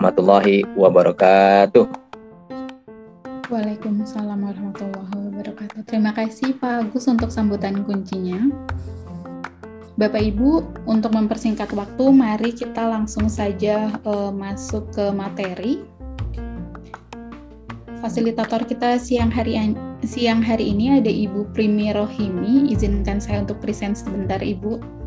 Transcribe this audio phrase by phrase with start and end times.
[0.00, 1.84] warahmatullahi wabarakatuh.
[3.52, 5.84] Waalaikumsalam warahmatullahi wabarakatuh.
[5.84, 8.48] Terima kasih Pak Agus untuk sambutan kuncinya.
[10.00, 15.84] Bapak Ibu, untuk mempersingkat waktu, mari kita langsung saja uh, masuk ke materi.
[18.00, 22.72] Fasilitator kita siang hari siang hari ini ada Ibu Primi Rohimi.
[22.72, 24.99] Izinkan saya untuk present sebentar, Ibu.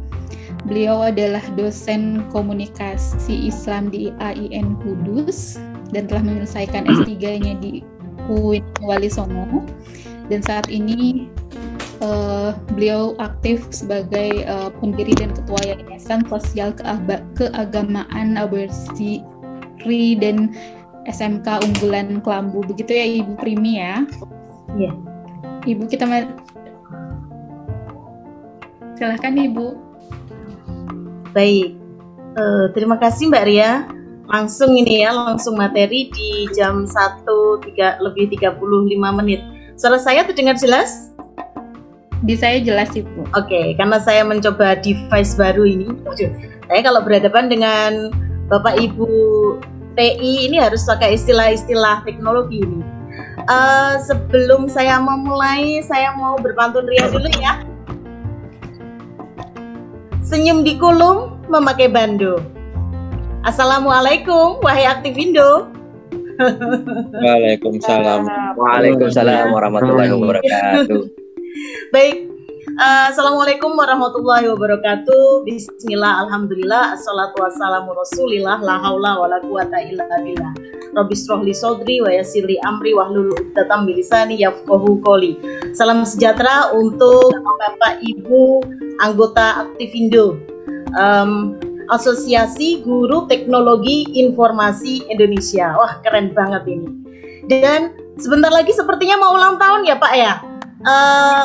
[0.64, 5.60] Beliau adalah dosen komunikasi Islam di AIN Kudus
[5.92, 7.84] dan telah menyelesaikan S3-nya di
[8.32, 9.60] UIN Wali Songo.
[10.32, 11.28] Dan saat ini
[12.00, 16.72] uh, beliau aktif sebagai uh, pendiri dan ketua Yayasan Sosial
[17.36, 20.56] Keagamaan Abersiri dan
[21.12, 22.64] SMK Unggulan Kelambu.
[22.64, 24.08] Begitu ya Ibu Primi ya?
[24.80, 24.92] Iya.
[25.68, 26.08] Ibu kita
[28.96, 29.83] silahkan Ibu.
[31.34, 31.74] Baik,
[32.38, 33.90] uh, terima kasih Mbak Ria.
[34.30, 38.62] Langsung ini ya, langsung materi di jam 1 3, lebih 35
[39.18, 39.42] menit.
[39.74, 41.10] Suara saya terdengar jelas?
[42.22, 43.34] Di saya jelas Ibu.
[43.34, 45.90] Oke, okay, karena saya mencoba device baru ini.
[46.70, 48.14] saya kalau berhadapan dengan
[48.48, 49.10] Bapak Ibu
[49.98, 52.86] TI ini harus pakai istilah-istilah teknologi ini.
[53.50, 57.73] Uh, sebelum saya memulai, saya mau berpantun ria dulu ya.
[60.24, 62.40] Senyum di kulum, memakai bando.
[63.44, 65.68] Assalamualaikum, wahai aktif Indo.
[67.22, 68.26] Waalaikumsalam.
[68.58, 71.02] Waalaikumsalam warahmatullahi wabarakatuh.
[71.94, 72.33] Baik,
[72.80, 75.46] uh, Assalamualaikum warahmatullahi wabarakatuh.
[75.46, 80.54] Bismillah, Alhamdulillah, Assalatu wassalamu rasulillah, la haula wa la quwata illa billah.
[80.94, 85.38] Rabbi srohli sodri wa yasirli amri wahlul uqdatam bilisani yafqahu qoli.
[85.74, 88.62] Salam sejahtera untuk Bapak Ibu
[89.02, 90.38] anggota Aktivindo.
[90.94, 91.58] Um,
[91.92, 95.76] Asosiasi Guru Teknologi Informasi Indonesia.
[95.76, 96.88] Wah, keren banget ini.
[97.50, 100.34] Dan sebentar lagi sepertinya mau ulang tahun ya, Pak ya.
[100.84, 101.44] Uh,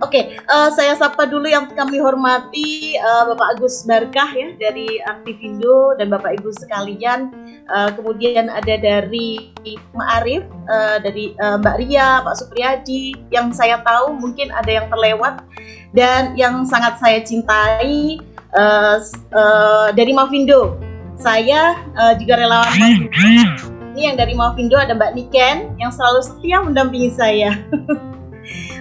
[0.00, 4.98] okay, uh, eh, saya sapa dulu yang kami hormati uh, Bapak Agus Barkah ya dari
[5.04, 7.28] Aktivindo dan Bapak Ibu sekalian.
[7.68, 9.52] Uh, kemudian ada dari
[9.92, 15.44] Ma'arif, uh, dari uh, Mbak Ria, Pak Supriyadi, yang saya tahu mungkin ada yang terlewat
[15.92, 18.18] dan yang sangat saya cintai
[18.56, 18.98] uh,
[19.36, 20.80] uh, dari Mavindo.
[21.20, 23.12] Saya uh, juga relawan Mavindo.
[23.94, 27.54] Ini yang dari Mavindo ada Mbak Niken yang selalu setia mendampingi saya.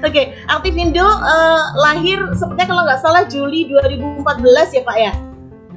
[0.04, 5.14] Oke, okay, Aktivindo uh, lahir sepertinya kalau nggak salah Juli 2014 ya Pak ya.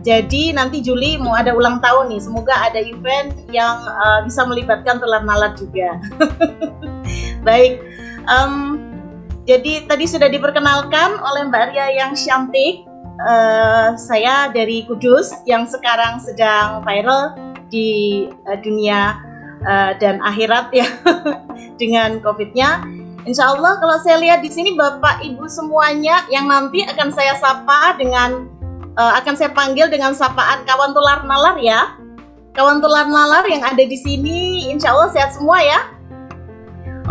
[0.02, 2.18] Jadi nanti Juli mau ada ulang tahun nih.
[2.18, 6.02] Semoga ada event yang uh, bisa melibatkan telar nalar juga.
[7.46, 7.78] Baik.
[8.26, 8.82] Um,
[9.46, 12.82] jadi tadi sudah diperkenalkan oleh Mbak Ria yang cantik.
[13.22, 17.32] Uh, saya dari Kudus yang sekarang sedang viral
[17.70, 19.22] di uh, dunia
[19.62, 20.84] uh, dan akhirat ya
[21.80, 22.84] dengan COVID-nya
[23.26, 27.98] Insya Allah kalau saya lihat di sini Bapak Ibu semuanya yang nanti akan saya sapa
[27.98, 28.46] dengan
[28.94, 31.98] uh, akan saya panggil dengan sapaan kawan tular nalar ya.
[32.54, 35.90] Kawan tular nalar yang ada di sini Insya Allah sehat semua ya.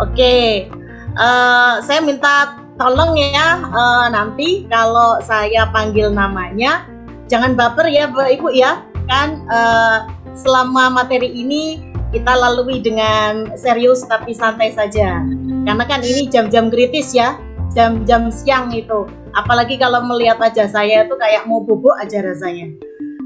[0.00, 0.72] Oke,
[1.20, 6.88] uh, saya minta tolong ya uh, nanti kalau saya panggil namanya
[7.28, 8.80] jangan baper ya Bapak Ibu ya.
[9.04, 15.20] Kan uh, selama materi ini kita lalui dengan serius tapi santai saja.
[15.68, 17.36] Karena kan ini jam-jam kritis ya
[17.76, 19.04] jam-jam siang itu.
[19.36, 22.72] Apalagi kalau melihat wajah saya itu kayak mau bubuk aja rasanya.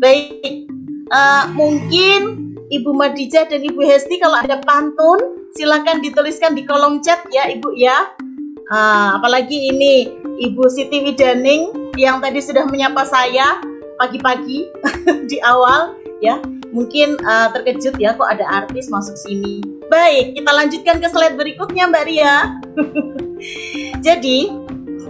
[0.03, 0.43] Baik
[1.15, 7.23] uh, mungkin Ibu Madija dan Ibu Hesti kalau ada pantun silahkan dituliskan di kolom chat
[7.31, 8.11] ya Ibu ya.
[8.71, 10.11] Uh, apalagi ini
[10.43, 13.59] Ibu Siti Widaning yang tadi sudah menyapa saya
[13.99, 14.67] pagi-pagi
[15.31, 16.39] di awal ya
[16.71, 21.91] mungkin uh, terkejut ya kok ada artis masuk sini Baik, kita lanjutkan ke slide berikutnya
[21.91, 22.63] Mbak Ria.
[24.07, 24.47] Jadi,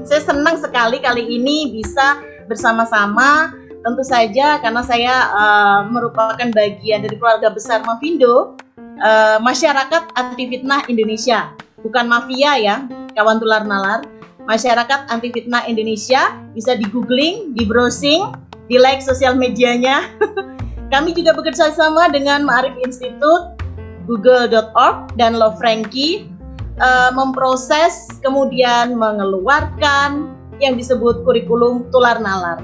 [0.09, 2.17] saya senang sekali kali ini bisa
[2.49, 3.53] bersama-sama
[3.85, 8.57] tentu saja karena saya uh, merupakan bagian dari keluarga besar Mavindo,
[9.05, 11.53] uh, masyarakat anti fitnah Indonesia,
[11.85, 12.77] bukan mafia ya,
[13.13, 14.09] kawan tular nalar.
[14.49, 18.33] Masyarakat anti fitnah Indonesia bisa di googling, di browsing,
[18.65, 20.09] di like sosial medianya.
[20.91, 23.55] Kami juga bekerja sama dengan Ma'arif Institute
[24.11, 26.27] google.org dan Love Frankie
[26.83, 32.59] uh, memproses kemudian mengeluarkan yang disebut kurikulum tular nalar.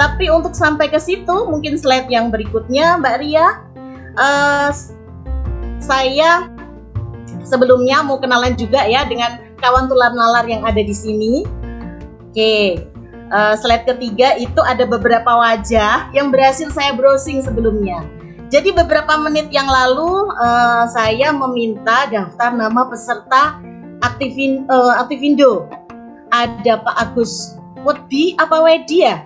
[0.00, 3.46] Tapi untuk sampai ke situ mungkin slide yang berikutnya Mbak Ria,
[4.16, 4.72] uh,
[5.80, 6.48] saya
[7.44, 11.44] sebelumnya mau kenalan juga ya dengan kawan tular nalar yang ada di sini.
[12.28, 12.82] Oke,
[13.30, 18.04] uh, slide ketiga itu ada beberapa wajah yang berhasil saya browsing sebelumnya.
[18.46, 23.58] Jadi beberapa menit yang lalu uh, saya meminta daftar nama peserta
[24.06, 25.66] Aktivin, uh, Aktivindo.
[26.30, 29.22] Ada Pak Agus Wedi apa Wedi ya?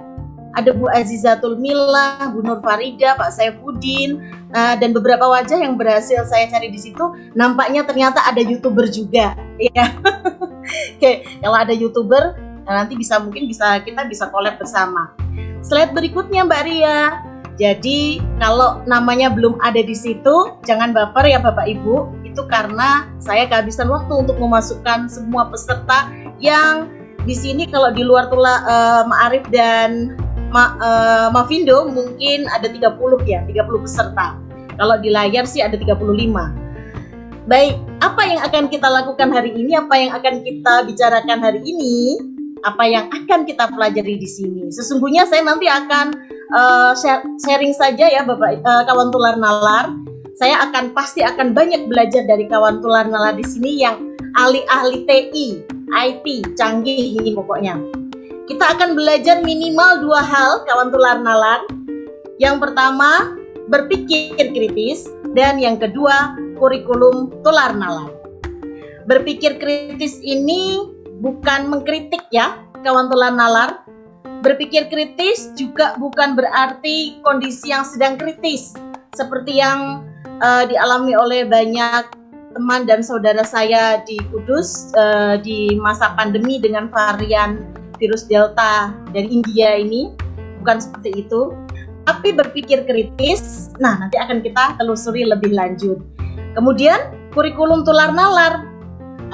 [0.50, 4.18] Ada Bu Azizatul Mila, Bu Nur Farida, Pak Saifuddin,
[4.50, 7.04] uh, dan beberapa wajah yang berhasil saya cari di situ.
[7.38, 9.38] Nampaknya ternyata ada youtuber juga,
[9.70, 9.94] ya.
[10.98, 12.34] Oke, kalau ada youtuber
[12.74, 15.10] nanti bisa mungkin bisa kita bisa collab bersama.
[15.60, 17.00] Slide berikutnya Mbak Ria.
[17.60, 22.24] Jadi kalau namanya belum ada di situ, jangan baper ya Bapak Ibu.
[22.24, 26.08] Itu karena saya kehabisan waktu untuk memasukkan semua peserta
[26.40, 26.88] yang
[27.28, 30.16] di sini kalau di luar tula uh, Ma'arif dan
[30.50, 32.96] Ma, uh, Mavindo mungkin ada 30
[33.28, 34.40] ya, 30 peserta.
[34.80, 36.00] Kalau di layar sih ada 35.
[37.44, 39.76] Baik, apa yang akan kita lakukan hari ini?
[39.76, 42.29] Apa yang akan kita bicarakan hari ini?
[42.60, 44.68] Apa yang akan kita pelajari di sini?
[44.68, 46.12] Sesungguhnya saya nanti akan
[46.52, 46.92] uh,
[47.40, 49.96] sharing saja ya Bapak uh, kawan tular nalar.
[50.36, 55.48] Saya akan pasti akan banyak belajar dari kawan tular nalar di sini yang ahli-ahli TI,
[55.92, 56.26] IT,
[56.56, 57.76] canggih ini pokoknya.
[58.48, 61.60] Kita akan belajar minimal dua hal kawan tular nalar.
[62.40, 63.36] Yang pertama,
[63.68, 65.04] berpikir kritis
[65.36, 68.08] dan yang kedua, kurikulum tular nalar.
[69.04, 70.88] Berpikir kritis ini
[71.20, 73.84] bukan mengkritik ya, kawan tular nalar,
[74.40, 78.72] Berpikir kritis juga bukan berarti kondisi yang sedang kritis,
[79.12, 80.00] seperti yang
[80.40, 82.08] uh, dialami oleh banyak
[82.56, 87.68] teman dan saudara saya di Kudus uh, di masa pandemi dengan varian
[88.00, 90.08] virus Delta dari India ini,
[90.64, 91.52] bukan seperti itu.
[92.08, 96.00] Tapi berpikir kritis, nah nanti akan kita telusuri lebih lanjut.
[96.56, 98.64] Kemudian kurikulum tular nalar.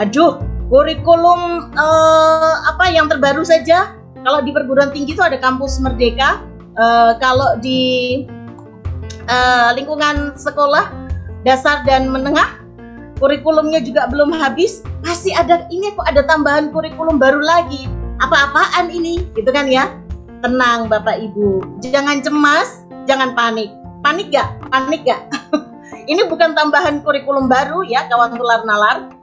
[0.02, 3.94] Aduh, kurikulum uh, apa yang terbaru saja
[4.26, 6.42] kalau di perguruan tinggi itu ada kampus merdeka.
[6.76, 8.26] Uh, kalau di
[9.30, 10.92] uh, lingkungan sekolah
[11.46, 12.58] dasar dan menengah,
[13.22, 14.82] kurikulumnya juga belum habis.
[15.06, 17.86] Masih ada ini kok ada tambahan kurikulum baru lagi.
[18.18, 19.24] Apa-apaan ini?
[19.38, 19.94] Gitu kan ya?
[20.44, 23.72] Tenang Bapak Ibu, jangan cemas, jangan panik.
[24.04, 24.52] Panik gak?
[24.68, 25.32] Panik gak?
[26.12, 29.15] ini bukan tambahan kurikulum baru ya kawan tular nalar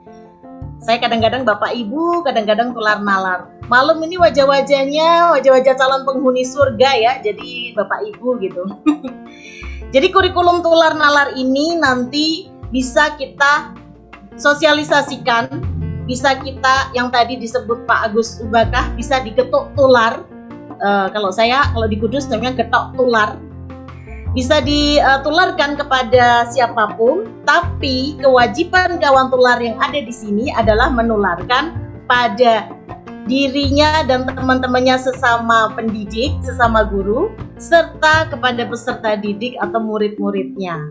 [0.84, 3.48] saya kadang-kadang bapak ibu, kadang-kadang tular nalar.
[3.72, 8.68] Malam ini wajah-wajahnya wajah-wajah calon penghuni surga ya, jadi bapak ibu gitu.
[9.96, 13.72] jadi kurikulum tular nalar ini nanti bisa kita
[14.36, 15.48] sosialisasikan,
[16.04, 20.20] bisa kita yang tadi disebut Pak Agus Ubakah bisa diketuk tular.
[20.84, 23.40] Uh, kalau saya kalau di Kudus namanya ketok tular
[24.34, 31.78] bisa ditularkan kepada siapa pun, tapi kewajiban kawan tular yang ada di sini adalah menularkan
[32.10, 32.66] pada
[33.30, 40.82] dirinya dan teman-temannya sesama pendidik, sesama guru, serta kepada peserta didik atau murid-muridnya.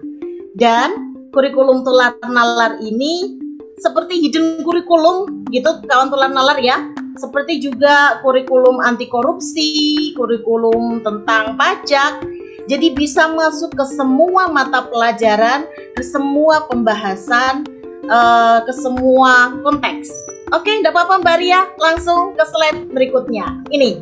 [0.55, 3.37] Dan kurikulum tular nalar ini
[3.83, 6.79] seperti hidden kurikulum gitu kawan tular nalar ya
[7.13, 9.69] seperti juga kurikulum anti korupsi,
[10.17, 12.25] kurikulum tentang pajak
[12.63, 15.67] jadi bisa masuk ke semua mata pelajaran,
[15.99, 17.67] ke semua pembahasan,
[18.07, 20.07] uh, ke semua konteks.
[20.55, 23.67] Oke, tidak apa-apa Mbak Ria, langsung ke slide berikutnya.
[23.67, 23.99] Ini,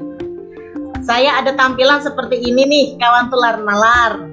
[1.01, 4.29] saya ada tampilan seperti ini nih, kawan tular nalar.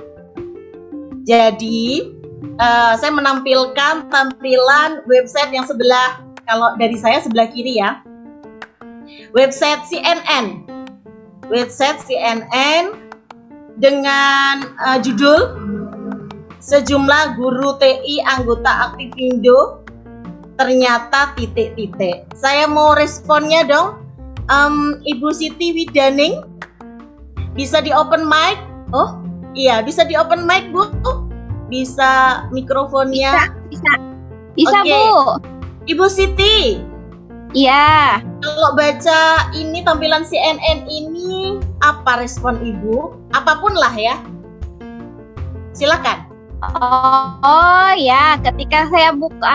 [1.24, 2.12] Jadi,
[2.60, 8.04] uh, saya menampilkan tampilan website yang sebelah, kalau dari saya sebelah kiri ya.
[9.32, 10.68] Website CNN.
[11.48, 13.07] Website CNN
[13.78, 15.54] dengan uh, judul
[16.58, 19.82] sejumlah guru TI anggota Aktivindo
[20.58, 22.26] ternyata titik-titik.
[22.34, 24.02] Saya mau responnya dong.
[24.50, 26.42] Um, Ibu Siti Widaning
[27.54, 28.58] bisa di open mic?
[28.90, 29.22] Oh,
[29.54, 30.90] iya bisa di open mic Bu.
[31.70, 33.32] Bisa mikrofonnya?
[33.34, 33.92] Bisa, bisa.
[34.58, 34.90] Bisa okay.
[34.90, 35.08] Bu.
[35.88, 36.56] Ibu Siti,
[37.56, 38.20] Iya.
[38.44, 39.20] Kalau baca
[39.56, 41.17] ini tampilan CNN ini
[41.84, 43.14] apa respon ibu?
[43.34, 44.16] Apa pun lah ya.
[45.76, 46.26] Silakan.
[46.58, 49.54] Oh, oh ya, ketika saya buka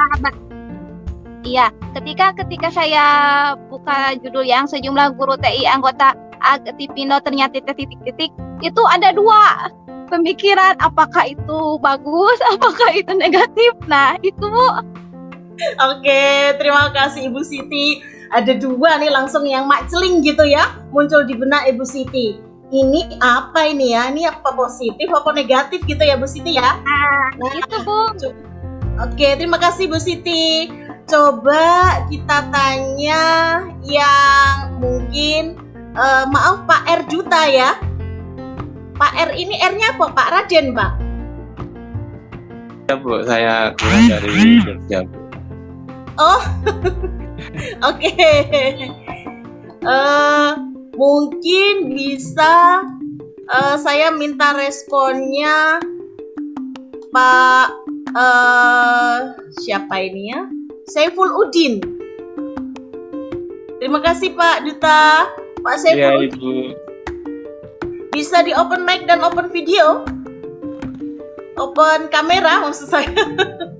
[1.44, 3.06] Iya, ketika ketika saya
[3.68, 8.32] buka judul yang sejumlah guru TI anggota Aktivindo ternyata titik-titik
[8.64, 9.68] itu ada dua
[10.08, 13.72] pemikiran apakah itu bagus, apakah itu negatif.
[13.92, 14.48] Nah, itu
[15.84, 18.02] Oke, terima kasih Ibu Siti.
[18.34, 22.42] Ada dua nih langsung yang makceling gitu ya, muncul di benak Ibu Siti.
[22.74, 24.10] Ini apa ini ya?
[24.10, 26.82] Ini apa positif apa negatif gitu ya Bu Siti ya?
[27.38, 28.18] Nah, itu Bu.
[28.98, 30.74] Oke, terima kasih Bu Siti.
[31.06, 33.24] Coba kita tanya
[33.86, 35.54] yang mungkin
[35.94, 37.78] uh, maaf Pak R Juta ya.
[38.98, 40.10] Pak R ini R-nya apa?
[40.10, 40.92] Pak Raden, Pak?
[42.94, 45.18] Bu, saya kurang dari Jogja, Bu.
[46.18, 46.42] Oh,
[47.90, 48.12] oke.
[49.84, 50.52] Eh,
[50.96, 52.86] mungkin bisa
[53.52, 55.84] eh, saya minta responnya
[57.14, 57.68] Pak
[58.16, 59.18] eh,
[59.62, 60.42] siapa ini ya?
[60.90, 61.80] Saiful Udin.
[63.80, 65.28] Terima kasih Pak Duta.
[65.64, 66.32] Pak Saiful Iya, Udin.
[66.34, 66.54] Ibu.
[68.14, 70.06] Bisa di open mic dan open video?
[71.58, 73.10] Open kamera maksud saya.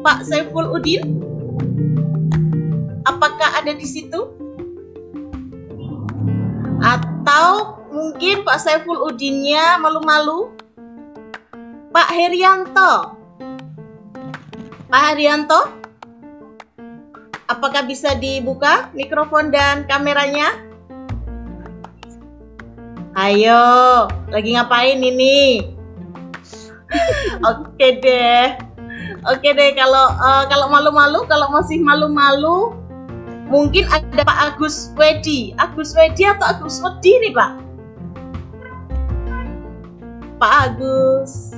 [0.00, 1.20] Pak Saiful Udin?
[3.04, 4.32] Apakah ada di situ?
[6.80, 10.56] Atau mungkin Pak Saiful Udinnya malu-malu?
[11.92, 13.12] Pak Herianto?
[14.88, 15.60] Pak Herianto?
[17.44, 20.54] Apakah bisa dibuka mikrofon dan kameranya?
[23.18, 25.60] Ayo, lagi ngapain ini?
[27.50, 28.69] Oke deh.
[29.28, 32.72] Oke deh kalau eh, kalau malu-malu, kalau masih malu-malu,
[33.52, 35.52] mungkin ada Pak Agus Wedi.
[35.60, 37.52] Agus Wedi atau Agus Wedi nih, Pak?
[40.40, 41.52] Pak Agus.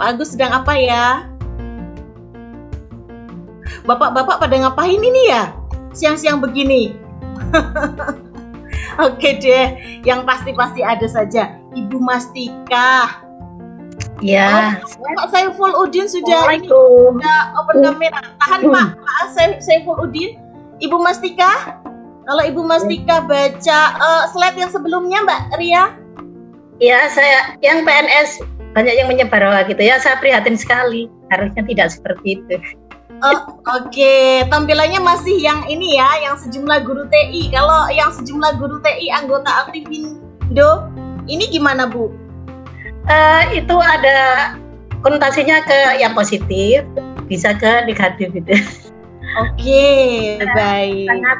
[0.00, 1.28] Pak Agus sedang apa ya?
[3.84, 5.52] Bapak-bapak pada ngapain ini ya?
[5.92, 6.96] Siang-siang begini.
[9.04, 11.60] Oke deh, yang pasti-pasti ada saja.
[11.76, 13.21] Ibu Mastika.
[14.22, 14.78] Ya,
[15.18, 18.22] Pak Saiful Udin sudah ini sudah open kamera.
[18.46, 20.38] Tahan Pak, Pak Saif- Saiful Udin.
[20.78, 21.78] Ibu Mastika,
[22.26, 25.94] kalau Ibu Mastika baca eh, slide yang sebelumnya Mbak Ria.
[26.78, 28.42] Ya, saya yang PNS
[28.74, 29.98] banyak yang menyebar gitu ya.
[29.98, 31.06] Saya prihatin sekali.
[31.30, 32.56] Harusnya tidak seperti itu.
[33.22, 33.38] Oh,
[33.78, 37.54] Oke, tampilannya masih yang ini ya, yang sejumlah guru TI.
[37.54, 40.90] Kalau yang sejumlah guru TI anggota Aktivindo,
[41.30, 42.10] ini gimana Bu?
[43.10, 44.52] Eh, itu ada
[45.02, 46.86] konotasinya ke yang positif,
[47.26, 48.54] bisa ke negatif gitu.
[49.42, 49.88] Oke,
[50.54, 51.08] baik.
[51.08, 51.38] Sangat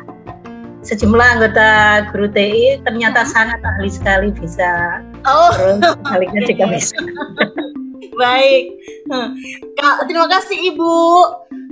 [0.83, 1.69] sejumlah anggota
[2.11, 6.99] guru TI ternyata sangat ahli sekali bisa Oh, terus sebaliknya juga bisa.
[8.19, 8.64] baik.
[9.12, 9.38] Hmm.
[10.11, 10.97] Terima kasih Ibu.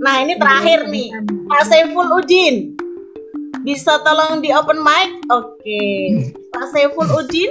[0.01, 1.11] Nah, ini terakhir nih.
[1.51, 2.79] Pak Saiful Udin.
[3.61, 5.21] Bisa tolong di open mic?
[5.29, 5.85] Oke.
[6.55, 7.51] Pak Saiful Udin,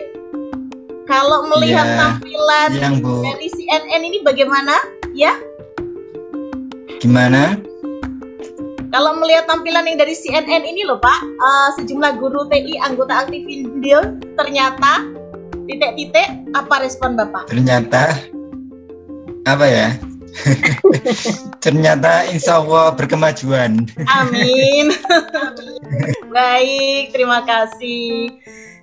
[1.10, 4.76] kalau melihat Iya, tampilan Yang Bu, dari CNN ini bagaimana?
[5.18, 5.34] Ya,
[7.02, 7.58] gimana?
[8.90, 14.18] kalau melihat tampilan yang dari CNN ini loh Pak, eh, sejumlah guru TI anggota Aktivindo
[14.38, 15.06] ternyata
[15.70, 17.50] titik-titik apa respon Bapak?
[17.50, 18.18] Ternyata
[19.46, 19.90] apa ya?
[21.66, 23.90] Ternyata insya Allah berkemajuan.
[24.14, 24.94] Amin.
[26.36, 28.30] Baik, terima kasih.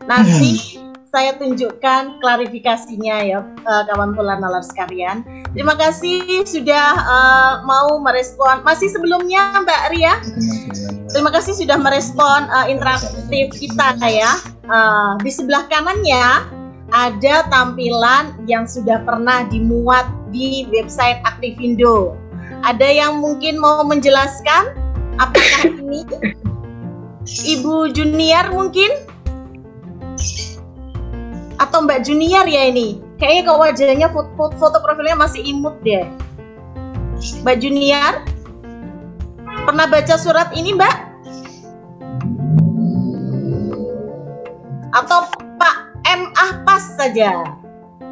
[0.07, 0.79] Nanti
[1.11, 5.23] saya tunjukkan klarifikasinya ya eh, kawan pula nalar sekalian.
[5.55, 8.63] Terima kasih sudah eh, mau merespon.
[8.63, 10.15] Masih sebelumnya Mbak Ria,
[11.11, 14.33] terima kasih sudah merespon eh, interaktif kita ya.
[14.67, 16.53] Eh, di sebelah kanannya
[16.95, 22.15] ada tampilan yang sudah pernah dimuat di website Aktivindo.
[22.63, 24.75] Ada yang mungkin mau menjelaskan
[25.19, 26.07] apakah ini
[27.27, 29.16] Ibu Junior mungkin?
[31.57, 33.01] Atau Mbak Junior ya ini?
[33.17, 36.05] Kayaknya kok wajahnya foto, foto profilnya masih imut deh.
[37.45, 38.13] Mbak Junior?
[39.65, 40.97] Pernah baca surat ini Mbak?
[44.95, 46.33] Atau Pak M.
[46.37, 47.45] Ahpas saja?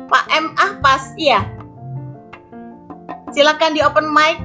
[0.09, 0.53] Pak M.
[0.57, 1.45] Ahpas, iya.
[3.33, 4.41] Silakan di open mic.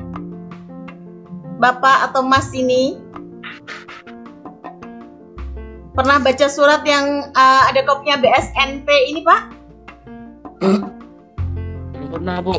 [1.60, 2.96] Bapak atau Mas ini
[5.94, 9.42] pernah baca surat yang uh, ada kopinya BSNP ini Pak?
[11.96, 12.56] Belum pernah, Bu.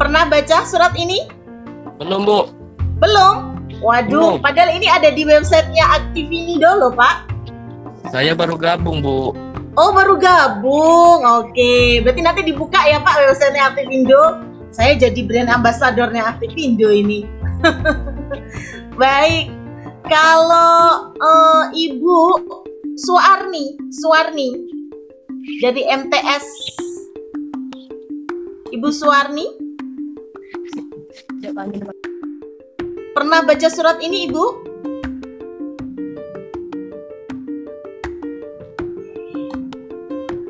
[0.00, 1.28] Pernah baca surat ini?
[2.00, 2.40] Belum, Bu.
[3.00, 3.56] Belum?
[3.80, 4.44] Waduh, Belum.
[4.44, 7.32] padahal ini ada di websitenya Aktivindo loh Pak.
[8.12, 9.32] Saya baru gabung, Bu.
[9.78, 12.04] Oh baru gabung, oke.
[12.04, 14.22] Berarti nanti dibuka ya Pak websitenya Aktivindo.
[14.70, 17.24] Saya jadi brand ambasadornya Aktivindo ini.
[19.00, 19.48] Baik,
[20.06, 22.18] kalau eh, Ibu
[23.00, 24.50] Suarni, Suarni
[25.60, 26.46] dari MTS,
[28.70, 29.70] Ibu Suarni
[33.12, 34.44] pernah baca surat ini Ibu?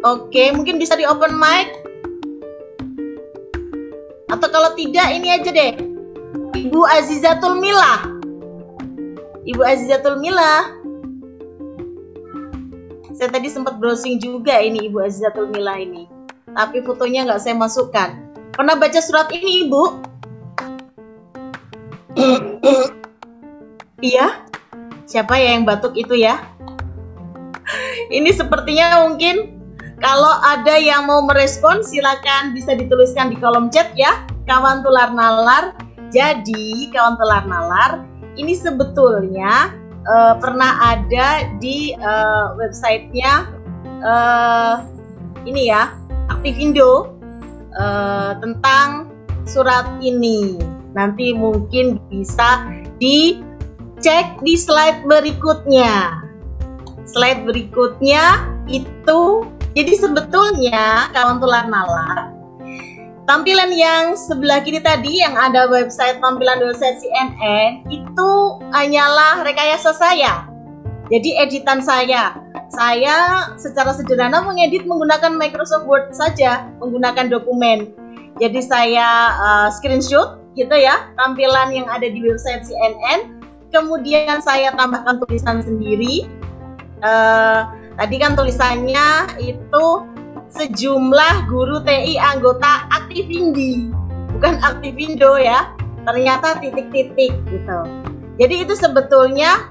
[0.00, 1.69] Oke, mungkin bisa di open mic.
[4.33, 5.76] Atau kalau tidak ini aja deh.
[6.57, 8.19] Ibu Azizatul Mila.
[9.40, 10.76] Ibu Azizatul Mila.
[13.16, 16.04] Saya tadi sempat browsing juga ini Ibu Azizatul Mila ini.
[16.52, 18.20] Tapi fotonya nggak saya masukkan.
[18.52, 19.82] Pernah baca surat ini Ibu?
[24.12, 24.44] iya?
[25.09, 26.37] Siapa ya yang batuk itu ya?
[28.16, 29.56] ini sepertinya mungkin
[30.04, 35.73] kalau ada yang mau merespon silakan bisa dituliskan di kolom chat ya kawan tular nalar.
[36.11, 39.75] Jadi kawan tular nalar ini sebetulnya
[40.06, 43.50] uh, pernah ada di uh, websitenya
[44.04, 44.84] uh,
[45.46, 45.94] ini ya
[46.30, 47.10] Aktivindo
[47.75, 49.10] uh, tentang
[49.44, 50.58] surat ini.
[50.94, 52.66] Nanti mungkin bisa
[53.02, 56.22] dicek di slide berikutnya.
[57.10, 59.42] Slide berikutnya itu
[59.75, 62.39] jadi sebetulnya kawan tular nalar
[63.30, 68.30] tampilan yang sebelah kiri tadi yang ada website tampilan website CNN itu
[68.75, 70.50] hanyalah rekayasa saya.
[71.14, 72.34] Jadi editan saya.
[72.75, 77.94] Saya secara sederhana mengedit menggunakan Microsoft Word saja, menggunakan dokumen.
[78.42, 83.38] Jadi saya uh, screenshot gitu ya tampilan yang ada di website CNN.
[83.70, 86.26] Kemudian saya tambahkan tulisan sendiri.
[86.99, 89.87] Uh, tadi kan tulisannya itu
[90.54, 93.90] sejumlah guru TI anggota Aktivindi,
[94.37, 95.73] bukan Aktivindo ya.
[96.04, 97.80] Ternyata titik-titik gitu.
[98.40, 99.69] Jadi itu sebetulnya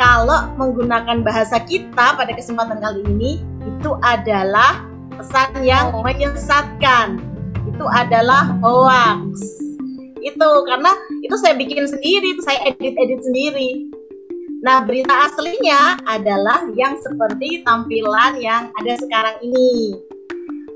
[0.00, 3.32] kalau menggunakan bahasa kita pada kesempatan kali ini
[3.64, 4.84] itu adalah
[5.16, 7.20] pesan yang menyesatkan.
[7.68, 9.40] Itu adalah hoax.
[10.24, 10.90] Itu karena
[11.20, 13.70] itu saya bikin sendiri, itu saya edit-edit sendiri.
[14.64, 19.94] Nah, berita aslinya adalah yang seperti tampilan yang ada sekarang ini.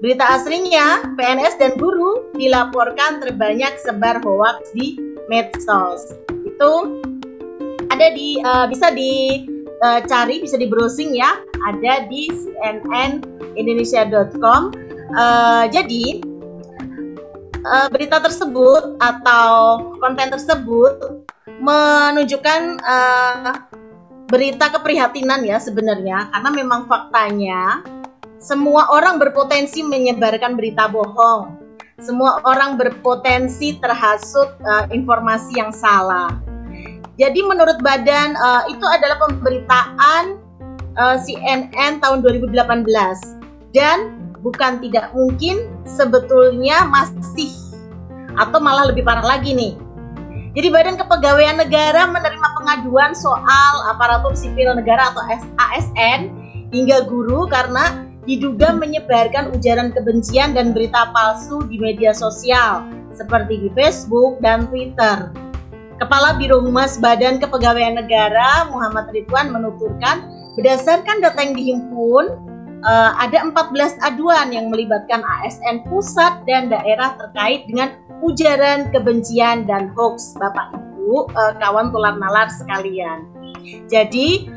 [0.01, 4.97] Berita aslinya, PNS dan guru dilaporkan terbanyak sebar hoax di
[5.29, 6.17] medsos.
[6.49, 7.05] Itu
[7.93, 11.37] ada di uh, bisa dicari, uh, bisa di browsing ya,
[11.69, 14.73] ada di cnnindonesia.com.
[15.13, 16.25] Uh, jadi
[17.69, 20.97] uh, berita tersebut atau konten tersebut
[21.61, 23.53] menunjukkan uh,
[24.33, 27.85] berita keprihatinan ya sebenarnya karena memang faktanya
[28.41, 31.61] semua orang berpotensi menyebarkan berita bohong.
[32.01, 36.33] Semua orang berpotensi terhasut uh, informasi yang salah.
[37.21, 40.41] Jadi menurut Badan uh, itu adalah pemberitaan
[40.97, 42.57] uh, CNN tahun 2018
[43.77, 47.53] dan bukan tidak mungkin sebetulnya masih
[48.41, 49.77] atau malah lebih parah lagi nih.
[50.57, 55.21] Jadi Badan Kepegawaian Negara menerima pengaduan soal aparatur sipil negara atau
[55.61, 56.33] ASN
[56.73, 62.85] hingga guru karena diduga menyebarkan ujaran kebencian dan berita palsu di media sosial
[63.17, 65.33] seperti di Facebook dan Twitter.
[66.01, 70.25] Kepala Biro Humas Badan Kepegawaian Negara Muhammad Ridwan menuturkan
[70.57, 72.25] berdasarkan data yang dihimpun
[72.85, 77.93] uh, ada 14 aduan yang melibatkan ASN pusat dan daerah terkait dengan
[78.25, 83.29] ujaran kebencian dan hoax Bapak Ibu uh, kawan tular nalar sekalian.
[83.93, 84.49] Jadi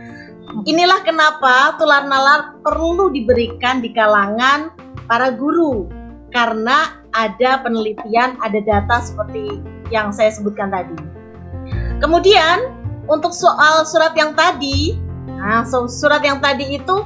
[0.69, 4.69] Inilah kenapa tular nalar perlu diberikan di kalangan
[5.09, 5.89] para guru
[6.29, 10.97] karena ada penelitian, ada data seperti yang saya sebutkan tadi.
[11.97, 12.69] Kemudian
[13.09, 17.01] untuk soal surat yang tadi, nah so, surat yang tadi itu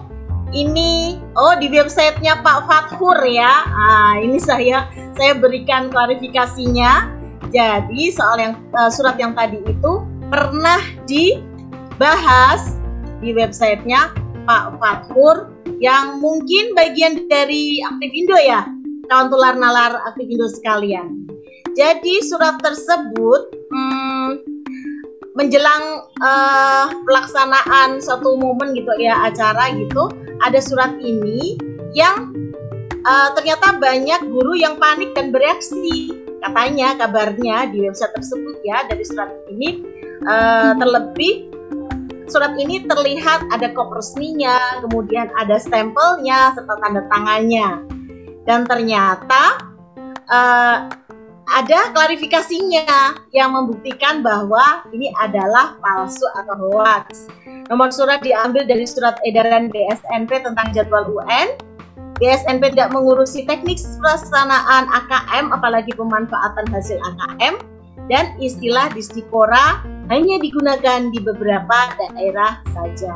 [0.55, 3.67] ini oh di websitenya Pak Fathur ya.
[3.67, 7.15] Nah, ini saya saya berikan klarifikasinya.
[7.47, 12.75] Jadi soal yang uh, surat yang tadi itu pernah dibahas
[13.21, 14.13] di websitenya
[14.47, 18.65] Pak Fathur yang mungkin bagian dari Aktivindo ya,
[19.11, 21.27] kawan tular nalar Aktivindo sekalian.
[21.77, 24.29] Jadi surat tersebut hmm,
[25.37, 30.09] menjelang uh, pelaksanaan suatu momen gitu ya acara gitu,
[30.41, 31.59] ada surat ini
[31.93, 32.33] yang
[33.05, 36.09] uh, ternyata banyak guru yang panik dan bereaksi.
[36.41, 39.83] Katanya kabarnya di website tersebut ya dari surat ini
[40.25, 41.49] uh, terlebih
[42.27, 43.95] surat ini terlihat ada kop
[44.83, 47.83] kemudian ada stempelnya serta tanda tangannya.
[48.47, 49.59] Dan ternyata
[50.31, 50.87] uh,
[51.47, 57.31] ada klarifikasinya yang membuktikan bahwa ini adalah palsu atau hoax.
[57.71, 61.55] Nomor surat diambil dari surat edaran BSNP tentang jadwal UN.
[62.17, 67.76] BSNP tidak mengurusi teknik pelaksanaan AKM apalagi pemanfaatan hasil AKM
[68.07, 73.13] dan istilah distikora hanya digunakan di beberapa daerah saja.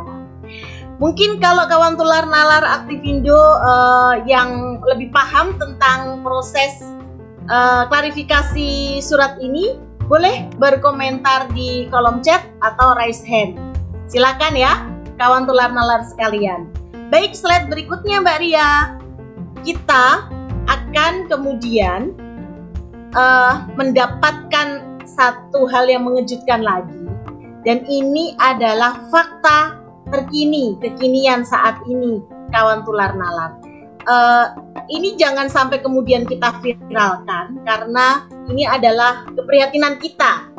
[1.02, 6.78] Mungkin kalau kawan tular nalar aktivindo uh, yang lebih paham tentang proses
[7.50, 13.58] uh, klarifikasi surat ini, boleh berkomentar di kolom chat atau raise hand.
[14.06, 14.86] Silakan ya,
[15.18, 16.70] kawan tular nalar sekalian.
[17.10, 18.70] Baik, slide berikutnya Mbak Ria.
[19.66, 20.30] Kita
[20.70, 22.14] akan kemudian
[23.16, 26.98] uh, mendapatkan satu hal yang mengejutkan lagi.
[27.62, 29.78] Dan ini adalah fakta
[30.10, 33.54] terkini, kekinian saat ini, kawan tular nalar.
[34.02, 34.58] Uh,
[34.90, 40.50] ini jangan sampai kemudian kita viralkan karena ini adalah keprihatinan kita.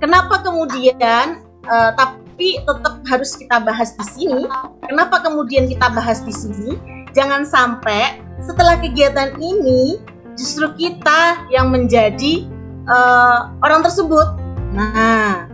[0.00, 4.48] Kenapa kemudian uh, tapi tetap harus kita bahas di sini?
[4.88, 6.80] Kenapa kemudian kita bahas di sini?
[7.12, 10.00] Jangan sampai setelah kegiatan ini
[10.38, 12.46] justru kita yang menjadi
[12.86, 14.38] uh, orang tersebut.
[14.72, 15.50] Nah,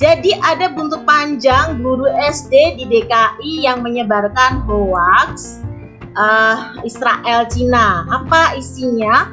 [0.00, 5.62] jadi ada buntut panjang guru SD di DKI yang menyebarkan hoax
[6.16, 8.08] uh, Israel Cina.
[8.10, 9.30] Apa isinya?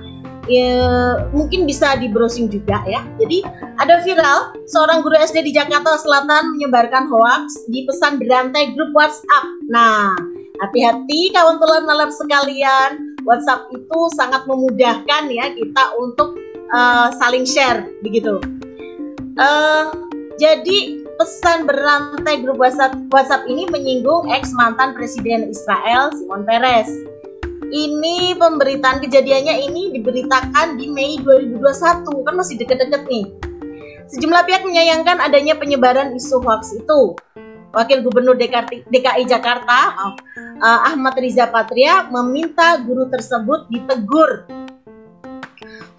[0.49, 0.81] Ya,
[1.29, 3.05] mungkin bisa di browsing juga ya.
[3.21, 3.45] Jadi
[3.77, 9.45] ada viral seorang guru SD di Jakarta Selatan menyebarkan hoax di pesan berantai grup WhatsApp.
[9.69, 10.17] Nah,
[10.65, 13.18] hati-hati kawan telan nalar sekalian.
[13.23, 16.37] WhatsApp itu sangat memudahkan ya kita untuk
[16.71, 18.39] uh, saling share begitu.
[19.39, 19.91] Uh,
[20.39, 26.87] jadi pesan berantai grup WhatsApp, WhatsApp ini menyinggung ex mantan Presiden Israel Simon Peres.
[27.69, 33.29] Ini pemberitaan kejadiannya ini diberitakan di Mei 2021 kan masih deket-deket nih.
[34.09, 37.13] Sejumlah pihak menyayangkan adanya penyebaran isu hoax itu
[37.69, 44.49] Wakil Gubernur DKI, Jakarta uh, Ahmad Riza Patria meminta guru tersebut ditegur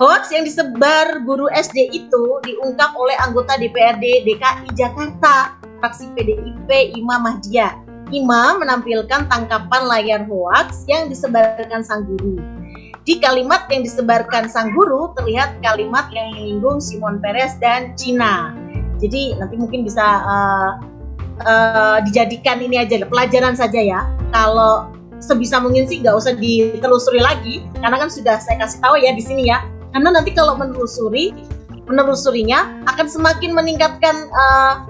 [0.01, 7.21] Hoax yang disebar guru SD itu diungkap oleh anggota DPRD DKI Jakarta, fraksi PDIP Imam
[7.21, 7.77] Mahdia
[8.11, 12.43] Imam menampilkan tangkapan layar hoaks yang disebarkan sang guru.
[13.07, 18.55] Di kalimat yang disebarkan sang guru terlihat kalimat yang menyinggung Simon Peres dan Cina.
[19.01, 20.71] Jadi nanti mungkin bisa uh,
[21.45, 24.01] uh, dijadikan ini aja pelajaran saja ya.
[24.31, 29.13] Kalau sebisa mungkin sih nggak usah ditelusuri lagi karena kan sudah saya kasih tahu ya
[29.13, 29.65] di sini ya.
[29.91, 31.35] Karena nanti kalau menelusuri
[31.91, 34.87] menelusurinya akan semakin meningkatkan uh,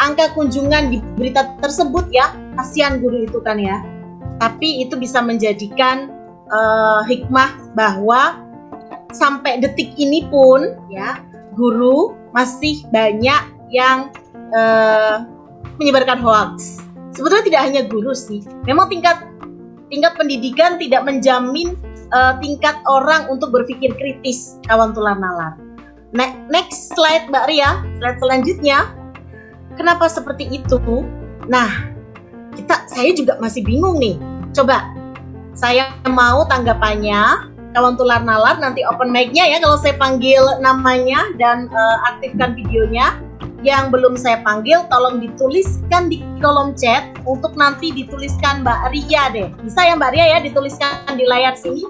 [0.00, 3.80] angka kunjungan di berita tersebut ya kasihan guru itu kan ya
[4.36, 6.12] tapi itu bisa menjadikan
[6.52, 8.44] uh, hikmah bahwa
[9.12, 11.24] sampai detik ini pun ya
[11.56, 14.12] guru masih banyak yang
[14.52, 15.24] uh,
[15.78, 16.80] menyebarkan hoax
[17.14, 19.22] sebetulnya tidak hanya guru sih memang tingkat
[19.92, 21.78] tingkat pendidikan tidak menjamin
[22.10, 25.54] uh, tingkat orang untuk berpikir kritis kawan tular nalar
[26.50, 28.88] next slide Mbak Ria slide selanjutnya
[29.76, 30.80] Kenapa seperti itu?
[31.46, 31.68] Nah,
[32.56, 34.16] kita saya juga masih bingung nih.
[34.56, 34.88] Coba
[35.52, 41.68] saya mau tanggapannya kawan tular nalar nanti open mic-nya ya kalau saya panggil namanya dan
[41.68, 43.20] uh, aktifkan videonya.
[43.66, 49.50] Yang belum saya panggil tolong dituliskan di kolom chat untuk nanti dituliskan Mbak Ria deh.
[49.66, 51.82] Bisa ya Mbak Ria ya dituliskan di layar sini.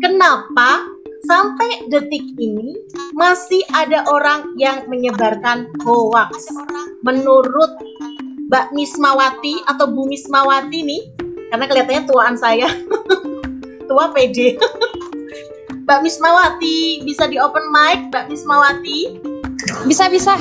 [0.00, 0.80] Kenapa
[1.28, 2.72] sampai detik ini
[3.12, 6.48] masih ada orang yang menyebarkan hoax.
[7.04, 7.70] Menurut
[8.48, 11.02] Mbak Mismawati atau Bu Mismawati nih,
[11.52, 12.66] karena kelihatannya tuaan saya,
[13.88, 14.56] tua PD.
[15.86, 19.20] Mbak Mismawati bisa di open mic, Mbak Mismawati.
[19.86, 20.34] Bisa bisa.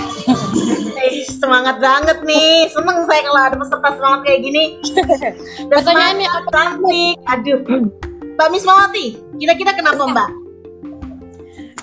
[1.00, 2.68] Eh, semangat banget nih.
[2.70, 4.64] Seneng saya kalau ada peserta semangat kayak gini.
[5.72, 6.50] Pertanyaannya apa?
[6.52, 7.16] Cantik.
[7.30, 7.60] Aduh.
[8.40, 10.30] Mbak Mismawati, kira-kira kenapa Mbak?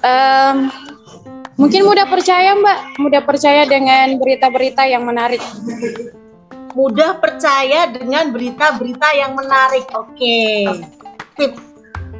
[0.00, 0.56] Um,
[1.60, 5.44] mungkin mudah percaya Mbak, mudah percaya dengan berita-berita yang menarik.
[6.72, 9.84] Mudah percaya dengan berita-berita yang menarik.
[9.92, 10.64] Oke.
[11.36, 11.75] Tip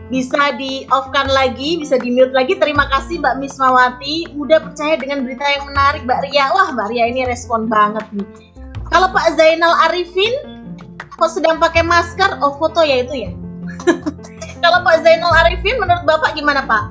[0.06, 2.54] bisa di off kan lagi, bisa di mute lagi.
[2.58, 4.30] Terima kasih Mbak Mismawati.
[4.38, 6.46] Mudah percaya dengan berita yang menarik Mbak Ria.
[6.54, 8.26] Wah Mbak Ria ini respon banget nih.
[8.86, 10.34] Kalau Pak Zainal Arifin
[11.16, 13.30] kok sedang pakai masker, oh foto ya itu ya.
[14.62, 16.84] Kalau Pak Zainal Arifin menurut Bapak gimana Pak?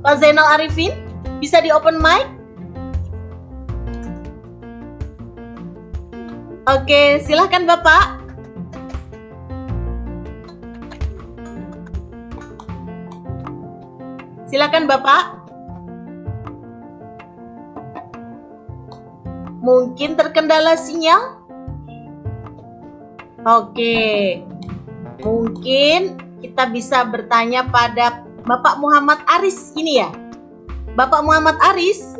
[0.00, 0.92] Pak Zainal Arifin
[1.40, 2.39] bisa di open mic?
[6.70, 8.22] Oke, silahkan Bapak.
[14.46, 15.34] Silakan Bapak.
[19.66, 21.42] Mungkin terkendala sinyal?
[23.42, 24.38] Oke.
[25.26, 30.10] Mungkin kita bisa bertanya pada Bapak Muhammad Aris ini ya?
[30.94, 32.14] Bapak Muhammad Aris?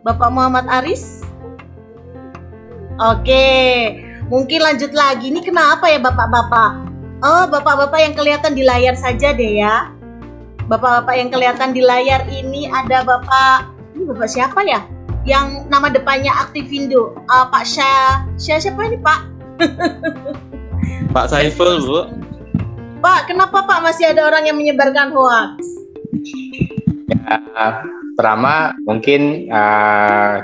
[0.00, 1.20] Bapak Muhammad Aris?
[3.00, 3.48] Oke,
[4.32, 5.28] mungkin lanjut lagi.
[5.28, 6.88] Ini kenapa ya Bapak-bapak?
[7.20, 9.92] Oh, Bapak-bapak yang kelihatan di layar saja deh ya.
[10.72, 14.80] Bapak-bapak yang kelihatan di layar ini ada Bapak ini Bapak siapa ya?
[15.28, 17.12] Yang nama depannya Aktivindo.
[17.28, 19.20] Uh, Pak Syah, Syah siapa ini Pak?
[21.14, 22.00] Pak Saiful, Bu.
[23.04, 25.60] Pak, kenapa Pak masih ada orang yang menyebarkan hoax?
[27.08, 27.84] Ya,
[28.20, 30.36] pertama mungkin eh,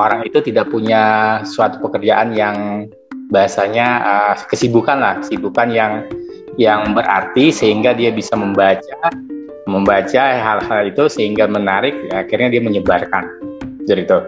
[0.00, 2.88] orang itu tidak punya suatu pekerjaan yang
[3.28, 6.08] bahasanya eh, kesibukan lah, kesibukan yang
[6.56, 9.12] yang berarti sehingga dia bisa membaca
[9.68, 13.28] membaca hal-hal itu sehingga menarik akhirnya dia menyebarkan.
[13.84, 14.18] Jadi itu.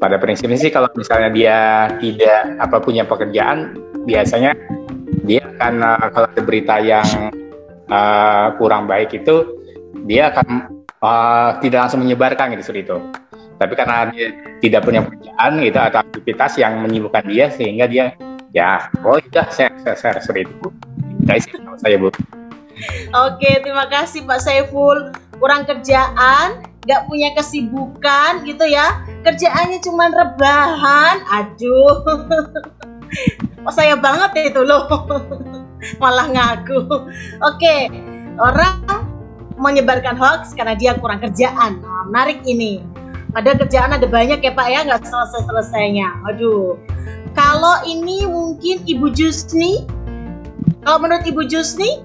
[0.00, 1.58] Pada prinsipnya sih kalau misalnya dia
[2.00, 3.76] tidak apa punya pekerjaan
[4.08, 4.56] biasanya
[5.28, 7.08] dia akan eh, kalau ada berita yang
[7.92, 9.44] eh, kurang baik itu
[10.08, 12.96] dia akan eh, tidak langsung menyebarkan gitu itu
[13.60, 14.32] tapi karena dia
[14.64, 18.16] tidak punya pekerjaan gitu atau aktivitas yang menyibukkan dia sehingga dia
[18.56, 20.68] ya oh sudah saya saya, saya seperti itu
[21.28, 21.44] guys
[21.80, 22.08] saya bu
[23.12, 25.12] Oke, terima kasih Pak Saiful.
[25.36, 29.04] Kurang kerjaan, nggak punya kesibukan gitu ya.
[29.20, 31.16] Kerjaannya cuma rebahan.
[31.28, 31.96] Aduh.
[33.60, 34.88] Oh, saya banget itu loh.
[36.00, 36.80] Malah ngaku.
[37.44, 37.92] Oke,
[38.40, 38.80] orang
[39.60, 41.84] menyebarkan hoax karena dia kurang kerjaan.
[41.84, 42.80] Nah, menarik ini.
[43.30, 46.08] Padahal kerjaan ada banyak ya Pak ya, nggak selesai-selesainya.
[46.32, 46.80] Aduh.
[47.38, 49.86] Kalau ini mungkin Ibu Jusni,
[50.82, 52.02] kalau menurut Ibu Jusni,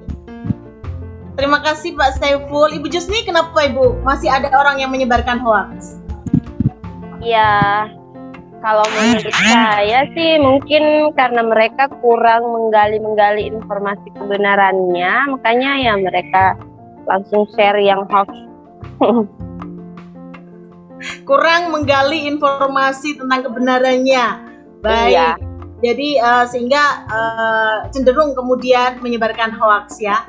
[1.33, 2.69] terima kasih Pak Saiful.
[2.77, 5.97] Ibu Jusni, kenapa Ibu masih ada orang yang menyebarkan hoax?
[7.25, 7.89] Ya,
[8.61, 16.53] kalau menurut saya sih mungkin karena mereka kurang menggali-menggali informasi kebenarannya, makanya ya mereka
[17.05, 18.29] langsung share yang hoax.
[21.27, 24.25] Kurang menggali informasi tentang kebenarannya.
[24.81, 25.11] Baik.
[25.13, 25.29] Iya.
[25.83, 30.23] Jadi uh, sehingga uh, cenderung kemudian menyebarkan hoax ya.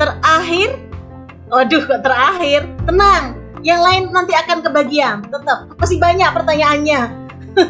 [0.00, 0.78] Terakhir,
[1.52, 3.36] waduh kok terakhir, tenang.
[3.60, 5.16] Yang lain nanti akan kebagian.
[5.28, 7.00] Tetap masih banyak pertanyaannya.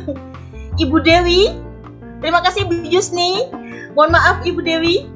[0.82, 1.50] Ibu Dewi,
[2.22, 3.50] terima kasih Ibu Yusni.
[3.98, 5.10] Mohon maaf Ibu Dewi.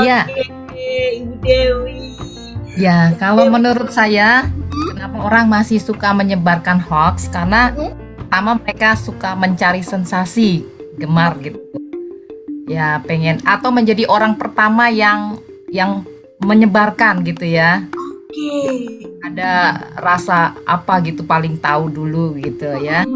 [0.00, 0.24] Iya.
[0.24, 2.33] Oke, Ibu Dewi.
[2.74, 4.50] Ya, kalau menurut saya,
[4.90, 7.30] kenapa orang masih suka menyebarkan hoax?
[7.30, 7.94] Karena Hmm?
[8.18, 10.66] pertama mereka suka mencari sensasi,
[10.98, 11.54] gemar gitu.
[12.66, 15.38] Ya, pengen atau menjadi orang pertama yang
[15.70, 16.02] yang
[16.42, 17.86] menyebarkan gitu ya.
[17.94, 18.58] Oke.
[19.22, 23.06] Ada rasa apa gitu paling tahu dulu gitu ya.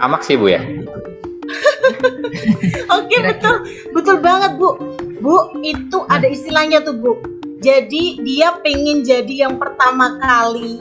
[0.00, 0.64] amak sih bu ya
[2.96, 3.56] Oke betul
[3.92, 4.80] betul banget bu
[5.20, 7.20] bu itu ada istilahnya tuh bu
[7.60, 10.80] jadi dia pengen jadi yang pertama kali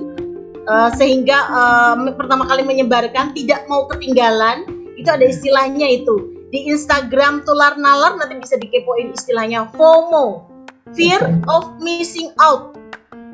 [0.64, 4.64] eh, sehingga eh, me- pertama kali menyebarkan tidak mau ketinggalan
[4.96, 6.16] itu ada istilahnya itu
[6.50, 10.48] di Instagram tular nalar nanti bisa dikepoin istilahnya FOMO
[10.92, 12.74] fear of missing out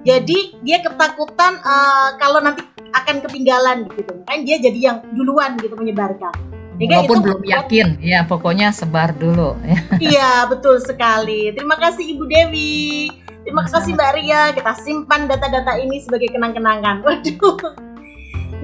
[0.02, 5.76] jadi dia ketakutan eh, kalau nanti akan ketinggalan gitu kan dia jadi yang duluan gitu
[5.76, 6.34] menyebarkan
[6.76, 9.80] Sehingga Walaupun itu belum membuat- yakin, ya pokoknya sebar dulu ya.
[9.96, 11.56] Iya, betul sekali.
[11.56, 13.08] Terima kasih Ibu Dewi.
[13.46, 14.42] Terima kasih Mbak Ria.
[14.58, 17.02] Kita simpan data-data ini sebagai kenang-kenangan.
[17.06, 17.78] Waduh.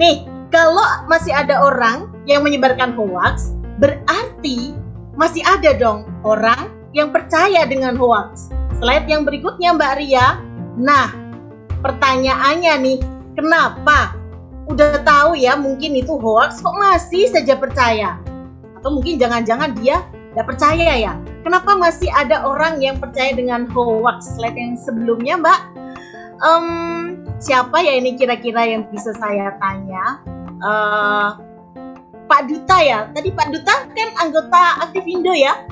[0.02, 4.74] Nih, kalau masih ada orang yang menyebarkan hoax, berarti
[5.14, 8.50] masih ada dong orang yang percaya dengan hoax.
[8.82, 10.42] Slide yang berikutnya Mbak Ria.
[10.82, 11.14] Nah,
[11.86, 13.00] pertanyaannya nih,
[13.38, 14.18] kenapa?
[14.66, 18.18] Udah tahu ya mungkin itu hoax kok masih saja percaya?
[18.82, 20.02] Atau mungkin jangan-jangan dia
[20.34, 21.14] nggak percaya ya.
[21.42, 24.38] Kenapa masih ada orang yang percaya dengan hoax?
[24.38, 25.60] Slide yang sebelumnya, Mbak.
[26.42, 26.66] Em,
[27.38, 30.22] siapa ya ini kira-kira yang bisa saya tanya?
[30.62, 31.30] Eh,
[32.30, 33.00] Pak Duta ya.
[33.12, 35.66] Tadi Pak Duta kan anggota Aktivindo ya?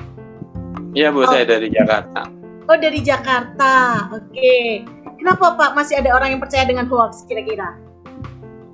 [0.92, 1.30] Iya Bu, Oh.
[1.30, 2.26] saya dari Jakarta.
[2.66, 4.06] Oh dari Jakarta.
[4.14, 4.82] Oke.
[5.18, 7.78] Kenapa Pak masih ada orang yang percaya dengan hoax kira-kira?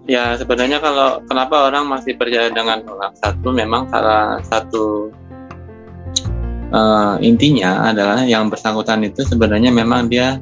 [0.07, 5.11] Ya sebenarnya kalau kenapa orang masih percaya dengan hoax satu memang salah satu
[6.77, 10.37] eh, intinya adalah yang bersangkutan itu sebenarnya memang dia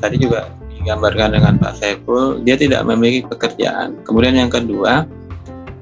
[0.00, 4.00] tadi juga digambarkan dengan Pak Saiful dia tidak memiliki pekerjaan.
[4.08, 5.04] Kemudian yang kedua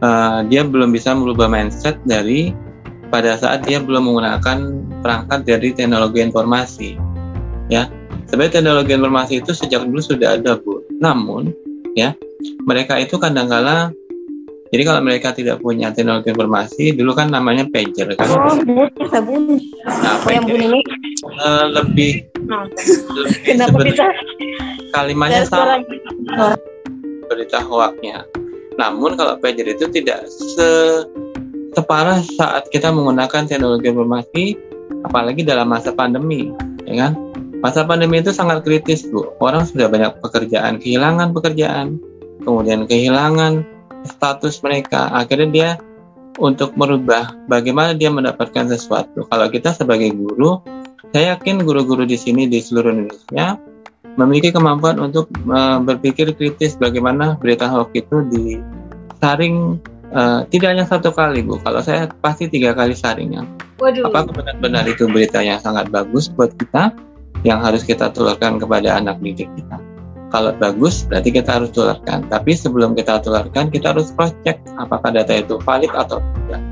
[0.03, 2.51] eh, dia belum bisa merubah mindset dari
[3.07, 4.59] pada saat dia belum menggunakan
[5.01, 6.99] perangkat dari teknologi informasi.
[7.70, 7.90] Ya,
[8.27, 10.83] sebenarnya teknologi informasi itu sejak dulu sudah ada bu.
[10.99, 11.55] Namun
[11.94, 12.14] ya
[12.66, 13.94] mereka itu kadangkala
[14.66, 19.18] jadi kalau mereka tidak punya teknologi informasi dulu kan namanya pager kan Oh, bu, bisa
[19.20, 19.35] bu.
[19.87, 20.81] nah Oh, yang pager bunyi.
[21.42, 22.12] eh, lebih
[22.46, 22.62] Nah,
[23.11, 24.07] lebih Kenapa bisa?
[24.92, 25.83] kalimatnya sama
[27.26, 28.22] berita hoaknya
[28.76, 31.02] namun kalau pager itu tidak se
[31.72, 34.44] separah saat kita menggunakan teknologi informasi
[35.02, 36.50] apalagi dalam masa pandemi
[36.85, 37.12] ya kan
[37.57, 39.33] Masa pandemi itu sangat kritis, Bu.
[39.40, 41.96] Orang sudah banyak pekerjaan, kehilangan pekerjaan,
[42.44, 43.64] kemudian kehilangan
[44.07, 45.11] status mereka.
[45.12, 45.71] Akhirnya dia
[46.37, 49.27] untuk merubah bagaimana dia mendapatkan sesuatu.
[49.29, 50.61] Kalau kita sebagai guru,
[51.12, 53.57] saya yakin guru-guru di sini di seluruh Indonesia
[54.16, 59.77] memiliki kemampuan untuk uh, berpikir kritis bagaimana berita hoax itu disaring
[60.16, 63.45] uh, tidak hanya satu kali bu kalau saya pasti tiga kali saringnya
[63.77, 64.09] Waduh.
[64.09, 66.97] apakah benar-benar itu berita yang sangat bagus buat kita
[67.45, 69.77] yang harus kita tularkan kepada anak didik kita
[70.35, 75.15] kalau bagus berarti kita harus tularkan tapi sebelum kita tularkan kita harus cross check apakah
[75.15, 76.62] data itu valid atau tidak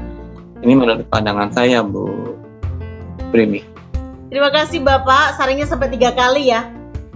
[0.64, 2.34] ini menurut pandangan saya Bu
[3.30, 3.74] Primi
[4.34, 6.66] Terima kasih Bapak, saringnya sampai tiga kali ya.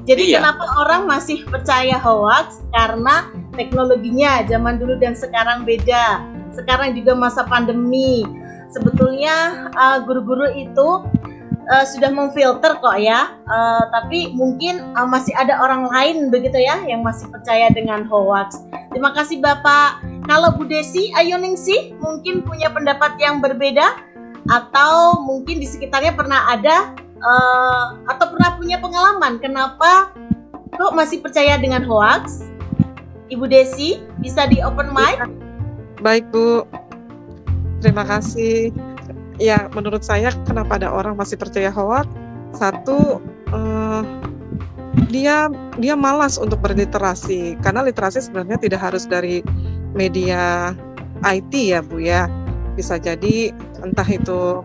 [0.07, 0.38] Jadi Iya.
[0.38, 2.62] kenapa orang masih percaya hoax?
[2.70, 3.27] Karena
[3.59, 6.22] teknologinya zaman dulu dan sekarang beda.
[6.55, 8.22] Sekarang juga masa pandemi.
[8.70, 10.88] Sebetulnya uh, guru-guru itu
[11.68, 13.37] uh, sudah memfilter kok ya.
[13.46, 18.64] Uh, tapi mungkin uh, masih ada orang lain begitu ya yang masih percaya dengan hoax.
[18.92, 20.02] Terima kasih Bapak.
[20.28, 23.96] Kalau Bu Desi Ayoningsih mungkin punya pendapat yang berbeda
[24.48, 30.12] atau mungkin di sekitarnya pernah ada eh, atau pernah punya pengalaman kenapa
[30.76, 32.48] kok masih percaya dengan hoax?
[33.28, 35.20] Ibu Desi bisa di open mic?
[36.00, 36.64] Baik Bu,
[37.85, 38.72] terima kasih.
[39.38, 42.11] Ya, menurut saya kenapa ada orang masih percaya hoax?
[42.59, 43.22] Satu,
[43.55, 44.03] eh,
[45.09, 45.46] dia
[45.79, 49.46] dia malas untuk berliterasi karena literasi sebenarnya tidak harus dari
[49.94, 50.74] media
[51.22, 52.27] IT ya Bu ya.
[52.74, 54.62] Bisa jadi entah itu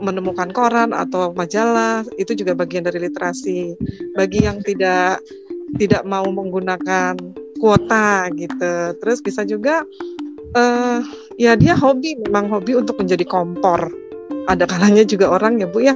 [0.00, 3.76] menemukan koran atau majalah itu juga bagian dari literasi.
[4.16, 5.20] Bagi yang tidak
[5.76, 7.16] tidak mau menggunakan
[7.60, 8.96] kuota gitu.
[8.96, 9.84] Terus bisa juga
[10.56, 11.00] eh
[11.36, 14.05] ya dia hobi memang hobi untuk menjadi kompor.
[14.46, 15.94] Ada kalanya juga orang ya Bu ya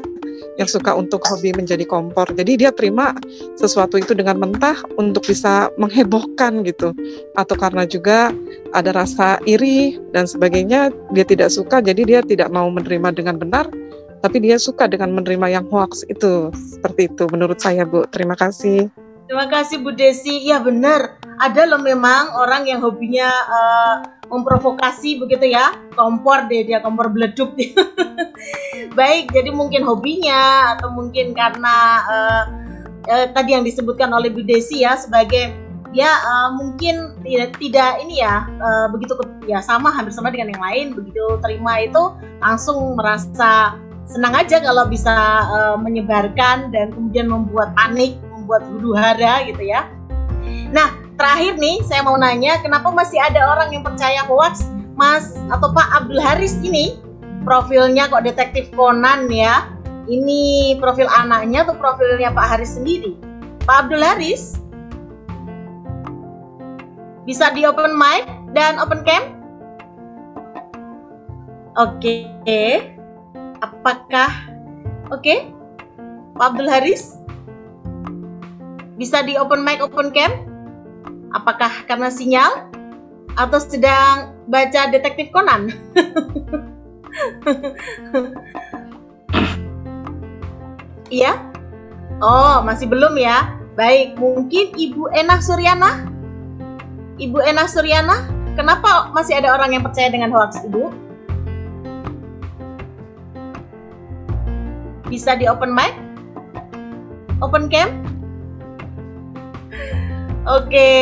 [0.61, 2.29] yang suka untuk hobi menjadi kompor.
[2.37, 3.17] Jadi dia terima
[3.57, 6.93] sesuatu itu dengan mentah untuk bisa menghebohkan gitu.
[7.37, 8.35] Atau karena juga
[8.77, 13.73] ada rasa iri dan sebagainya, dia tidak suka jadi dia tidak mau menerima dengan benar,
[14.21, 16.53] tapi dia suka dengan menerima yang hoax itu.
[16.53, 18.05] Seperti itu menurut saya Bu.
[18.13, 18.93] Terima kasih.
[19.31, 20.45] Terima kasih Bu Desi.
[20.45, 23.97] Ya benar, ada loh memang orang yang hobinya eh,
[24.31, 25.75] memprovokasi begitu ya.
[25.99, 27.53] Kompor deh dia, kompor beleduk.
[28.99, 31.77] Baik, jadi mungkin hobinya atau mungkin karena
[32.09, 32.45] eh,
[33.11, 35.53] eh, tadi yang disebutkan oleh Bu Desi ya sebagai
[35.91, 40.63] ya eh, mungkin tidak tidak ini ya eh, begitu ya sama hampir sama dengan yang
[40.63, 43.77] lain begitu terima itu langsung merasa
[44.11, 45.15] senang aja kalau bisa
[45.47, 49.87] eh, menyebarkan dan kemudian membuat panik, membuat huru hara gitu ya.
[50.75, 54.65] Nah, terakhir nih saya mau nanya, kenapa masih ada orang yang percaya hoax?
[54.97, 56.97] Mas atau Pak Abdul Haris ini
[57.45, 59.69] profilnya kok detektif Conan ya?
[60.09, 63.21] Ini profil anaknya atau profilnya Pak Haris sendiri?
[63.69, 64.57] Pak Abdul Haris
[67.29, 68.25] bisa di open mic
[68.57, 69.37] dan open cam?
[71.77, 72.25] Oke.
[73.61, 74.33] Apakah
[75.13, 75.53] oke?
[76.37, 77.21] Pak Abdul Haris
[78.97, 80.50] bisa di open mic open cam?
[81.31, 82.71] Apakah karena sinyal
[83.39, 85.71] atau sedang baca detektif Conan?
[91.11, 91.35] Iya?
[92.23, 93.59] Oh, masih belum ya?
[93.75, 96.07] Baik, mungkin Ibu Enah Suryana?
[97.19, 100.95] Ibu Enah Suryana, kenapa masih ada orang yang percaya dengan hoax, Ibu?
[105.11, 105.99] Bisa di open mic?
[107.43, 107.91] Open cam?
[110.49, 110.93] Oke.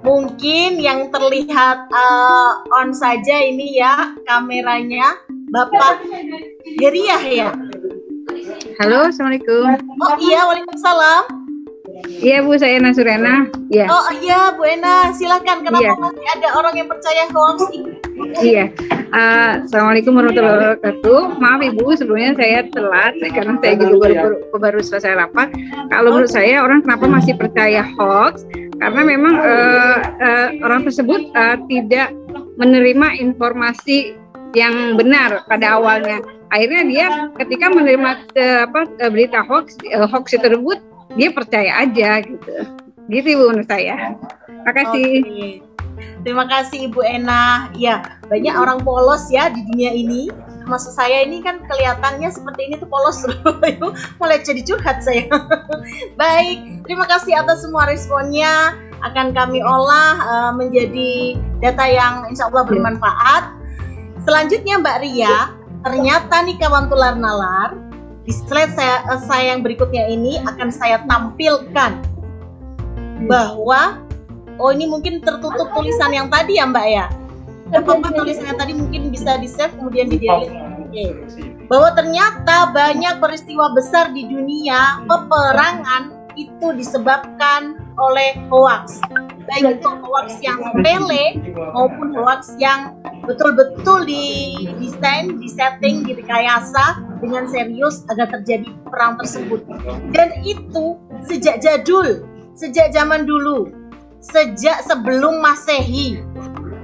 [0.00, 5.18] Mungkin yang terlihat uh, on saja ini ya kameranya
[5.52, 6.00] Bapak
[6.80, 7.50] Heriah ya.
[8.80, 9.76] Halo, Assalamualaikum.
[10.00, 11.39] Oh iya, Waalaikumsalam.
[12.06, 13.48] Iya Bu, saya Nasurena.
[13.68, 13.86] Iya.
[13.88, 15.64] Oh iya, Bu Ena, silakan.
[15.64, 15.92] Kenapa Iya.
[15.96, 17.92] masih ada orang yang percaya hoax ini?
[18.40, 18.64] Iya.
[19.10, 21.20] Eh, Assalamualaikum warahmatullahi wabarakatuh.
[21.42, 25.48] Maaf Ibu, sebelumnya saya telat karena saya juga baru, baru, baru selesai rapat.
[25.90, 28.46] Kalau menurut saya orang kenapa masih percaya hoax?
[28.80, 32.14] Karena memang eh, eh, orang tersebut eh, tidak
[32.56, 34.14] menerima informasi
[34.56, 36.22] yang benar pada awalnya.
[36.50, 37.06] Akhirnya dia
[37.38, 40.78] ketika menerima eh, apa berita hoax eh, hoax tersebut
[41.14, 42.56] dia percaya aja gitu.
[43.10, 44.14] Gitu Ibu menurut saya.
[44.46, 45.08] Terima kasih.
[45.24, 45.70] Oke.
[46.20, 47.72] Terima kasih Ibu Ena.
[47.76, 50.28] Ya, banyak orang polos ya di dunia ini.
[50.68, 53.24] Maksud saya ini kan kelihatannya seperti ini tuh polos
[54.20, 55.26] mulai jadi curhat saya.
[56.20, 58.76] Baik, terima kasih atas semua responnya.
[59.00, 61.12] Akan kami olah eh, menjadi
[61.64, 63.44] data yang insya Allah bermanfaat.
[64.28, 65.36] Selanjutnya Mbak Ria,
[65.80, 67.72] ternyata nih kawan tular nalar,
[68.30, 71.98] Di slide saya, eh, saya yang berikutnya ini akan saya tampilkan
[73.26, 73.98] bahwa
[74.54, 77.10] oh ini mungkin tertutup tulisan yang tadi ya Mbak ya.
[77.74, 80.54] Apa tulisan yang tadi mungkin bisa di save kemudian di delete.
[80.54, 81.06] Oke.
[81.66, 89.02] Bahwa ternyata banyak peristiwa besar di dunia peperangan itu disebabkan oleh hoax.
[89.50, 91.34] Baik itu hoax yang sepele
[91.74, 92.94] maupun hoax yang
[93.26, 99.60] betul-betul didesain, disetting, direkayasa dengan serius agar terjadi perang tersebut.
[100.12, 100.96] Dan itu
[101.28, 102.24] sejak jadul,
[102.56, 103.70] sejak zaman dulu,
[104.20, 106.20] sejak sebelum Masehi.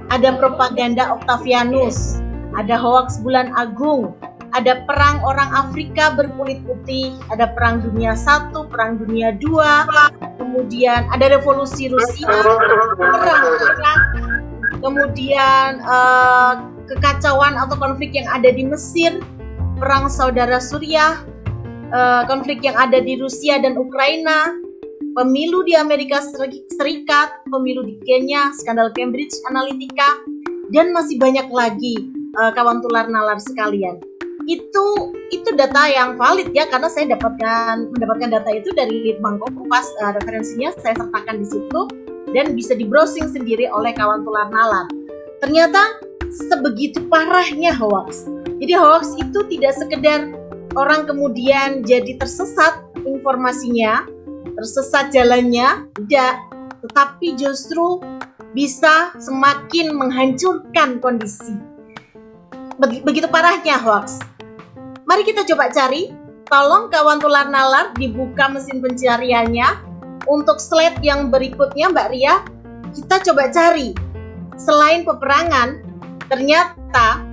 [0.07, 2.23] Ada propaganda Octavianus,
[2.55, 4.15] ada hoax bulan agung,
[4.55, 9.83] ada perang orang Afrika berkulit putih, ada perang dunia satu, perang dunia dua,
[10.39, 12.31] kemudian ada revolusi Rusia,
[12.95, 13.99] perang Irak,
[14.79, 16.51] kemudian eh,
[16.87, 19.19] kekacauan atau konflik yang ada di Mesir,
[19.77, 21.21] perang saudara Suriah,
[21.93, 24.51] eh, konflik yang ada di Rusia dan Ukraina,
[25.13, 26.21] pemilu di Amerika
[26.73, 30.09] Serikat, pemilu di Kenya, skandal Cambridge Analytica,
[30.73, 34.01] dan masih banyak lagi eh, kawan tular nalar sekalian.
[34.47, 39.91] Itu itu data yang valid ya karena saya dapatkan mendapatkan data itu dari Litbang Kompas
[39.99, 41.81] uh, referensinya saya sertakan di situ
[42.31, 44.87] dan bisa di browsing sendiri oleh kawan tular nalar.
[45.43, 45.99] Ternyata
[46.31, 48.31] sebegitu parahnya hoax.
[48.57, 50.33] Jadi hoax itu tidak sekedar
[50.73, 54.05] orang kemudian jadi tersesat informasinya,
[54.57, 56.41] tersesat jalannya, tidak,
[56.85, 58.01] tetapi justru
[58.57, 61.53] bisa semakin menghancurkan kondisi.
[62.81, 64.21] Begitu parahnya hoax.
[65.05, 66.13] Mari kita coba cari.
[66.47, 69.85] Tolong kawan tular nalar dibuka mesin pencariannya.
[70.27, 72.43] Untuk slide yang berikutnya Mbak Ria,
[72.95, 73.91] kita coba cari.
[74.55, 75.83] Selain peperangan,
[76.31, 77.26] ternyata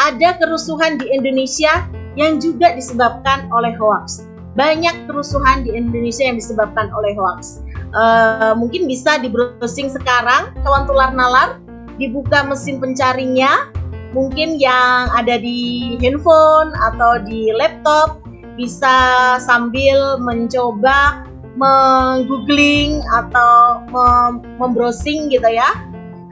[0.00, 1.86] ada kerusuhan di Indonesia
[2.16, 4.24] yang juga disebabkan oleh hoax.
[4.56, 7.60] Banyak kerusuhan di Indonesia yang disebabkan oleh hoax.
[7.92, 11.60] Uh, mungkin bisa di browsing sekarang, kawan tular nalar,
[12.00, 13.68] dibuka mesin pencarinya,
[14.16, 18.24] mungkin yang ada di handphone atau di laptop
[18.56, 25.68] bisa sambil mencoba menggoogling atau mem membrowsing gitu ya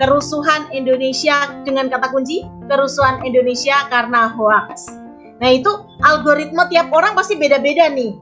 [0.01, 4.91] kerusuhan Indonesia dengan kata kunci kerusuhan Indonesia karena hoax.
[5.39, 5.71] Nah itu
[6.03, 8.19] algoritma tiap orang pasti beda-beda nih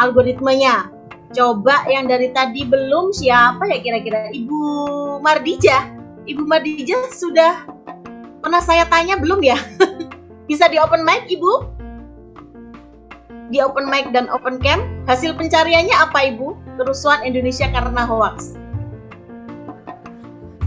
[0.00, 0.88] algoritmanya.
[1.32, 4.60] Coba yang dari tadi belum siapa ya kira-kira Ibu
[5.24, 5.96] Mardija?
[6.28, 7.64] Ibu Mardija sudah
[8.42, 9.54] Pernah saya tanya belum ya?
[10.50, 11.52] Bisa di open mic Ibu?
[13.54, 16.74] Di open mic dan open cam, hasil pencariannya apa Ibu?
[16.74, 18.58] Kerusuhan Indonesia karena hoax.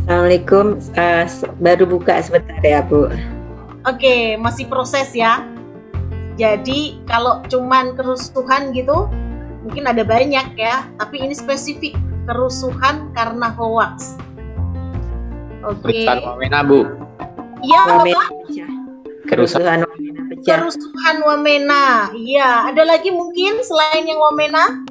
[0.05, 1.25] Assalamualaikum, uh,
[1.65, 3.09] baru buka sebentar ya Bu.
[3.89, 5.41] Oke, masih proses ya.
[6.37, 9.09] Jadi kalau cuman kerusuhan gitu,
[9.65, 11.97] mungkin ada banyak ya, tapi ini spesifik
[12.29, 14.13] kerusuhan karena hoax.
[15.65, 16.05] Oke.
[16.05, 16.61] Okay.
[16.69, 16.85] Bu.
[17.65, 18.29] Iya, Wamena
[19.25, 20.69] Kerusuhan Wamena pecah.
[20.69, 22.13] Kerusuhan Wamena.
[22.13, 24.84] Iya, ada lagi mungkin selain yang Wamena?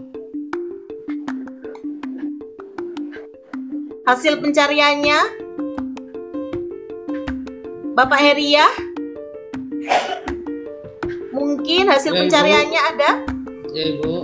[4.04, 5.16] Hasil pencariannya?
[7.96, 8.68] Bapak Heria?
[11.32, 12.90] Mungkin hasil ya, pencariannya Ibu.
[12.92, 13.10] ada?
[13.72, 14.14] Ya, Ibu.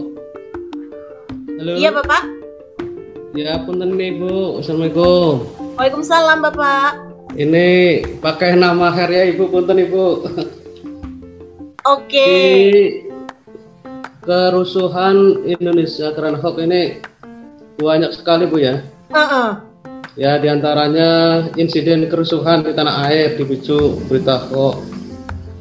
[1.56, 1.72] Halo.
[1.80, 2.22] Iya, Bapak.
[3.32, 4.60] Ya, punten Ibu.
[4.60, 5.48] Assalamualaikum.
[5.80, 7.00] Waalaikumsalam, Bapak.
[7.40, 7.68] Ini
[8.20, 10.06] pakai nama Herya Ibu punten Ibu.
[11.88, 12.04] Oke.
[12.04, 12.60] Okay.
[14.28, 17.00] Kerusuhan Indonesia karena hoax ini
[17.80, 18.84] banyak sekali Bu ya.
[19.08, 19.69] Uh -uh.
[20.18, 24.82] Ya di antaranya insiden kerusuhan di tanah air dipicu berita hoax.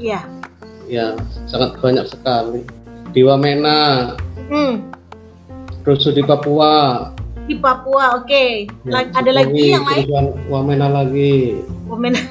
[0.01, 0.25] Iya.
[0.89, 1.13] Ya
[1.45, 2.65] sangat banyak sekali.
[3.13, 4.13] Di Wamena.
[4.49, 4.89] Hmm.
[5.85, 7.09] Rusuh di Papua
[7.49, 8.21] di Papua.
[8.21, 8.69] Oke.
[8.69, 8.85] Okay.
[8.85, 10.05] Ya, ada lagi yang lain?
[10.45, 11.65] Wamena lagi.
[11.89, 12.21] Wamena.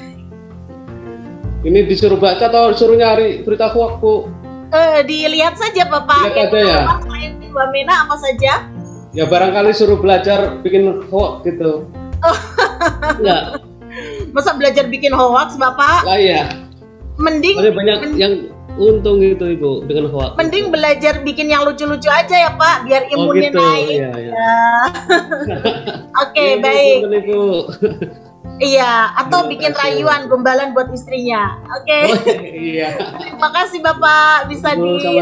[1.59, 4.31] Ini disuruh baca atau disuruh nyari berita hoax, Bu?
[4.71, 6.31] Uh, dilihat saja, Bapak.
[6.31, 6.81] Lihat aja ya.
[7.03, 8.63] Selain Wamena apa saja?
[9.11, 11.83] Ya barangkali suruh belajar bikin hoax gitu.
[12.23, 12.37] Oh.
[13.19, 13.43] Enggak.
[14.35, 16.05] Masa belajar bikin hoax, Bapak?
[16.05, 16.49] Lah iya.
[17.19, 18.33] Mending banyak mending, yang
[18.79, 23.13] untung itu ibu dengan hoax mending belajar bikin yang lucu-lucu aja ya pak biar oh,
[23.13, 23.59] imunnya oh, gitu.
[23.59, 24.31] naik iya, iya.
[24.31, 24.55] Ya.
[26.23, 27.43] oke okay, iya, baik ibu.
[28.63, 29.83] iya atau Terima bikin kasih.
[29.83, 32.03] rayuan gombalan buat istrinya oke okay.
[32.07, 32.89] oh, iya
[33.19, 35.19] terima kasih bapak bisa di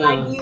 [0.00, 0.40] lagi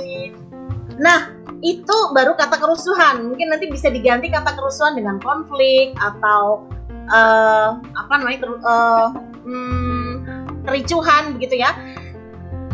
[1.03, 3.31] nah itu baru kata kerusuhan.
[3.31, 6.67] Mungkin nanti bisa diganti kata kerusuhan dengan konflik atau
[7.09, 9.09] uh, apa namanya uh,
[9.47, 10.11] hmm,
[10.67, 11.71] kericuhan begitu ya.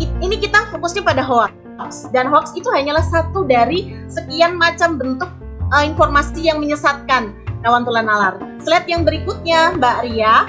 [0.01, 2.09] Ini kita fokusnya pada hoax.
[2.11, 5.31] Dan hoax itu hanyalah satu dari sekian macam bentuk
[5.71, 8.35] uh, informasi yang menyesatkan kawan tular nalar.
[8.65, 10.49] Slide yang berikutnya Mbak Ria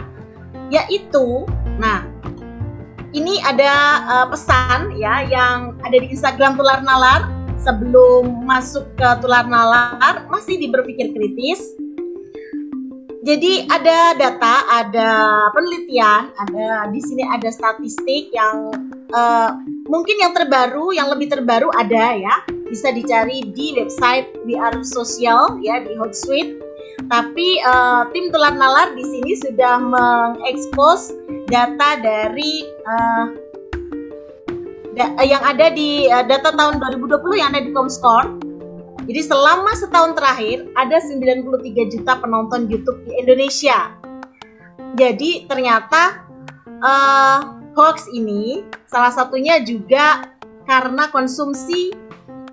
[0.69, 1.49] yaitu
[1.81, 2.05] nah
[3.09, 7.25] ini ada uh, pesan ya yang ada di Instagram tular nalar
[7.59, 11.61] sebelum masuk ke tular nalar masih diberpikir kritis
[13.19, 15.11] jadi ada data, ada
[15.51, 18.73] penelitian, ada di sini ada statistik yang
[19.11, 19.53] uh,
[19.91, 22.35] mungkin yang terbaru, yang lebih terbaru ada ya,
[22.71, 26.63] bisa dicari di website VR Sosial ya di Hotsuite.
[27.05, 31.11] Tapi uh, tim telat nalar di sini sudah mengekspos
[31.51, 33.48] data dari uh,
[35.23, 38.49] yang ada di uh, data tahun 2020 yang ada di Comscore
[39.09, 43.89] jadi selama setahun terakhir ada 93 juta penonton YouTube di Indonesia.
[45.01, 46.29] Jadi ternyata
[46.77, 50.29] uh, hoax ini salah satunya juga
[50.69, 51.89] karena konsumsi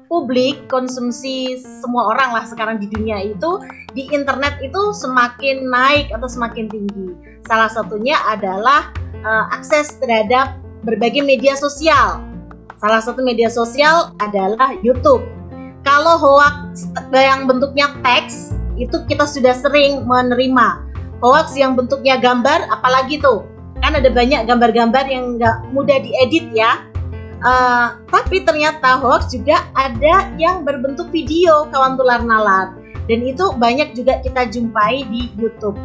[0.09, 3.61] publik, konsumsi semua orang lah sekarang di dunia itu
[3.93, 7.13] di internet itu semakin naik atau semakin tinggi.
[7.45, 8.97] Salah satunya adalah
[9.29, 10.57] uh, akses terhadap
[10.89, 12.23] berbagai media sosial.
[12.77, 15.25] Salah satu media sosial adalah YouTube.
[15.81, 20.85] Kalau hoax yang bentuknya teks itu kita sudah sering menerima.
[21.25, 23.49] Hoax yang bentuknya gambar apalagi tuh.
[23.81, 26.85] Kan ada banyak gambar-gambar yang nggak mudah diedit ya.
[27.41, 32.73] Uh, tapi ternyata hoax juga ada yang berbentuk video kawan tular nalar
[33.07, 35.77] dan itu banyak juga kita jumpai di YouTube.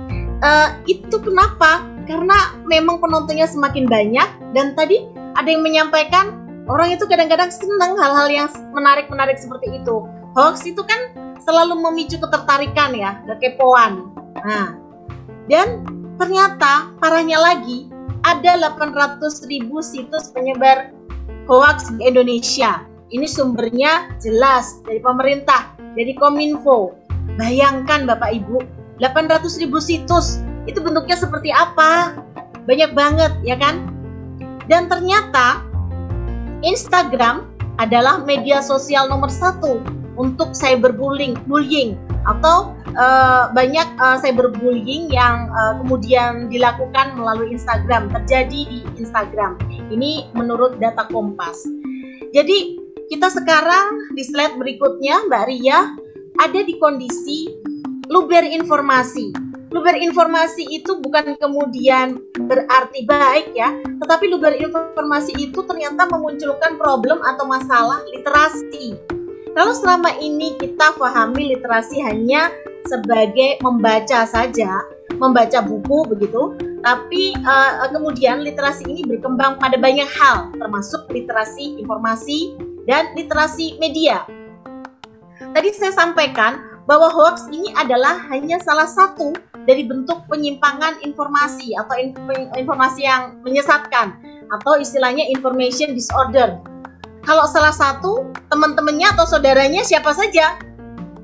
[0.42, 1.86] Uh, itu kenapa?
[2.10, 4.28] Karena memang penontonnya semakin banyak
[4.58, 5.06] dan tadi
[5.38, 6.41] ada yang menyampaikan
[6.72, 10.08] orang itu kadang-kadang senang hal-hal yang menarik-menarik seperti itu.
[10.40, 11.12] Hoax itu kan
[11.44, 14.08] selalu memicu ketertarikan ya, kekepoan.
[14.40, 14.80] Nah,
[15.52, 15.84] dan
[16.16, 17.92] ternyata parahnya lagi
[18.24, 19.20] ada 800
[19.52, 20.96] ribu situs penyebar
[21.52, 22.88] hoax di Indonesia.
[23.12, 26.96] Ini sumbernya jelas dari pemerintah, dari Kominfo.
[27.36, 28.64] Bayangkan Bapak Ibu,
[29.04, 32.16] 800 ribu situs itu bentuknya seperti apa?
[32.64, 33.92] Banyak banget ya kan?
[34.72, 35.71] Dan ternyata
[36.62, 37.50] Instagram
[37.82, 39.82] adalah media sosial nomor satu
[40.20, 41.98] untuk cyberbullying, bullying
[42.30, 49.58] atau uh, banyak uh, cyberbullying yang uh, kemudian dilakukan melalui Instagram terjadi di Instagram.
[49.90, 51.66] Ini menurut data Kompas.
[52.32, 52.78] Jadi
[53.10, 55.80] kita sekarang di slide berikutnya Mbak Ria
[56.40, 57.50] ada di kondisi
[58.08, 63.72] luber informasi luber informasi itu bukan kemudian berarti baik ya,
[64.04, 69.00] tetapi luber informasi itu ternyata memunculkan problem atau masalah literasi.
[69.52, 72.52] Kalau selama ini kita pahami literasi hanya
[72.88, 74.80] sebagai membaca saja,
[75.20, 82.56] membaca buku begitu, tapi uh, kemudian literasi ini berkembang pada banyak hal, termasuk literasi informasi
[82.88, 84.24] dan literasi media.
[85.52, 89.32] Tadi saya sampaikan bahwa hoax ini adalah hanya salah satu
[89.64, 91.96] dari bentuk penyimpangan informasi atau
[92.60, 94.20] informasi yang menyesatkan
[94.52, 96.60] atau istilahnya information disorder.
[97.24, 100.60] Kalau salah satu teman-temannya atau saudaranya siapa saja?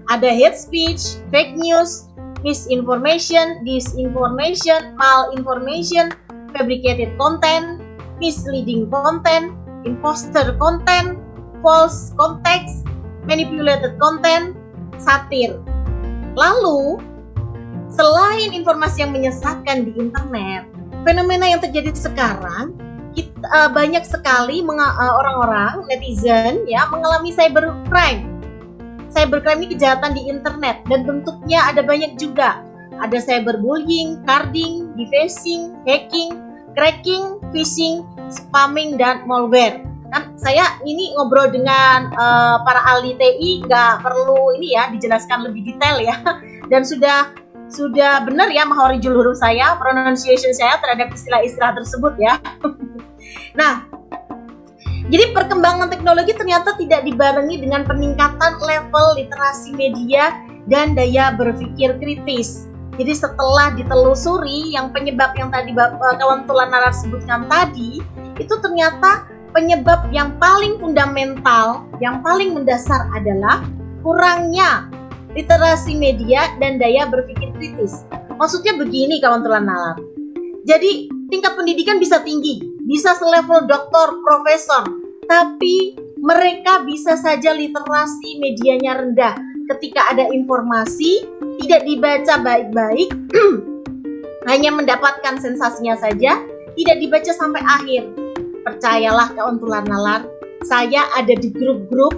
[0.08, 2.08] Ada hate speech, fake news,
[2.48, 6.16] misinformation, disinformation, malinformation,
[6.56, 7.84] fabricated content,
[8.24, 9.52] misleading content,
[9.84, 11.20] imposter content,
[11.60, 12.88] false context,
[13.28, 14.56] manipulated content,
[15.02, 15.58] satir.
[16.38, 17.02] Lalu
[17.90, 20.70] selain informasi yang menyesatkan di internet,
[21.02, 22.78] fenomena yang terjadi sekarang
[23.18, 28.30] kita, uh, banyak sekali uh, orang-orang netizen ya mengalami cybercrime.
[29.10, 32.62] Cybercrime ini kejahatan di internet dan bentuknya ada banyak juga.
[33.02, 36.38] Ada cyberbullying, carding, defacing, hacking,
[36.78, 39.82] cracking, phishing, spamming dan malware.
[40.08, 45.68] Kan saya ini ngobrol dengan uh, para ahli TI nggak perlu ini ya dijelaskan lebih
[45.74, 46.16] detail ya
[46.72, 47.36] dan sudah
[47.68, 52.40] sudah benar ya mahorijul huruf saya, pronunciation saya terhadap istilah-istilah tersebut ya.
[53.60, 53.84] nah,
[55.08, 60.36] jadi perkembangan teknologi ternyata tidak dibarengi dengan peningkatan level literasi media
[60.68, 62.68] dan daya berpikir kritis.
[62.98, 68.04] Jadi setelah ditelusuri yang penyebab yang tadi eh, kawan Tulan Narar sebutkan tadi,
[68.36, 69.28] itu ternyata
[69.58, 73.66] penyebab yang paling fundamental, yang paling mendasar adalah
[74.06, 74.86] kurangnya
[75.34, 78.06] literasi media, dan daya berpikir kritis.
[78.38, 79.98] Maksudnya begini kawan telan nalar.
[80.66, 84.86] Jadi tingkat pendidikan bisa tinggi, bisa selevel doktor, profesor,
[85.30, 89.38] tapi mereka bisa saja literasi medianya rendah.
[89.68, 91.28] Ketika ada informasi
[91.62, 93.10] tidak dibaca baik-baik,
[94.50, 96.40] hanya mendapatkan sensasinya saja,
[96.74, 98.27] tidak dibaca sampai akhir.
[98.68, 100.28] Percayalah kawan tular nalar,
[100.68, 102.12] saya ada di grup-grup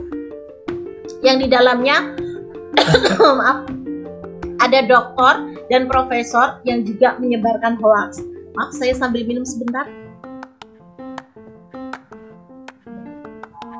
[1.22, 2.18] yang di dalamnya
[3.38, 3.70] maaf
[4.58, 8.26] ada dokter dan profesor yang juga menyebarkan hoax.
[8.58, 9.86] Maaf, saya sambil minum sebentar.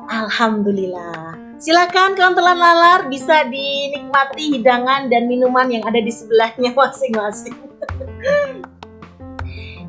[0.06, 1.34] Alhamdulillah.
[1.60, 7.58] Silakan kawan telan lalar bisa dinikmati hidangan dan minuman yang ada di sebelahnya masing-masing.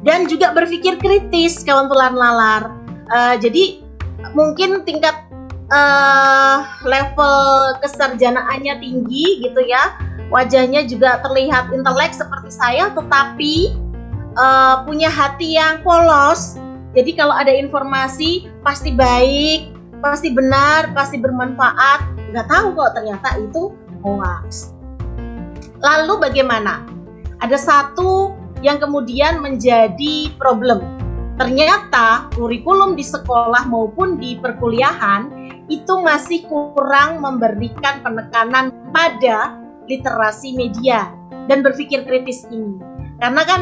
[0.02, 2.74] dan juga berpikir kritis kawan telan lalar.
[3.12, 3.84] Uh, jadi
[4.34, 5.14] mungkin tingkat
[5.70, 9.98] uh, level kesarjanaannya tinggi gitu ya.
[10.32, 13.76] Wajahnya juga terlihat intelek seperti saya, tetapi
[14.40, 16.56] uh, punya hati yang polos.
[16.96, 22.32] Jadi kalau ada informasi pasti baik, pasti benar, pasti bermanfaat.
[22.32, 24.72] Nggak tahu kok ternyata itu hoax.
[25.84, 26.84] Lalu bagaimana?
[27.44, 30.82] Ada satu yang kemudian menjadi problem.
[31.42, 35.30] Ternyata kurikulum di sekolah maupun di perkuliahan
[35.74, 39.58] itu masih kurang memberikan penekanan pada
[39.90, 41.10] literasi media
[41.50, 42.78] dan berpikir kritis ini.
[43.18, 43.62] Karena kan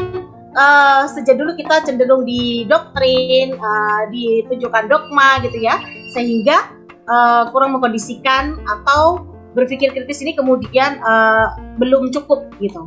[0.56, 5.80] uh, sejak dulu kita cenderung di doktrin, uh, ditunjukkan dogma gitu ya,
[6.12, 6.68] sehingga
[7.08, 9.24] uh, kurang mengkondisikan atau
[9.56, 12.86] berpikir kritis ini kemudian uh, belum cukup gitu.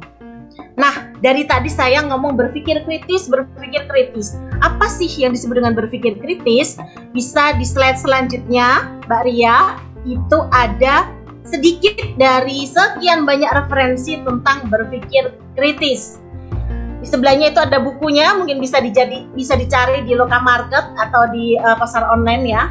[0.77, 4.35] Nah, dari tadi saya ngomong berpikir kritis, berpikir kritis.
[4.59, 6.75] Apa sih yang disebut dengan berpikir kritis?
[7.15, 11.07] Bisa di slide selanjutnya, Mbak Ria, itu ada
[11.47, 16.19] sedikit dari sekian banyak referensi tentang berpikir kritis.
[16.99, 21.55] Di sebelahnya itu ada bukunya, mungkin bisa dijadi bisa dicari di loka market atau di
[21.55, 22.67] uh, pasar online ya.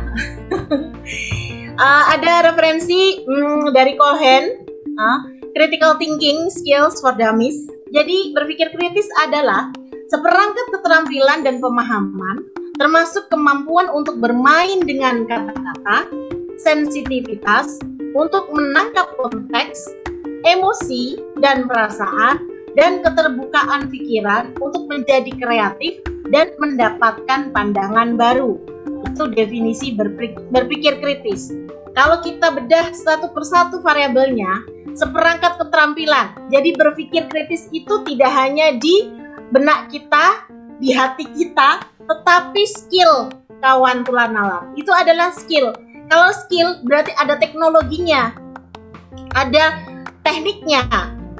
[1.80, 4.44] uh, ada referensi hmm, dari Cohen,
[5.00, 5.18] uh,
[5.56, 7.81] Critical Thinking Skills for Dummies.
[7.92, 9.68] Jadi berpikir kritis adalah
[10.08, 12.40] seperangkat keterampilan dan pemahaman,
[12.80, 16.08] termasuk kemampuan untuk bermain dengan kata-kata,
[16.56, 17.76] sensitivitas,
[18.16, 19.88] untuk menangkap konteks,
[20.48, 22.40] emosi, dan perasaan
[22.72, 26.00] dan keterbukaan pikiran untuk menjadi kreatif
[26.32, 28.56] dan mendapatkan pandangan baru.
[29.12, 29.92] Itu definisi
[30.48, 31.52] berpikir kritis.
[31.92, 34.64] Kalau kita bedah satu persatu variabelnya,
[34.94, 36.36] seperangkat keterampilan.
[36.52, 39.08] Jadi berpikir kritis itu tidak hanya di
[39.52, 40.48] benak kita,
[40.80, 43.30] di hati kita, tetapi skill
[43.62, 44.66] kawan tular nalar.
[44.74, 45.70] Itu adalah skill.
[46.10, 48.34] Kalau skill berarti ada teknologinya,
[49.32, 49.80] ada
[50.26, 50.84] tekniknya,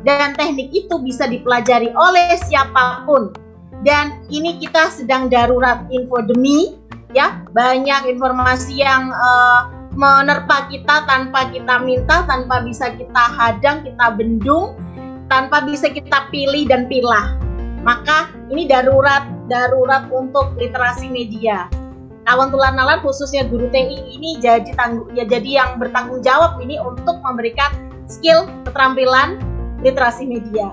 [0.06, 3.34] dan teknik itu bisa dipelajari oleh siapa pun.
[3.82, 6.78] Dan ini kita sedang darurat infodemi,
[7.10, 14.06] ya banyak informasi yang uh, menerpa kita tanpa kita minta, tanpa bisa kita hadang, kita
[14.16, 14.76] bendung,
[15.28, 17.36] tanpa bisa kita pilih dan pilah.
[17.82, 21.68] Maka ini darurat, darurat untuk literasi media.
[22.22, 26.78] Kawan tular nalar khususnya guru TI ini jadi tanggung ya jadi yang bertanggung jawab ini
[26.78, 27.74] untuk memberikan
[28.06, 29.42] skill keterampilan
[29.82, 30.70] literasi media.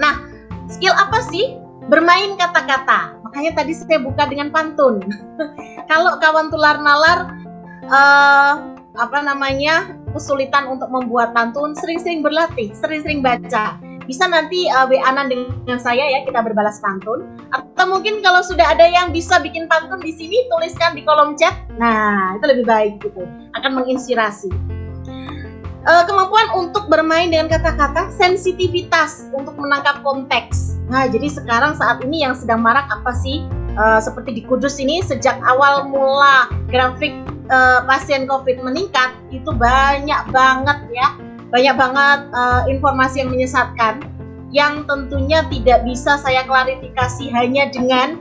[0.00, 0.24] Nah,
[0.72, 1.60] skill apa sih?
[1.92, 3.20] Bermain kata-kata.
[3.28, 5.04] Makanya tadi saya buka dengan pantun.
[5.90, 7.41] Kalau kawan tular nalar
[7.88, 8.52] uh,
[8.92, 13.80] apa namanya kesulitan untuk membuat pantun, sering-sering berlatih, sering-sering baca.
[14.02, 17.24] Bisa nanti uh, eh, wa dengan saya ya kita berbalas pantun.
[17.54, 21.54] Atau mungkin kalau sudah ada yang bisa bikin pantun di sini, tuliskan di kolom chat.
[21.78, 23.24] Nah, itu lebih baik gitu.
[23.56, 24.50] Akan menginspirasi
[25.86, 30.78] uh, kemampuan untuk bermain dengan kata-kata, sensitivitas untuk menangkap konteks.
[30.90, 33.46] Nah, jadi sekarang saat ini yang sedang marak apa sih?
[33.72, 37.16] Uh, seperti di Kudus ini sejak awal mula grafik
[37.48, 41.16] uh, pasien COVID meningkat itu banyak banget ya,
[41.48, 44.02] banyak banget uh, informasi yang menyesatkan
[44.52, 48.20] yang tentunya tidak bisa saya klarifikasi hanya dengan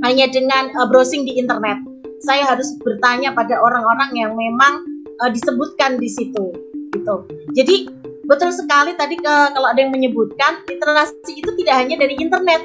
[0.00, 1.78] hanya dengan uh, browsing di internet.
[2.24, 4.80] Saya harus bertanya pada orang-orang yang memang
[5.20, 6.56] uh, disebutkan di situ
[6.96, 7.16] gitu.
[7.52, 7.90] Jadi
[8.24, 12.60] betul sekali tadi ke, kalau ada yang menyebutkan literasi itu tidak hanya dari internet.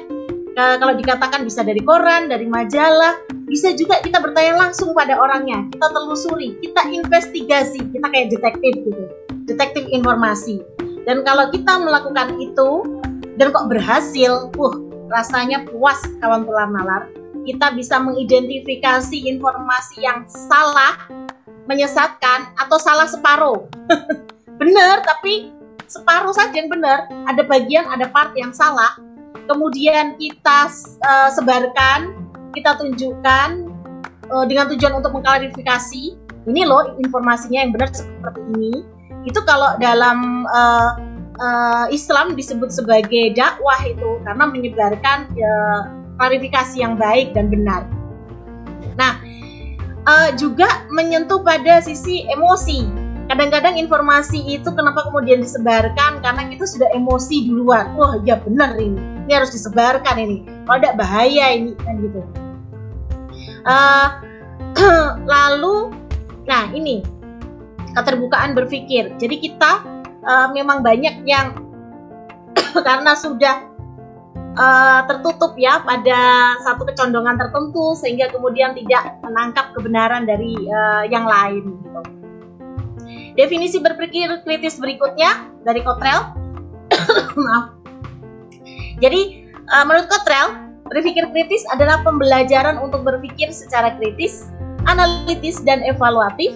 [0.54, 5.66] Ke, kalau dikatakan bisa dari koran, dari majalah, bisa juga kita bertanya langsung pada orangnya.
[5.74, 9.04] Kita telusuri, kita investigasi, kita kayak detektif gitu.
[9.46, 10.62] Detektif informasi.
[11.06, 12.86] Dan kalau kita melakukan itu
[13.40, 14.74] dan kok berhasil, uh,
[15.10, 17.10] rasanya puas kawan tular nalar.
[17.42, 21.08] Kita bisa mengidentifikasi informasi yang salah
[21.66, 23.66] menyesatkan atau salah separuh.
[24.60, 25.50] benar, tapi
[25.90, 27.10] separuh saja yang benar.
[27.26, 28.94] Ada bagian, ada part yang salah.
[29.50, 30.70] Kemudian kita
[31.02, 32.14] uh, sebarkan,
[32.54, 33.48] kita tunjukkan
[34.30, 36.14] uh, dengan tujuan untuk mengklarifikasi.
[36.48, 38.74] Ini loh informasinya yang benar seperti ini.
[39.28, 40.96] Itu kalau dalam uh,
[41.40, 45.80] uh, Islam disebut sebagai dakwah itu karena menyebarkan uh,
[46.16, 47.84] klarifikasi yang baik dan benar.
[48.96, 49.20] Nah,
[50.04, 53.09] uh, juga menyentuh pada sisi emosi.
[53.30, 57.94] Kadang-kadang informasi itu kenapa kemudian disebarkan karena kita sudah emosi duluan.
[57.94, 58.98] Wah, ya benar ini.
[59.30, 60.42] Ini harus disebarkan ini.
[60.66, 62.26] Kalau tidak bahaya ini kan gitu.
[63.62, 64.08] Uh,
[65.30, 65.94] lalu,
[66.50, 67.06] nah ini
[67.94, 69.14] keterbukaan berpikir.
[69.22, 69.78] Jadi kita
[70.26, 71.54] uh, memang banyak yang
[72.86, 73.62] karena sudah
[74.58, 81.30] uh, tertutup ya pada satu kecondongan tertentu sehingga kemudian tidak menangkap kebenaran dari uh, yang
[81.30, 82.19] lain gitu.
[83.40, 86.36] Definisi berpikir kritis berikutnya dari Cottrell.
[87.48, 87.72] Maaf.
[89.00, 90.60] Jadi uh, menurut Cottrell,
[90.92, 94.52] berpikir kritis adalah pembelajaran untuk berpikir secara kritis,
[94.84, 96.52] analitis dan evaluatif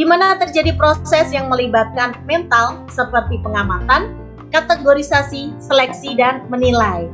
[0.00, 4.16] di mana terjadi proses yang melibatkan mental seperti pengamatan,
[4.48, 7.04] kategorisasi, seleksi, dan menilai.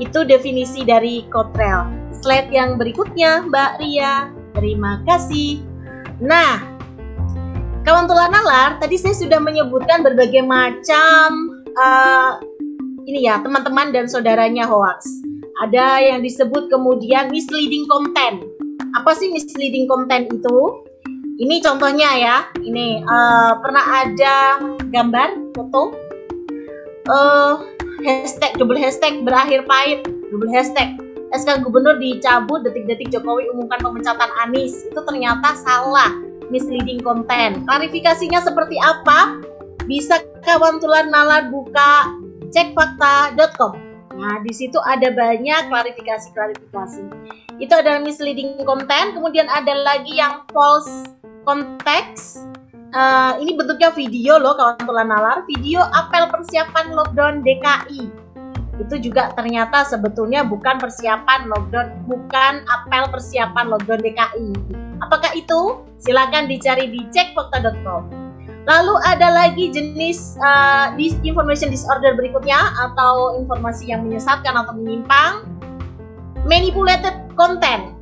[0.00, 1.84] Itu definisi dari Cottrell.
[2.16, 4.32] Slide yang berikutnya, Mbak Ria.
[4.56, 5.60] Terima kasih.
[6.16, 6.75] Nah,
[7.86, 12.42] kawan tular nalar, tadi saya sudah menyebutkan berbagai macam uh,
[13.06, 15.06] ini ya teman-teman dan saudaranya hoax.
[15.62, 18.42] Ada yang disebut kemudian misleading content.
[18.98, 20.82] Apa sih misleading content itu?
[21.38, 22.36] Ini contohnya ya.
[22.58, 24.58] Ini uh, pernah ada
[24.90, 25.94] gambar foto
[27.06, 27.62] uh,
[28.02, 30.02] hashtag double hashtag berakhir pahit
[30.34, 30.98] double hashtag
[31.30, 38.76] SK Gubernur dicabut detik-detik Jokowi umumkan pemecatan Anies itu ternyata salah misleading konten klarifikasinya seperti
[38.82, 39.40] apa?
[39.86, 42.10] Bisa kawan tular nalar buka
[42.50, 43.86] cekfakta.com
[44.16, 47.04] nah di situ ada banyak klarifikasi-klarifikasi.
[47.60, 51.12] Itu adalah misleading konten kemudian ada lagi yang false
[51.44, 52.40] context.
[52.96, 55.44] Uh, ini bentuknya video loh kawan tulan nalar.
[55.44, 58.26] Video apel persiapan lockdown DKI
[58.76, 64.48] itu juga ternyata sebetulnya bukan persiapan lockdown bukan apel persiapan lockdown DKI
[65.06, 65.86] apakah itu?
[66.02, 68.26] Silakan dicari di cekfakta.com
[68.66, 70.90] lalu ada lagi jenis uh,
[71.22, 75.46] information disorder berikutnya atau informasi yang menyesatkan atau menyimpang.
[76.46, 77.94] Manipulated content.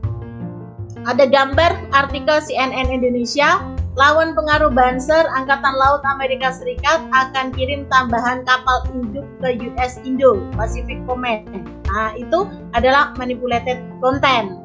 [1.04, 3.60] Ada gambar artikel CNN Indonesia
[3.96, 10.44] lawan pengaruh Banser, Angkatan Laut Amerika Serikat akan kirim tambahan kapal induk ke US Indo.
[10.56, 11.44] Pacific Command.
[11.88, 14.60] Nah, itu adalah manipulated content.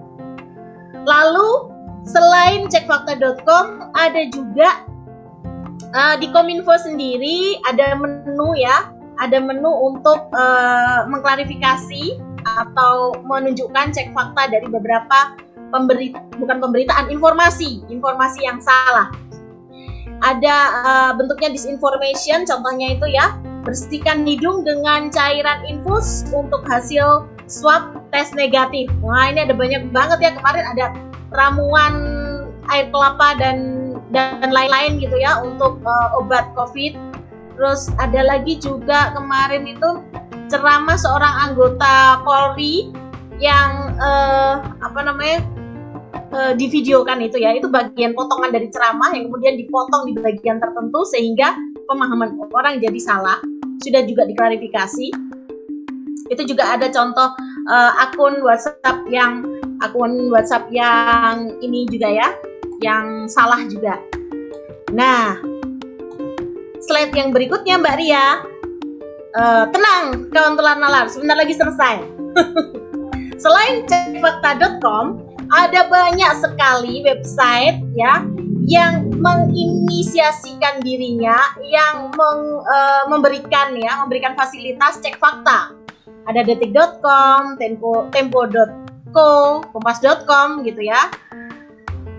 [1.08, 1.69] Lalu
[2.08, 4.86] selain cekfakta.com ada juga
[5.93, 14.16] uh, di Kominfo sendiri ada menu ya, ada menu untuk uh, mengklarifikasi atau menunjukkan cek
[14.16, 15.36] fakta dari beberapa
[15.70, 19.12] pemberi bukan pemberitaan informasi informasi yang salah.
[20.20, 23.39] Ada uh, bentuknya disinformation contohnya itu ya.
[23.64, 28.88] Bersihkan hidung dengan cairan infus untuk hasil swab tes negatif.
[29.04, 30.32] Wah ini ada banyak banget ya.
[30.36, 30.86] Kemarin ada
[31.34, 31.96] ramuan
[32.70, 36.98] air kelapa dan dan lain-lain gitu ya untuk uh, obat covid.
[37.60, 40.00] Terus ada lagi juga kemarin itu
[40.50, 42.90] ceramah seorang anggota Polri
[43.38, 45.44] yang uh, apa namanya
[46.34, 47.54] uh, divideokan itu ya.
[47.54, 51.54] Itu bagian potongan dari ceramah yang kemudian dipotong di bagian tertentu sehingga
[51.86, 53.38] pemahaman orang jadi salah.
[53.84, 55.08] Sudah juga diklarifikasi.
[56.30, 57.34] Itu juga ada contoh
[57.70, 59.46] uh, akun WhatsApp yang
[59.84, 62.30] akun WhatsApp yang ini juga ya
[62.84, 64.00] yang salah juga.
[64.92, 65.40] Nah
[66.84, 68.28] slide yang berikutnya Mbak Ria.
[69.30, 72.02] Uh, tenang kawan telar nalar sebentar lagi selesai.
[73.44, 75.22] Selain cekfakta.com
[75.54, 78.26] ada banyak sekali website ya
[78.70, 85.74] yang menginisiasikan dirinya yang meng, uh, memberikan ya memberikan fasilitas cek fakta
[86.30, 88.06] ada detik.com tempo
[89.10, 91.10] tempo.co kompas.com gitu ya.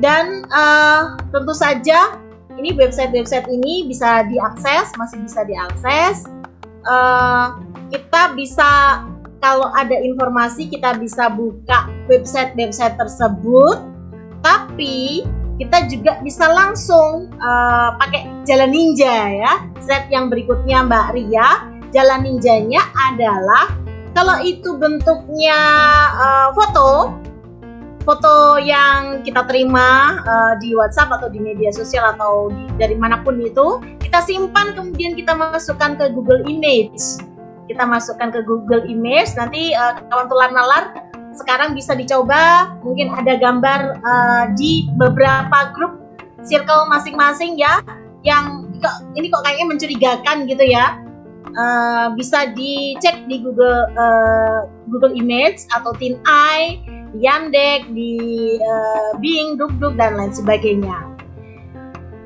[0.00, 2.16] Dan uh, tentu saja
[2.56, 6.26] ini website-website ini bisa diakses masih bisa diakses.
[6.88, 7.60] Uh,
[7.92, 9.04] kita bisa
[9.40, 13.86] kalau ada informasi kita bisa buka website-website tersebut.
[14.40, 15.28] Tapi
[15.60, 19.52] kita juga bisa langsung uh, pakai jalan ninja ya.
[19.84, 21.48] Set yang berikutnya Mbak Ria.
[21.90, 25.58] Jalan ninjanya adalah kalau itu bentuknya
[26.16, 27.14] uh, foto
[28.02, 33.20] foto yang kita terima uh, di WhatsApp atau di media sosial atau di, dari mana
[33.20, 37.20] pun itu kita simpan kemudian kita masukkan ke Google Image
[37.70, 42.74] kita masukkan ke Google Image nanti uh, kawan tular nalar sekarang bisa dicoba.
[42.82, 46.02] Mungkin ada gambar uh, di beberapa grup
[46.42, 47.84] circle masing-masing ya
[48.24, 48.68] yang
[49.16, 50.99] ini kok kayaknya mencurigakan gitu ya
[51.56, 58.14] uh, bisa dicek di Google uh, Google Image atau Tin Eye di Yandex, di
[58.60, 61.10] uh, Bing, DukDuk dan lain sebagainya.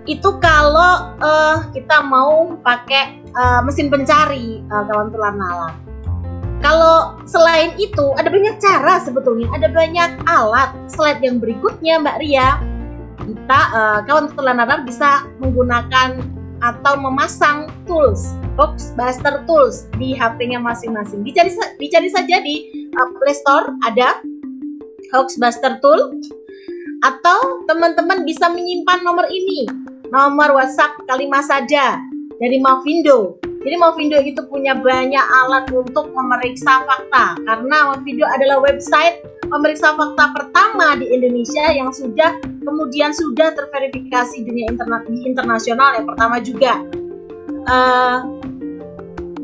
[0.05, 5.73] Itu kalau uh, kita mau pakai uh, mesin pencari uh, kawan tular nalar.
[6.61, 10.73] Kalau selain itu ada banyak cara sebetulnya, ada banyak alat.
[10.89, 12.57] Slide yang berikutnya Mbak Ria,
[13.21, 16.21] kita uh, kawan tular nalar bisa menggunakan
[16.65, 21.27] atau memasang tools Boxbuster Tools di HP-nya masing-masing.
[21.27, 24.23] Dicari dicari saja di uh, Play Store ada
[25.13, 26.23] Hoaxbuster Tool
[27.05, 29.69] atau teman-teman bisa menyimpan nomor ini,
[30.09, 32.01] nomor WhatsApp kalimat saja
[32.41, 33.37] dari Mavindo.
[33.65, 40.37] Jadi Mavindo itu punya banyak alat untuk memeriksa fakta karena Mavindo adalah website pemeriksa fakta
[40.37, 46.85] pertama di Indonesia yang sudah kemudian sudah terverifikasi dunia internet di internasional yang pertama juga.
[47.65, 48.21] Uh,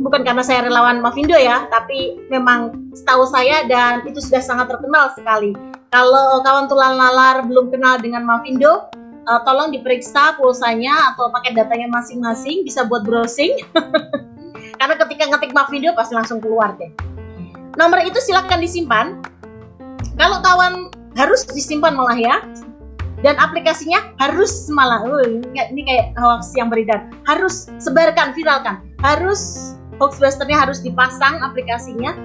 [0.00, 5.12] bukan karena saya relawan Mavindo ya, tapi memang setahu saya dan itu sudah sangat terkenal
[5.16, 5.56] sekali.
[5.88, 8.88] Kalau kawan tulang lalar belum kenal dengan Mavindo,
[9.28, 13.52] uh, tolong diperiksa pulsanya atau pakai datanya masing-masing, bisa buat browsing.
[14.80, 16.88] karena ketika ngetik Mavindo pasti langsung keluar deh.
[17.76, 19.06] Nomor itu silakan disimpan.
[20.16, 22.36] Kalau kawan harus disimpan malah ya,
[23.20, 30.56] dan aplikasinya harus malah uh, ini kayak hoax yang beredar harus sebarkan viralkan harus hoaxbusternya
[30.56, 32.16] harus dipasang aplikasinya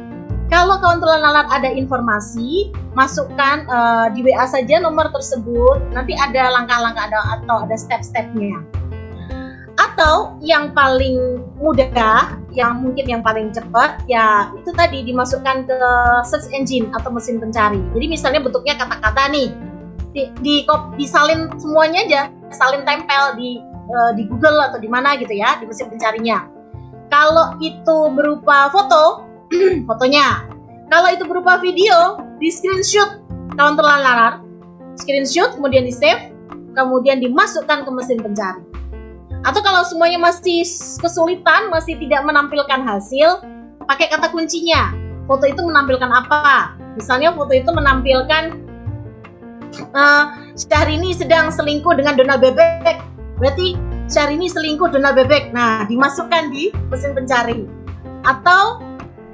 [0.45, 5.81] kalau kawan tulan nalar ada informasi masukkan uh, di WA saja nomor tersebut.
[5.89, 8.61] Nanti ada langkah-langkah atau ada step-stepnya.
[9.75, 15.79] Atau yang paling mudah yang mungkin yang paling cepat ya itu tadi dimasukkan ke
[16.23, 17.81] search engine atau mesin pencari.
[17.91, 19.49] Jadi misalnya bentuknya kata-kata nih
[20.15, 20.55] di, di
[20.95, 22.21] disalin semuanya aja
[22.55, 23.59] salin tempel di
[23.91, 26.47] uh, di Google atau di mana gitu ya di mesin pencarinya.
[27.11, 29.24] Kalau itu berupa foto
[29.89, 30.45] fotonya
[30.91, 33.21] kalau itu berupa video di screenshot
[33.55, 34.41] kawan terlalar
[34.99, 36.31] screenshot kemudian di save
[36.75, 38.63] kemudian dimasukkan ke mesin pencari
[39.45, 40.65] atau kalau semuanya masih
[40.99, 43.45] kesulitan masih tidak menampilkan hasil
[43.85, 44.91] pakai kata kuncinya
[45.29, 48.65] foto itu menampilkan apa misalnya foto itu menampilkan
[49.95, 50.25] uh,
[50.55, 52.97] Syahrini sedang selingkuh dengan Donald Bebek.
[53.39, 53.75] Berarti
[54.07, 55.51] Syahrini selingkuh Donald Bebek.
[55.51, 57.67] Nah, dimasukkan di mesin pencari.
[58.23, 58.81] Atau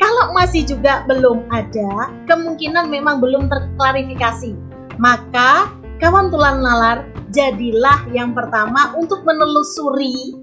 [0.02, 4.58] kalau masih juga belum ada, kemungkinan memang belum terklarifikasi.
[4.98, 5.70] Maka
[6.02, 10.34] kawan tulan nalar jadilah yang pertama untuk menelusuri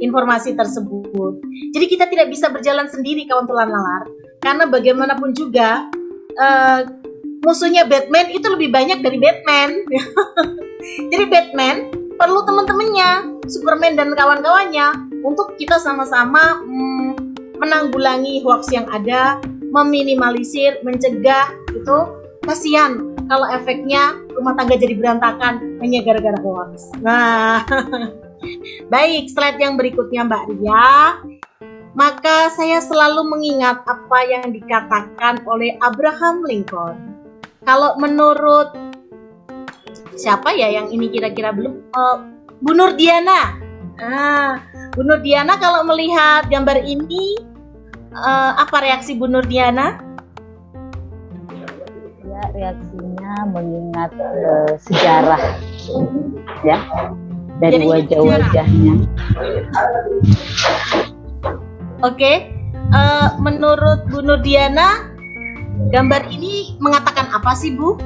[0.00, 1.36] informasi tersebut.
[1.76, 4.08] Jadi kita tidak bisa berjalan sendiri kawan tulan nalar
[4.40, 5.86] karena bagaimanapun juga
[6.40, 6.80] uh,
[7.44, 9.70] musuhnya Batman itu lebih banyak dari Batman.
[11.12, 11.76] Jadi Batman
[12.16, 17.03] perlu teman-temannya, Superman dan kawan-kawannya untuk kita sama-sama hmm,
[17.64, 19.40] menanggulangi hoax yang ada,
[19.72, 21.98] meminimalisir, mencegah itu
[22.44, 26.92] kasihan kalau efeknya rumah tangga jadi berantakan hanya gara-gara hoax.
[27.00, 27.64] Nah,
[28.92, 31.18] baik slide yang berikutnya Mbak Ria.
[31.94, 36.98] Maka saya selalu mengingat apa yang dikatakan oleh Abraham Lincoln
[37.62, 38.74] kalau menurut
[40.18, 41.86] siapa ya yang ini kira-kira belum?
[41.94, 42.16] Uh,
[42.58, 43.56] Bu Nur Diana.
[44.02, 44.58] Ah,
[44.98, 47.53] Bu Nur Diana kalau melihat gambar ini
[48.14, 49.98] uh, apa reaksi Bu Nur Diana?
[52.24, 55.58] Ya, reaksinya mengingat uh, sejarah
[56.66, 56.78] ya
[57.62, 58.94] dari wajah-wajahnya.
[62.02, 62.36] Oke, okay.
[62.90, 65.14] uh, menurut Bu Nur Diana
[65.74, 67.98] Gambar ini mengatakan apa sih, Bu?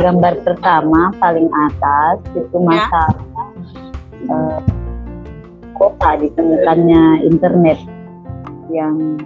[0.00, 3.12] Gambar pertama paling atas itu masalah
[4.24, 4.32] ya.
[4.32, 4.58] uh,
[5.80, 7.80] kota ditemukannya internet
[8.68, 9.16] yang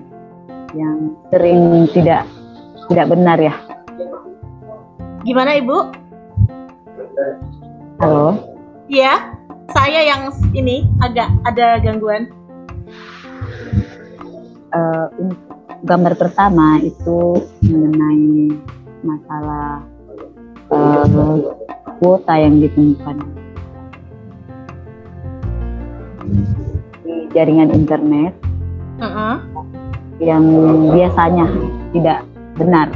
[0.70, 2.22] yang sering tidak
[2.86, 3.54] tidak benar ya.
[5.26, 5.78] Gimana Ibu?
[7.98, 8.38] Halo.
[8.86, 9.34] Iya,
[9.74, 12.30] saya yang ini agak ada gangguan
[14.70, 15.10] uh,
[15.82, 18.54] gambar pertama itu mengenai
[19.02, 19.82] masalah
[20.70, 21.40] uh,
[21.98, 23.43] kuota yang ditemukan
[27.04, 28.32] di jaringan internet
[28.98, 29.36] uh -uh.
[30.18, 30.44] yang
[30.92, 31.46] biasanya
[31.92, 32.18] tidak
[32.56, 32.88] benar.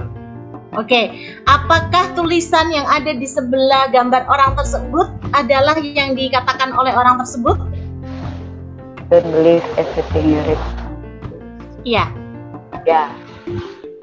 [0.77, 1.05] Oke, okay.
[1.49, 7.57] apakah tulisan yang ada di sebelah gambar orang tersebut adalah yang dikatakan oleh orang tersebut?
[9.09, 10.61] Don't believe everything you read.
[11.89, 12.05] Iya.
[12.85, 13.09] Ya.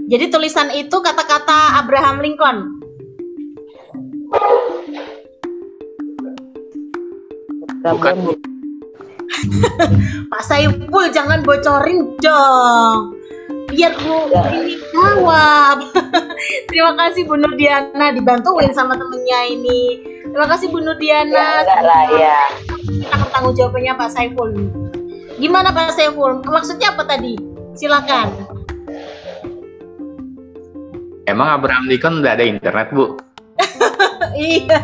[0.10, 2.58] Jadi tulisan itu kata-kata Abraham Lincoln.
[7.86, 8.16] Bukan.
[10.32, 13.16] Pak Saiful jangan bocorin dong.
[13.66, 15.78] biar Bu ini jawab.
[16.70, 20.00] Terima kasih Bu Nurdiana dibantuin sama temennya ini.
[20.32, 21.66] Terima kasih Bu Nurdiana.
[21.66, 22.40] Ya, lah, ya.
[22.86, 24.50] Kita akan tanggung jawabannya Pak Saiful.
[25.42, 26.40] Gimana Pak Saiful?
[26.46, 27.36] Maksudnya apa tadi?
[27.76, 28.32] Silakan.
[31.26, 33.18] Emang Abraham Lincoln udah ada internet, Bu?
[34.38, 34.80] iya.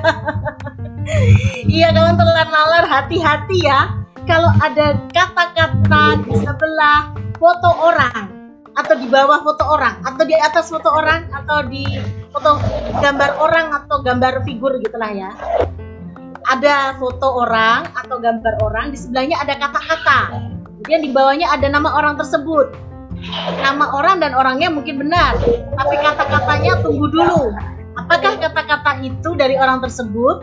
[1.69, 4.00] iya, kawan telan nalar hati-hati ya.
[4.29, 8.29] Kalau ada kata-kata di sebelah foto orang
[8.77, 11.83] atau di bawah foto orang atau di atas foto orang atau di
[12.31, 12.61] foto
[13.03, 15.31] gambar orang atau gambar figur gitulah ya.
[16.49, 20.19] Ada foto orang atau gambar orang di sebelahnya ada kata-kata.
[20.81, 22.91] Kemudian di bawahnya ada nama orang tersebut
[23.61, 25.37] nama orang dan orangnya mungkin benar,
[25.77, 27.53] tapi kata-katanya tunggu dulu.
[27.99, 30.41] Apakah kata-kata itu dari orang tersebut?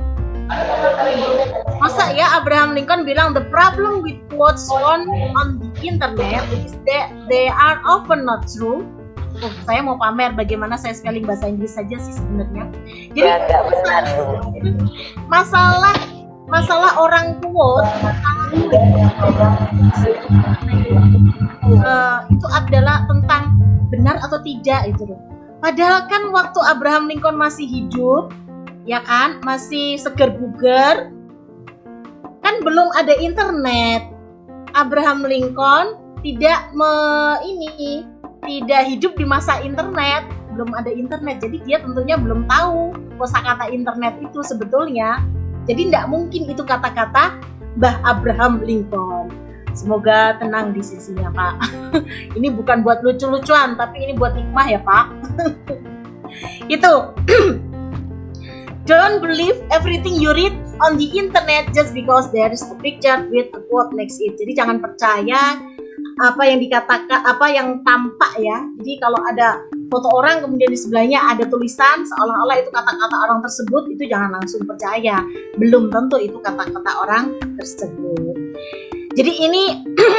[1.78, 5.06] Masa ya Abraham Lincoln bilang the problem with quotes on
[5.38, 8.84] on the internet is that they are often not true.
[9.38, 12.64] Oh, saya mau pamer bagaimana saya spelling bahasa Inggris saja sih sebenarnya.
[13.14, 14.02] Jadi ya, benar.
[15.32, 15.94] masalah
[16.48, 17.86] masalah orang quote
[21.84, 23.54] uh, itu adalah tentang
[23.92, 25.20] benar atau tidak itu loh.
[25.58, 28.30] Padahal kan waktu Abraham Lincoln masih hidup,
[28.88, 31.12] ya kan, masih seger buger,
[32.40, 34.08] kan belum ada internet.
[34.72, 36.92] Abraham Lincoln tidak me,
[37.44, 38.04] ini
[38.48, 40.24] tidak hidup di masa internet,
[40.56, 45.20] belum ada internet, jadi dia tentunya belum tahu kosakata internet itu sebetulnya.
[45.68, 47.36] Jadi tidak mungkin itu kata-kata
[47.76, 49.28] Mbah Abraham Lincoln.
[49.76, 51.54] Semoga tenang di sisinya Pak.
[52.40, 55.06] ini bukan buat lucu-lucuan, tapi ini buat hikmah ya Pak.
[56.74, 56.92] itu.
[58.88, 63.52] Don't believe everything you read on the internet just because there is a picture with
[63.52, 64.40] a quote next it.
[64.40, 65.60] Jadi jangan percaya
[66.24, 68.64] apa yang dikatakan, apa yang tampak ya.
[68.80, 69.60] Jadi kalau ada
[69.92, 74.64] foto orang kemudian di sebelahnya ada tulisan seolah-olah itu kata-kata orang tersebut itu jangan langsung
[74.68, 75.20] percaya
[75.56, 78.36] belum tentu itu kata-kata orang tersebut
[79.16, 79.64] jadi ini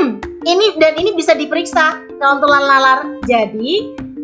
[0.57, 2.99] ini dan ini bisa diperiksa keuntulan lalar
[3.30, 3.74] jadi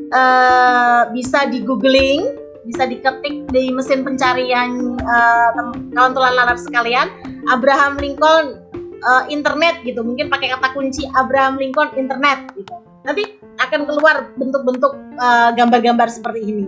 [0.10, 5.50] uh, bisa di googling bisa diketik di mesin pencarian uh,
[5.94, 7.08] keuntulan lalar sekalian.
[7.54, 8.66] Abraham Lincoln
[9.06, 10.02] uh, internet gitu.
[10.02, 12.74] Mungkin pakai kata kunci Abraham Lincoln internet gitu.
[13.06, 16.68] Nanti akan keluar bentuk-bentuk uh, gambar-gambar seperti ini.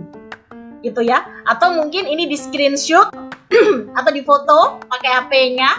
[0.86, 1.26] Gitu ya.
[1.50, 3.10] Atau mungkin ini di screenshot
[3.98, 5.70] atau di foto pakai HP-nya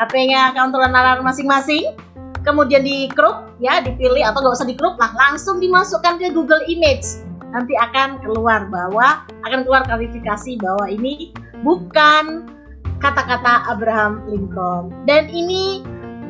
[0.00, 1.92] HP-nya kantoran nalar masing-masing.
[2.46, 5.10] Kemudian di crop ya dipilih atau nggak usah di crop lah.
[5.18, 7.25] Langsung dimasukkan ke Google Image
[7.56, 11.32] nanti akan keluar bahwa akan keluar klarifikasi bahwa ini
[11.64, 12.44] bukan
[13.00, 14.92] kata-kata Abraham Lincoln.
[15.08, 15.80] Dan ini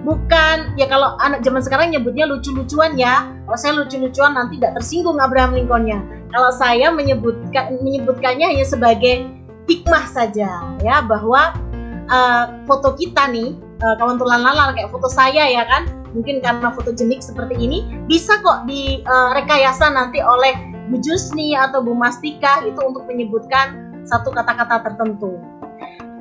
[0.06, 3.26] bukan ya kalau anak zaman sekarang nyebutnya lucu-lucuan ya.
[3.26, 5.98] Kalau saya lucu-lucuan nanti tidak tersinggung Abraham Lincolnnya.
[6.30, 9.26] Kalau saya menyebutkan menyebutkannya hanya sebagai
[9.66, 11.58] hikmah saja ya bahwa
[12.06, 15.90] uh, foto kita nih uh, kawan tulan lalar kayak foto saya ya kan.
[16.14, 21.82] Mungkin karena foto jenik seperti ini bisa kok direkayasa uh, nanti oleh Bu Jusni atau
[21.82, 25.39] Bu Mastika itu untuk menyebutkan satu kata-kata tertentu.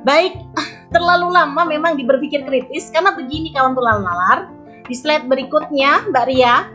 [0.02, 0.38] Baik
[0.94, 4.50] terlalu lama memang diberpikir kritis karena begini kawan tulang nalar.
[4.86, 6.70] Di slide berikutnya Mbak Ria.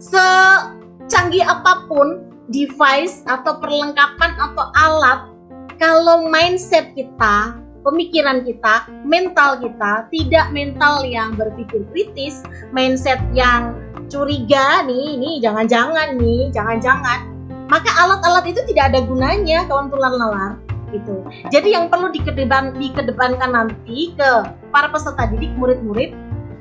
[0.00, 5.30] Secanggih apa pun device atau perlengkapan atau alat
[5.78, 13.76] kalau mindset kita pemikiran kita, mental kita tidak mental yang berpikir kritis, mindset yang
[14.10, 17.30] curiga nih, ini jangan-jangan nih, jangan-jangan,
[17.70, 20.58] maka alat-alat itu tidak ada gunanya kawan tulang nalar
[20.90, 21.22] gitu.
[21.54, 24.30] Jadi yang perlu dikedepan, dikedepankan nanti ke
[24.74, 26.10] para peserta didik murid-murid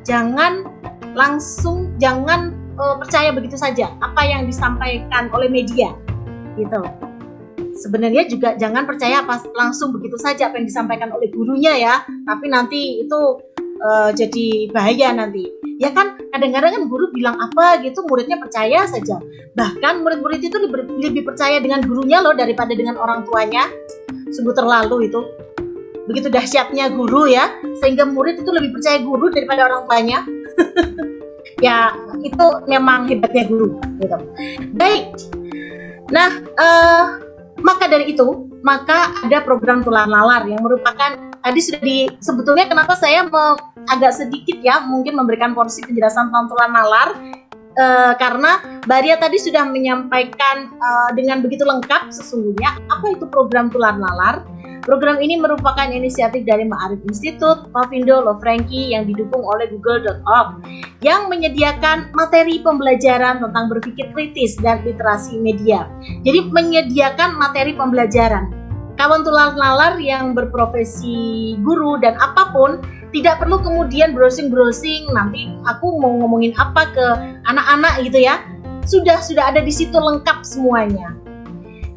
[0.06, 0.70] jangan
[1.18, 5.92] langsung jangan uh, percaya begitu saja apa yang disampaikan oleh media
[6.56, 6.86] gitu.
[7.80, 12.52] Sebenarnya juga jangan percaya pas langsung begitu saja apa yang disampaikan oleh gurunya ya, tapi
[12.52, 13.20] nanti itu
[13.84, 15.48] uh, jadi bahaya nanti.
[15.80, 16.20] Ya kan?
[16.30, 19.20] Kadang-kadang kan guru bilang apa gitu muridnya percaya saja.
[19.56, 23.68] Bahkan murid-murid itu lebih, percaya dengan gurunya loh daripada dengan orang tuanya.
[24.36, 25.22] Sungguh terlalu itu.
[26.10, 30.20] Begitu dahsyatnya guru ya sehingga murid itu lebih percaya guru daripada orang tuanya.
[31.60, 31.92] Ya
[32.24, 34.16] itu memang hebatnya guru gitu.
[34.80, 35.12] Baik.
[36.08, 37.20] Nah uh,
[37.60, 42.94] maka dari itu maka ada program tulang lalar yang merupakan tadi sudah di sebetulnya kenapa
[43.00, 43.56] saya me,
[43.88, 47.10] agak sedikit ya mungkin memberikan porsi penjelasan tentang tulang lalar
[47.80, 53.96] uh, karena Baria tadi sudah menyampaikan uh, dengan begitu lengkap sesungguhnya apa itu program tular
[53.96, 54.44] nalar.
[54.80, 60.66] Program ini merupakan inisiatif dari Ma'arif Institute, Mavindo, Lo Frankie yang didukung oleh google.org
[61.06, 65.86] yang menyediakan materi pembelajaran tentang berpikir kritis dan literasi media.
[66.26, 68.50] Jadi menyediakan materi pembelajaran.
[68.98, 75.98] Kawan tular nalar yang berprofesi guru dan apa pun tidak perlu kemudian browsing-browsing nanti aku
[75.98, 77.06] mau ngomongin apa ke
[77.50, 78.42] anak-anak gitu ya.
[78.86, 81.14] Sudah sudah ada di situ lengkap semuanya.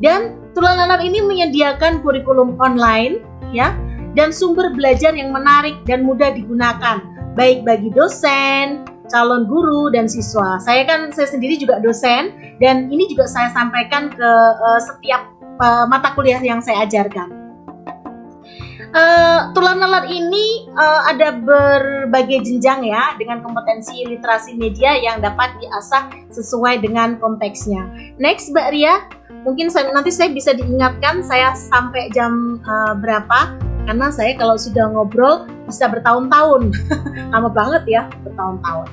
[0.03, 3.25] Dan Tulang Nalar ini menyediakan kurikulum online
[3.57, 3.73] ya
[4.13, 7.01] dan sumber belajar yang menarik dan mudah digunakan
[7.33, 10.61] baik bagi dosen, calon guru dan siswa.
[10.61, 15.33] Saya kan saya sendiri juga dosen dan ini juga saya sampaikan ke uh, setiap
[15.65, 17.42] uh, mata kuliah yang saya ajarkan.
[18.93, 25.49] Uh, tulang nalar ini uh, ada berbagai jenjang ya dengan kompetensi literasi media yang dapat
[25.65, 27.89] diasah sesuai dengan konteksnya.
[28.21, 29.01] Next Mbak Ria,
[29.49, 33.57] mungkin saya, nanti saya bisa diingatkan saya sampai jam uh, berapa
[33.89, 36.77] karena saya kalau sudah ngobrol bisa bertahun-tahun.
[37.33, 38.87] Lama banget ya bertahun-tahun.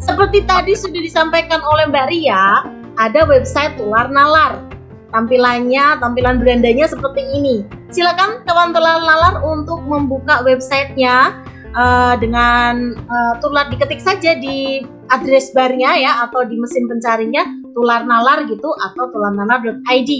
[0.00, 2.64] Seperti tadi sudah disampaikan oleh Mbak Ria
[2.96, 4.64] ada website Tular Nalar
[5.12, 7.62] tampilannya, tampilan brandanya seperti ini.
[7.92, 11.44] Silakan kawan telar nalar untuk membuka websitenya
[11.76, 14.82] uh, dengan uh, tular diketik saja di
[15.12, 17.44] address barnya ya atau di mesin pencarinya
[17.76, 20.10] tular nalar gitu atau tularnalar.id.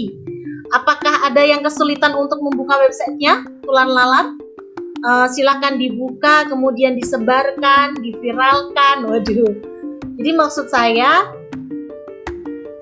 [0.73, 4.33] Apakah ada yang kesulitan untuk membuka websitenya tular nalar?
[5.03, 9.03] Uh, silakan dibuka, kemudian disebarkan, diviralkan.
[9.03, 9.51] Waduh.
[10.15, 11.27] Jadi maksud saya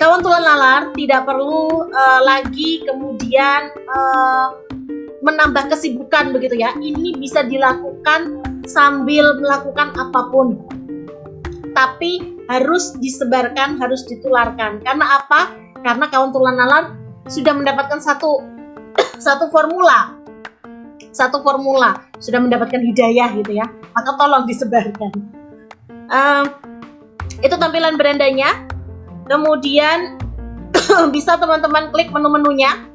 [0.01, 4.57] kawan tulan nalar tidak perlu uh, lagi kemudian uh,
[5.21, 6.73] menambah kesibukan begitu ya.
[6.73, 10.57] Ini bisa dilakukan sambil melakukan apa pun.
[11.77, 14.81] Tapi harus disebarkan, harus ditularkan.
[14.81, 15.53] Karena apa?
[15.85, 16.97] Karena kawan tulan nalar
[17.29, 18.41] sudah mendapatkan satu
[19.25, 20.17] satu formula.
[21.13, 23.69] Satu formula sudah mendapatkan hidayah gitu ya.
[23.93, 25.11] Maka tolong disebarkan.
[26.09, 26.43] Uh,
[27.45, 28.70] itu tampilan berandanya
[29.31, 30.19] Kemudian
[31.15, 32.91] bisa teman-teman klik menu-menunya.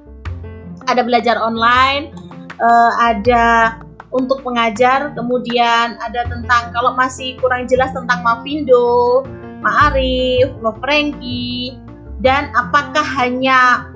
[0.86, 2.12] Ada belajar online,
[2.60, 3.74] uh, ada
[4.14, 9.26] untuk pengajar, kemudian ada tentang kalau masih kurang jelas tentang Mavindo,
[9.64, 11.74] Ma'arif, Frankie,
[12.22, 13.90] dan apakah hanya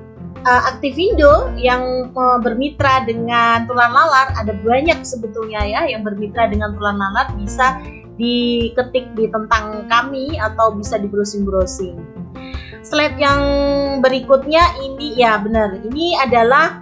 [0.45, 6.77] uh, Aktivindo yang uh, bermitra dengan Tulan Lalar ada banyak sebetulnya ya yang bermitra dengan
[6.77, 7.81] Tulan Lalar bisa
[8.19, 11.99] diketik di tentang kami atau bisa di browsing-browsing
[12.83, 13.43] slide yang
[14.01, 16.81] berikutnya ini ya benar ini adalah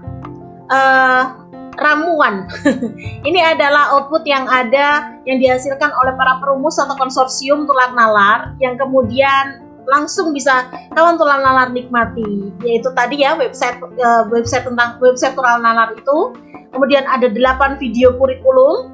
[0.70, 1.48] uh,
[1.78, 2.50] ramuan.
[3.28, 8.74] Ini adalah output yang ada yang dihasilkan oleh para perumus atau konsorsium tular nalar yang
[8.74, 12.52] kemudian langsung bisa kawan tular nalar nikmati.
[12.66, 16.34] Yaitu tadi ya website uh, website tentang website tular nalar itu.
[16.68, 18.92] Kemudian ada 8 video kurikulum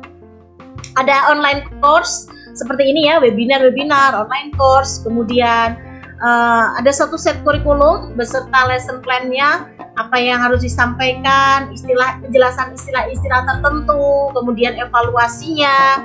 [0.99, 5.75] ada online course seperti ini ya webinar-webinar online course kemudian
[6.23, 13.47] uh, ada satu set kurikulum beserta lesson plan-nya apa yang harus disampaikan, istilah penjelasan istilah-istilah
[13.47, 16.03] tertentu, kemudian evaluasinya.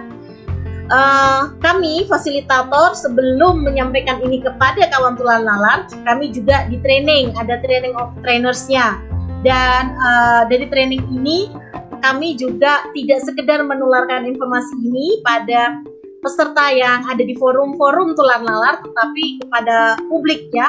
[0.90, 7.62] Uh, kami fasilitator sebelum menyampaikan ini kepada kawan tular nalar, kami juga di training, ada
[7.62, 8.98] training of trainersnya.
[9.46, 11.54] Dan uh, dari training ini
[12.00, 15.80] kami juga tidak sekedar menularkan informasi ini pada
[16.20, 20.68] peserta yang ada di forum-forum tular nalar tetapi kepada publik ya.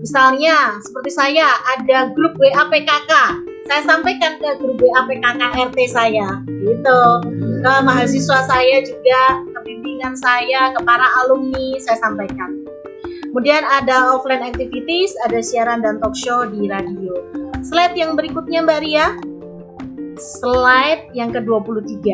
[0.00, 1.46] Misalnya seperti saya
[1.76, 3.12] ada grup WA PKK
[3.70, 7.00] saya sampaikan ke grup WA PKK RT saya gitu.
[7.62, 12.66] Ke mahasiswa saya juga ke bimbingan saya ke para alumni saya sampaikan.
[13.30, 17.14] Kemudian ada offline activities ada siaran dan talk show di radio.
[17.62, 19.14] Slide yang berikutnya Mbak Ria
[20.20, 22.04] slide yang ke-23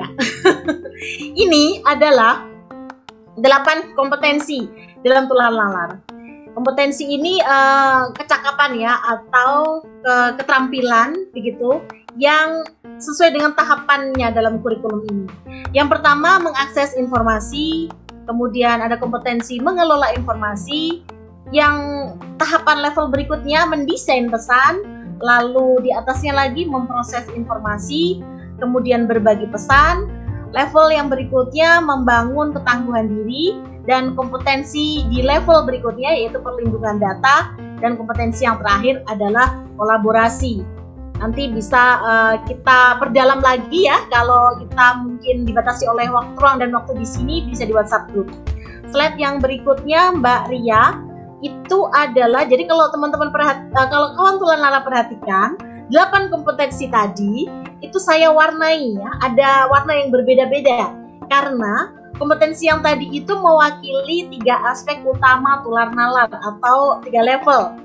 [1.44, 2.46] ini adalah
[3.36, 4.64] delapan kompetensi
[5.04, 5.90] dalam tular lalar.
[6.56, 11.84] Kompetensi ini uh, kecakapan ya atau uh, keterampilan begitu
[12.16, 12.64] yang
[12.96, 15.28] sesuai dengan tahapannya dalam kurikulum ini.
[15.76, 17.92] Yang pertama mengakses informasi,
[18.24, 21.04] kemudian ada kompetensi mengelola informasi,
[21.52, 22.08] yang
[22.40, 28.20] tahapan level berikutnya mendesain pesan, lalu di atasnya lagi memproses informasi,
[28.60, 30.08] kemudian berbagi pesan,
[30.56, 37.52] Level yang berikutnya membangun ketangguhan diri dan kompetensi di level berikutnya yaitu perlindungan data
[37.84, 40.64] dan kompetensi yang terakhir adalah kolaborasi.
[41.20, 46.72] Nanti bisa uh, kita perdalam lagi ya kalau kita mungkin dibatasi oleh waktu ruang dan
[46.72, 48.32] waktu di sini bisa di WhatsApp group.
[48.88, 51.04] Slide yang berikutnya Mbak Ria
[51.44, 55.56] itu adalah jadi kalau teman-teman perhati, uh, kalau kawan tulan lala perhatikan
[55.92, 57.46] delapan kompetensi tadi
[57.84, 60.96] itu saya warnai ya, ada warna yang berbeda-beda
[61.28, 67.76] karena kompetensi yang tadi itu mewakili tiga aspek utama tular nalar atau tiga level.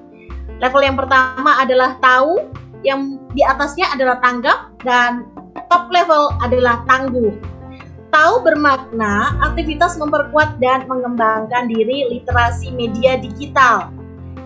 [0.63, 2.47] Level yang pertama adalah tahu,
[2.85, 5.25] yang di atasnya adalah tanggap, dan
[5.67, 7.33] top level adalah tangguh.
[8.11, 13.87] Tahu bermakna aktivitas memperkuat dan mengembangkan diri literasi media digital.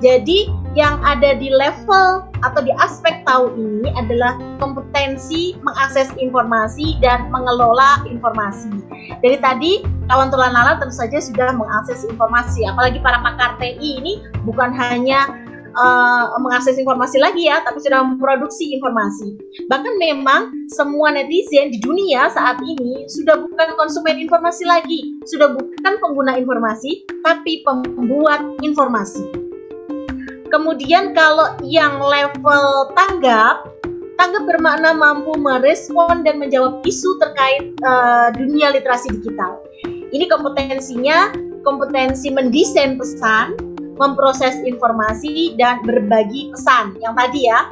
[0.04, 7.32] Jadi yang ada di level atau di aspek tahu ini adalah kompetensi mengakses informasi dan
[7.32, 8.70] mengelola informasi.
[9.24, 9.82] Dari tadi
[10.12, 14.14] kawan tulan nalar tentu saja sudah mengakses informasi, apalagi para pakar TI ini
[14.44, 15.45] bukan hanya
[15.76, 19.36] uh, mengakses informasi lagi ya, tapi sudah memproduksi informasi.
[19.68, 25.94] Bahkan memang semua netizen di dunia saat ini sudah bukan konsumen informasi lagi, sudah bukan
[26.00, 29.46] pengguna informasi, tapi pembuat informasi.
[30.50, 33.68] Kemudian kalau yang level tanggap,
[34.16, 39.60] tanggap bermakna mampu merespon dan menjawab isu terkait uh, dunia literasi digital.
[40.16, 41.36] Ini kompetensinya
[41.66, 47.72] kompetensi mendesain pesan, memproses informasi dan berbagi pesan yang tadi ya.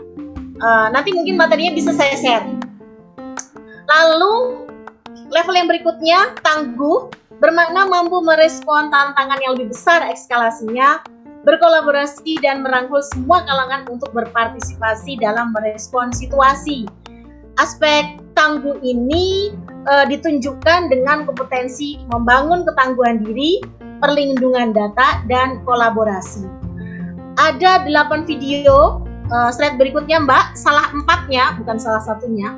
[0.64, 2.48] Uh, nanti mungkin materinya bisa saya share.
[3.84, 4.64] Lalu
[5.34, 7.12] level yang berikutnya tangguh
[7.44, 11.04] bermakna mampu merespon tantangan yang lebih besar eskalasinya,
[11.44, 16.88] berkolaborasi dan merangkul semua kalangan untuk berpartisipasi dalam merespon situasi.
[17.60, 19.52] Aspek tangguh ini
[19.86, 23.60] uh, ditunjukkan dengan kompetensi membangun ketangguhan diri,
[24.04, 26.44] perlindungan data, dan kolaborasi.
[27.40, 29.00] Ada 8 video,
[29.32, 32.52] uh, slide berikutnya Mbak, salah empatnya, bukan salah satunya.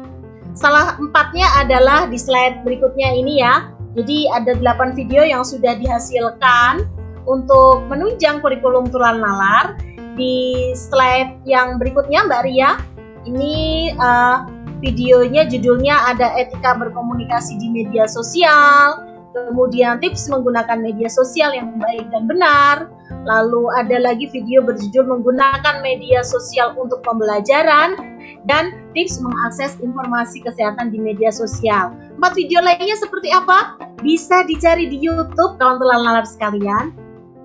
[0.57, 3.69] Salah empatnya adalah di slide berikutnya ini ya.
[3.93, 6.84] Jadi ada 8 video yang sudah dihasilkan
[7.30, 9.77] untuk menunjang kurikulum tulan nalar.
[10.15, 12.80] Di slide yang berikutnya Mbak Ria,
[13.27, 14.47] ini uh,
[14.80, 22.07] videonya judulnya ada etika berkomunikasi di media sosial, kemudian tips menggunakan media sosial yang baik
[22.07, 22.88] dan benar,
[23.28, 27.99] lalu ada lagi video berjudul menggunakan media sosial untuk pembelajaran,
[28.48, 31.91] dan tips mengakses informasi kesehatan di media sosial.
[32.16, 33.76] Empat video lainnya seperti apa?
[33.99, 36.95] Bisa dicari di YouTube kawan telan nalar sekalian.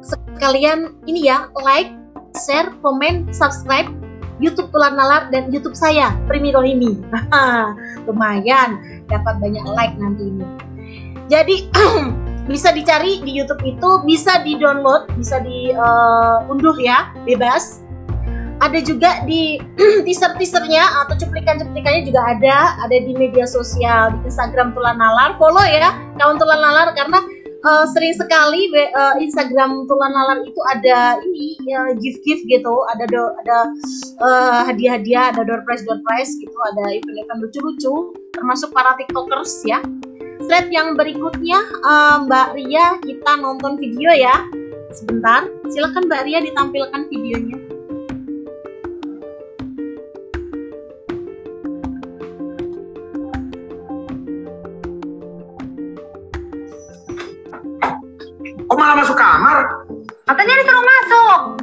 [0.01, 1.91] Sekalian ini ya, like,
[2.39, 3.91] share, komen, subscribe
[4.41, 6.97] YouTube Tulan Nalar dan YouTube saya, Primi Rohimi.
[8.09, 10.70] Lumayan, dapat banyak like nanti ini.
[11.31, 11.70] Jadi
[12.51, 17.86] bisa dicari di YouTube itu, bisa di-download, bisa diunduh uh, ya, bebas.
[18.61, 19.57] Ada juga di
[20.05, 25.39] teaser-teasernya atau cuplikan-cuplikannya juga ada, ada di media sosial, di Instagram Tulan Nalar.
[25.39, 27.24] Follow ya, kawan Tulan Nalar karena
[27.65, 33.32] uh, sering sekali uh, Instagram Tulan Nalar itu ada ini ya, gift-gift gitu, ada do,
[33.47, 33.59] ada
[34.20, 39.81] uh, hadiah-hadiah, ada door prize door prize gitu, ada event-event lucu-lucu, termasuk para tiktokers ya
[40.51, 44.35] slide yang berikutnya uh, Mbak Ria kita nonton video ya
[44.90, 47.55] sebentar silakan Mbak Ria ditampilkan videonya
[58.66, 59.86] Kok malah masuk kamar?
[60.27, 61.60] Katanya disuruh masuk.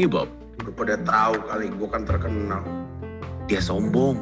[0.00, 0.32] Ini Bob.
[0.64, 2.64] Udah pada tahu kali gue kan terkenal.
[3.44, 4.16] Dia sombong.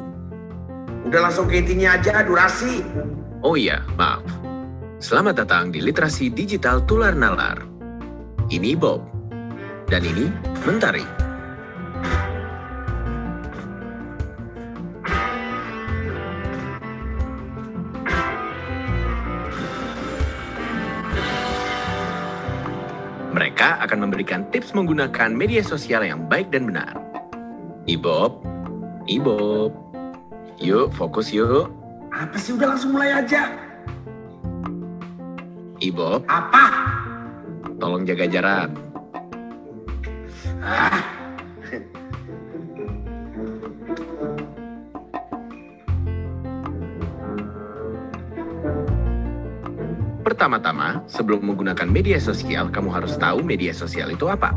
[1.07, 2.83] Udah langsung ke intinya aja, durasi.
[3.39, 4.19] Oh iya, maaf.
[4.99, 7.63] Selamat datang di Literasi Digital Tular Nalar.
[8.51, 9.07] Ini Bob.
[9.87, 10.27] Dan ini
[10.67, 11.28] Mentari.
[23.89, 26.93] Akan memberikan tips menggunakan media sosial yang baik dan benar.
[27.89, 28.37] Ibob,
[29.09, 29.73] Ibob,
[30.61, 31.73] yuk fokus yuk.
[32.13, 33.49] Apa sih udah langsung mulai aja?
[35.81, 36.69] Ibob, Apa?
[37.81, 38.69] tolong jaga jarak.
[51.29, 54.49] Sebelum menggunakan media sosial, kamu harus tahu media sosial itu apa.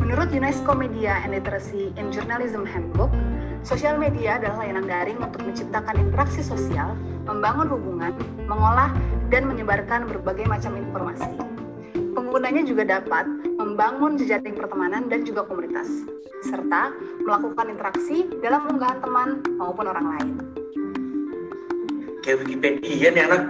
[0.00, 3.12] Menurut UNESCO Media and Literacy in Journalism Handbook,
[3.60, 6.96] sosial media adalah layanan daring untuk menciptakan interaksi sosial,
[7.28, 8.16] membangun hubungan,
[8.48, 8.96] mengolah,
[9.28, 11.36] dan menyebarkan berbagai macam informasi.
[11.92, 13.28] Penggunanya juga dapat
[13.60, 16.08] membangun jejaring pertemanan dan juga komunitas,
[16.40, 16.88] serta
[17.20, 20.45] melakukan interaksi dalam unggahan teman maupun orang lain.
[22.26, 23.42] Kayak Wikipedia nih anak.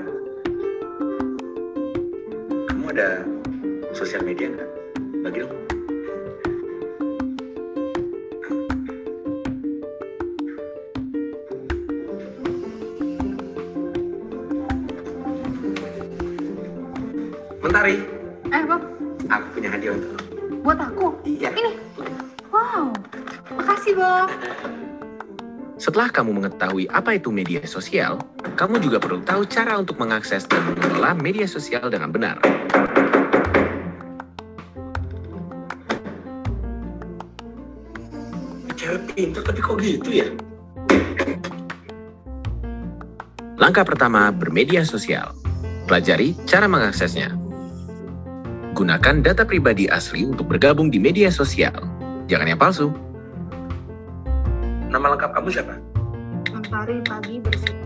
[2.68, 3.24] Kamu ada
[3.96, 4.68] sosial media nggak?
[5.24, 5.56] Bagi dong.
[17.64, 17.96] Mentari,
[18.52, 18.84] Eh, Bob,
[19.32, 20.20] aku punya hadiah untuk
[20.60, 21.16] buat aku?
[21.24, 21.48] Iya.
[21.56, 21.80] Ini?
[22.52, 22.92] Wow,
[23.56, 24.28] makasih, Bob.
[25.80, 28.20] Setelah kamu mengetahui apa itu media sosial,
[28.56, 32.40] kamu juga perlu tahu cara untuk mengakses dan mengelola media sosial dengan benar.
[38.80, 40.28] Cewek pintar tapi kok gitu ya?
[43.60, 45.36] Langkah pertama, bermedia sosial.
[45.84, 47.36] Pelajari cara mengaksesnya.
[48.72, 51.76] Gunakan data pribadi asli untuk bergabung di media sosial.
[52.28, 52.88] Jangan yang palsu.
[54.92, 55.74] Nama lengkap kamu siapa?
[56.52, 57.85] Mentari pagi bersihnya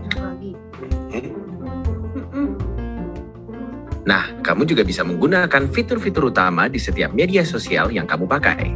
[4.11, 8.75] Nah, kamu juga bisa menggunakan fitur-fitur utama di setiap media sosial yang kamu pakai.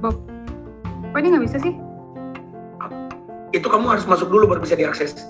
[0.00, 0.16] Bob,
[1.12, 1.76] kok ini nggak bisa sih?
[3.52, 5.20] Itu kamu harus masuk dulu baru bisa diakses.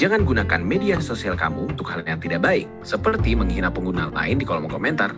[0.00, 4.48] Jangan gunakan media sosial kamu untuk hal yang tidak baik, seperti menghina pengguna lain di
[4.48, 5.12] kolom komentar.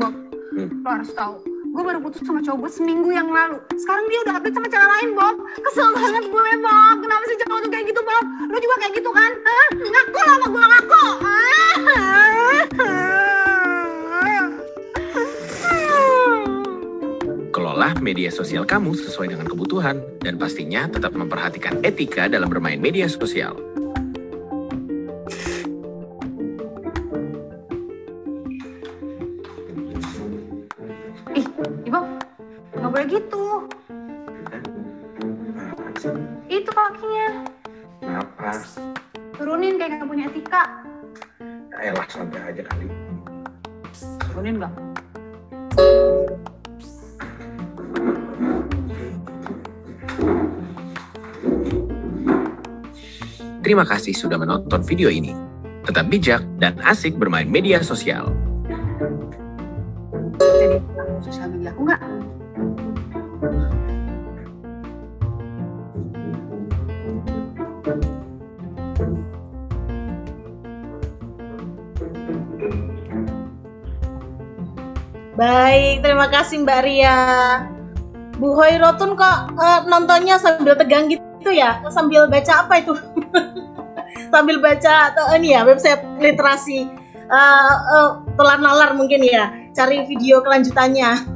[0.00, 0.14] Bob,
[0.56, 1.36] lo harus tahu.
[1.44, 3.60] Gue baru putus sama cowok gue seminggu yang lalu.
[3.76, 5.36] Sekarang dia udah update sama cewek lain, Bob.
[5.68, 6.96] Kesel banget gue, Bob.
[7.04, 8.24] Kenapa sih cowok tuh kayak gitu, Bob?
[8.48, 9.32] Lo juga kayak gitu kan?
[9.36, 9.68] Hah?
[9.76, 11.04] Ngaku lah sama gue, ngaku.
[11.20, 11.41] Kelola
[18.12, 23.71] media sosial kamu sesuai dengan kebutuhan, dan pastinya tetap memperhatikan etika dalam bermain media sosial.
[53.72, 55.32] Terima kasih sudah menonton video ini.
[55.88, 58.28] Tetap bijak dan asik bermain media sosial.
[60.36, 60.76] Jadi
[61.80, 62.00] nggak?
[75.32, 77.20] Baik, terima kasih Mbak Ria.
[78.36, 81.80] Bu Hoirotun kok eh, nontonnya sambil tegang gitu ya?
[81.88, 83.11] Sambil baca apa itu?
[84.32, 86.88] Sambil baca atau ini ya website literasi
[87.28, 88.10] eh, eh,
[88.40, 89.52] telan nalar mungkin ya.
[89.76, 91.20] Cari video kelanjutannya.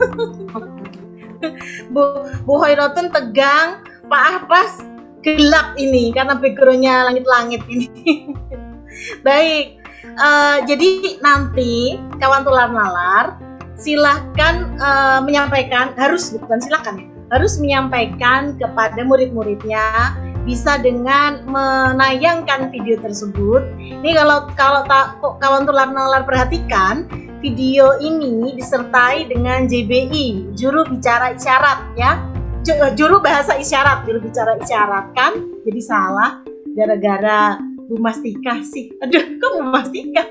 [1.93, 2.03] Bu
[2.49, 4.81] Bu Hoirotun tegang, Pak Ahpas
[5.21, 8.33] gelap ini karena backgroundnya langit-langit ini.
[9.27, 13.37] Baik, eh, jadi nanti kawan tular nalar
[13.77, 16.97] silahkan eh, menyampaikan harus bukan silahkan
[17.29, 20.15] harus menyampaikan kepada murid-muridnya
[20.47, 23.67] bisa dengan menayangkan video tersebut.
[23.83, 27.11] Ini kalau kalau tak kawan tular nalar perhatikan
[27.43, 32.23] video ini disertai dengan JBI juru bicara isyarat ya.
[32.67, 35.35] Eh, juru bahasa isyarat juru bicara isyarat kan?
[35.67, 36.47] Jadi salah
[36.79, 37.59] gara-gara
[37.91, 38.95] Bu Mastika sih.
[39.03, 40.31] Aduh kok Bu Mastika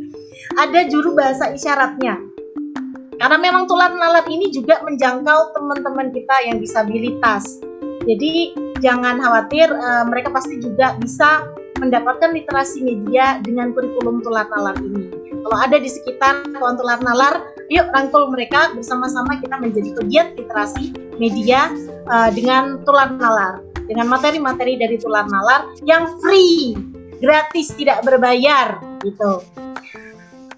[0.62, 2.18] ada juru bahasa isyaratnya.
[3.22, 7.62] Karena memang tular nalar ini juga menjangkau teman-teman kita yang disabilitas.
[8.02, 8.50] Jadi
[8.82, 11.46] jangan khawatir, eh, mereka pasti juga bisa
[11.78, 15.08] mendapatkan literasi media dengan kurikulum tular nalar ini.
[15.42, 20.94] Kalau ada di sekitar kawan tular nalar, yuk rangkul mereka bersama-sama kita menjadi pegiat literasi
[21.16, 21.70] media
[22.10, 26.76] eh, dengan tular nalar, dengan materi-materi dari tular nalar yang free,
[27.22, 29.42] gratis, tidak berbayar gitu.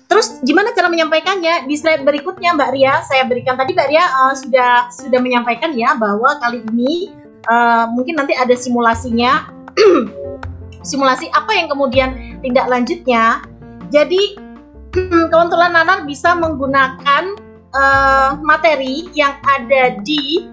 [0.05, 1.67] Terus gimana cara menyampaikannya?
[1.67, 5.99] Di slide berikutnya Mbak Ria, saya berikan tadi Mbak Ria uh, sudah sudah menyampaikan ya
[5.99, 7.11] bahwa kali ini
[7.49, 9.51] uh, mungkin nanti ada simulasinya.
[10.85, 13.43] simulasi apa yang kemudian tindak lanjutnya.
[13.89, 14.37] Jadi
[15.33, 17.35] kawan tular nalar bisa menggunakan
[17.73, 20.47] uh, materi yang ada di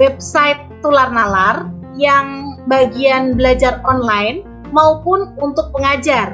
[0.00, 1.68] website tular nalar
[2.00, 4.42] yang bagian belajar online
[4.72, 6.32] maupun untuk pengajar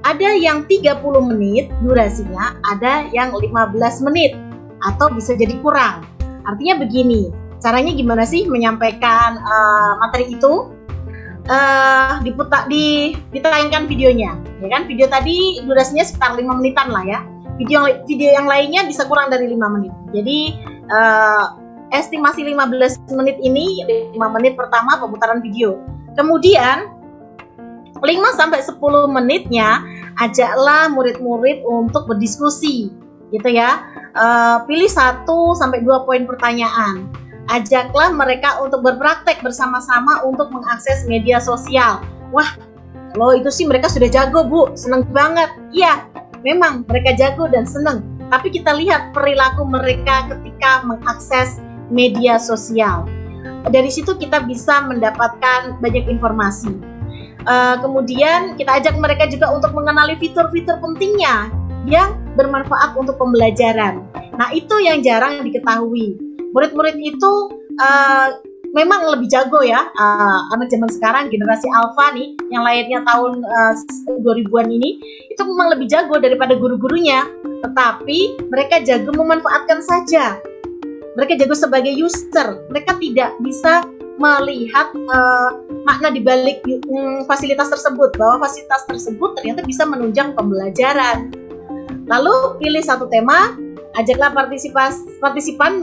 [0.00, 0.96] ada yang 30
[1.28, 3.76] menit durasinya, ada yang 15
[4.08, 4.32] menit
[4.80, 6.08] atau bisa jadi kurang.
[6.48, 7.28] Artinya begini,
[7.60, 10.74] caranya gimana sih menyampaikan uh, materi itu?
[11.50, 14.86] Uh, diputar di ditayangkan videonya, ya kan?
[14.86, 17.18] Video tadi durasinya sekitar 5 menitan lah ya.
[17.58, 19.92] Video video yang lainnya bisa kurang dari 5 menit.
[20.14, 20.38] Jadi
[20.92, 21.58] uh,
[21.90, 23.82] estimasi 15 menit ini
[24.14, 25.80] 5 menit pertama pemutaran video.
[26.14, 26.92] Kemudian
[27.98, 28.78] 5 sampai 10
[29.10, 29.82] menitnya
[30.22, 32.94] ajaklah murid-murid untuk berdiskusi
[33.34, 33.82] gitu ya.
[34.14, 35.26] Uh, pilih 1
[35.58, 37.10] sampai 2 poin pertanyaan.
[37.50, 41.98] Ajaklah mereka untuk berpraktek bersama-sama untuk mengakses media sosial.
[42.30, 42.54] Wah,
[43.18, 44.70] lo itu sih mereka sudah jago, Bu.
[44.78, 45.50] Seneng banget.
[45.74, 46.06] Iya,
[46.46, 48.06] memang mereka jago dan seneng.
[48.30, 51.58] Tapi kita lihat perilaku mereka ketika mengakses
[51.90, 53.10] media sosial.
[53.66, 56.90] Dari situ kita bisa mendapatkan banyak informasi
[57.48, 61.48] Uh, kemudian kita ajak mereka juga untuk mengenali fitur-fitur pentingnya
[61.88, 64.04] yang bermanfaat untuk pembelajaran.
[64.36, 66.20] Nah itu yang jarang diketahui.
[66.50, 67.32] Murid-murid itu
[67.78, 68.28] uh,
[68.70, 73.74] memang lebih jago ya uh, anak zaman sekarang generasi alpha nih yang lahirnya tahun uh,
[74.22, 74.90] 2000-an ini
[75.30, 77.26] itu memang lebih jago daripada guru-gurunya.
[77.60, 80.38] Tetapi mereka jago memanfaatkan saja.
[81.18, 82.62] Mereka jago sebagai user.
[82.70, 83.82] Mereka tidak bisa
[84.20, 86.60] melihat uh, makna di balik
[86.92, 91.32] um, fasilitas tersebut bahwa fasilitas tersebut ternyata bisa menunjang pembelajaran.
[92.04, 93.56] Lalu pilih satu tema,
[93.98, 95.82] ajaklah partisipas partisipan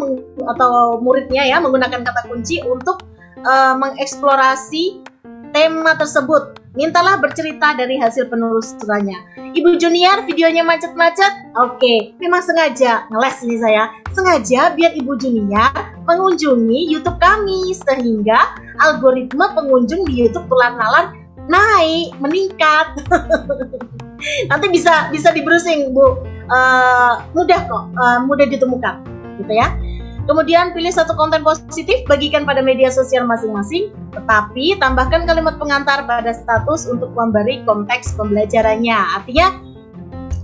[0.55, 3.03] atau muridnya ya menggunakan kata kunci untuk
[3.43, 5.03] uh, mengeksplorasi
[5.51, 6.59] tema tersebut.
[6.77, 9.17] Mintalah bercerita dari hasil penelusurannya.
[9.57, 11.57] Ibu Junior videonya macet-macet?
[11.57, 13.89] Oke, memang sengaja ngeles ini saya.
[14.13, 15.73] Sengaja biar Ibu Junior
[16.05, 21.17] mengunjungi YouTube kami sehingga algoritma pengunjung di YouTube Nalar
[21.49, 22.87] naik, meningkat.
[24.51, 26.26] Nanti bisa bisa di browsing, Bu.
[26.47, 29.03] Uh, mudah kok, uh, mudah ditemukan,
[29.35, 29.75] gitu ya.
[30.27, 36.31] Kemudian pilih satu konten positif, bagikan pada media sosial masing-masing, tetapi tambahkan kalimat pengantar pada
[36.31, 38.95] status untuk memberi konteks pembelajarannya.
[38.95, 39.59] Artinya,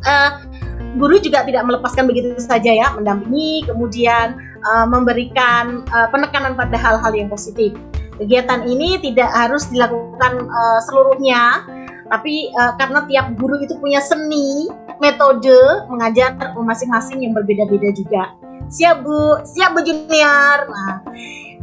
[0.04, 0.30] uh,
[1.00, 7.12] guru juga tidak melepaskan begitu saja ya, mendampingi, kemudian uh, memberikan uh, penekanan pada hal-hal
[7.16, 7.72] yang positif.
[8.20, 11.64] Kegiatan ini tidak harus dilakukan uh, seluruhnya,
[12.12, 14.68] tapi uh, karena tiap guru itu punya seni,
[15.00, 15.56] metode
[15.88, 18.24] mengajar masing-masing yang berbeda-beda juga.
[18.72, 20.58] Siap Bu, siap Bu Junior.
[20.66, 21.04] Nah,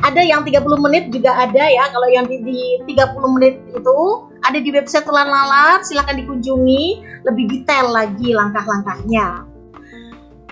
[0.04, 1.88] ada yang 30 menit juga ada ya.
[1.90, 2.60] Kalau yang di, di
[2.94, 3.98] 30 menit itu
[4.44, 9.44] ada di website Telan Lalar, silahkan dikunjungi lebih detail lagi langkah-langkahnya.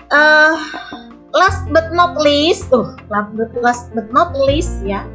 [0.09, 0.57] Uh,
[1.33, 2.97] last but not least, tuh
[3.61, 5.05] last but not least ya.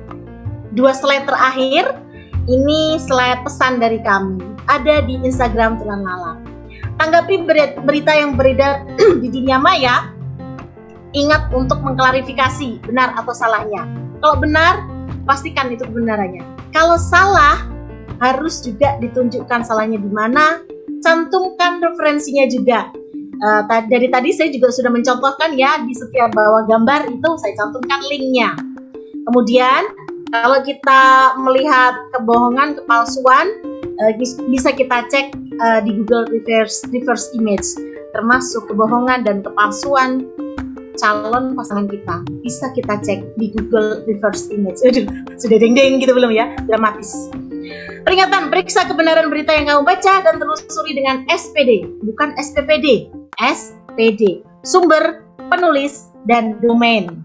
[0.74, 1.98] Dua slide terakhir,
[2.50, 4.53] ini slide pesan dari kami.
[4.70, 6.36] Ada di Instagram Telan Lalar.
[6.94, 7.44] Tanggapi
[7.82, 8.86] berita yang beredar
[9.22, 10.14] di dunia maya
[11.14, 13.86] ingat untuk mengklarifikasi benar atau salahnya.
[14.18, 14.82] Kalau benar,
[15.24, 16.42] pastikan itu kebenarannya.
[16.74, 17.62] Kalau salah,
[18.18, 20.62] harus juga ditunjukkan salahnya di mana,
[21.00, 22.90] cantumkan referensinya juga.
[23.34, 28.00] Uh, dari tadi saya juga sudah mencontohkan ya di setiap bawah gambar itu saya cantumkan
[28.06, 28.54] linknya.
[29.26, 29.82] Kemudian
[30.30, 33.46] kalau kita melihat kebohongan, kepalsuan,
[34.00, 34.12] uh,
[34.50, 37.66] bisa kita cek uh, di Google reverse reverse image,
[38.14, 40.26] termasuk kebohongan dan kepalsuan
[40.94, 44.78] calon pasangan kita bisa kita cek di Google reverse image.
[44.86, 45.06] Aduh,
[45.38, 46.54] sudah deng-deng gitu belum ya?
[46.70, 47.30] Dramatis.
[48.04, 53.08] Peringatan, periksa kebenaran berita yang kamu baca dan telusuri dengan SPD, bukan SPPD.
[53.40, 57.24] SPD, sumber, penulis, dan domain.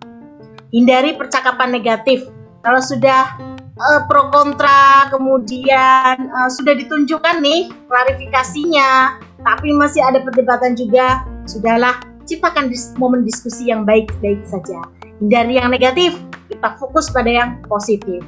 [0.72, 2.26] Hindari percakapan negatif.
[2.64, 3.36] Kalau sudah
[3.80, 12.04] uh, pro kontra, kemudian uh, sudah ditunjukkan nih klarifikasinya, tapi masih ada perdebatan juga, sudahlah
[12.28, 14.84] ciptakan dis momen diskusi yang baik-baik saja.
[15.24, 16.16] Hindari yang negatif,
[16.52, 18.22] kita fokus pada yang positif.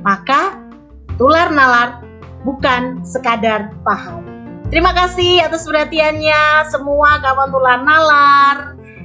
[0.00, 0.56] Maka,
[1.20, 2.02] tular nalar
[2.42, 4.24] bukan sekadar paham.
[4.70, 8.56] Terima kasih atas perhatiannya semua kawan tular nalar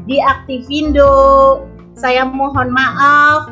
[0.05, 1.65] di Aktivindo.
[1.95, 3.49] Saya mohon maaf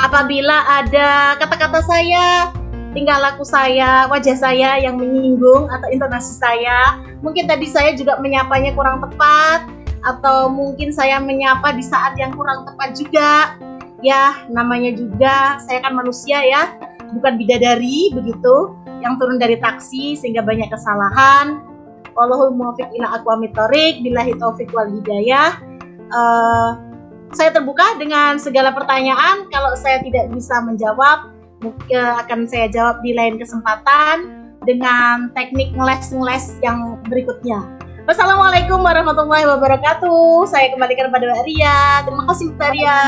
[0.00, 2.52] apabila ada kata-kata saya
[2.96, 6.96] tingkah laku saya, wajah saya yang menyinggung atau intonasi saya.
[7.20, 9.68] Mungkin tadi saya juga menyapanya kurang tepat
[10.00, 13.60] atau mungkin saya menyapa di saat yang kurang tepat juga.
[14.00, 16.72] Ya, namanya juga saya kan manusia ya,
[17.12, 21.60] bukan bidadari begitu yang turun dari taksi sehingga banyak kesalahan.
[22.16, 25.60] Wallahul muwaffiq ila aqwamit thoriq, billahi taufik wal hidayah.
[26.08, 26.85] Uh,
[27.36, 29.44] saya terbuka dengan segala pertanyaan.
[29.52, 36.56] Kalau saya tidak bisa menjawab, mungkin akan saya jawab di lain kesempatan dengan teknik ngeles-ngeles
[36.64, 37.60] yang berikutnya.
[38.08, 40.48] Wassalamualaikum warahmatullahi wabarakatuh.
[40.48, 41.78] Saya kembalikan kepada Mbak Ria.
[42.08, 43.00] Terima kasih Mbak Ria.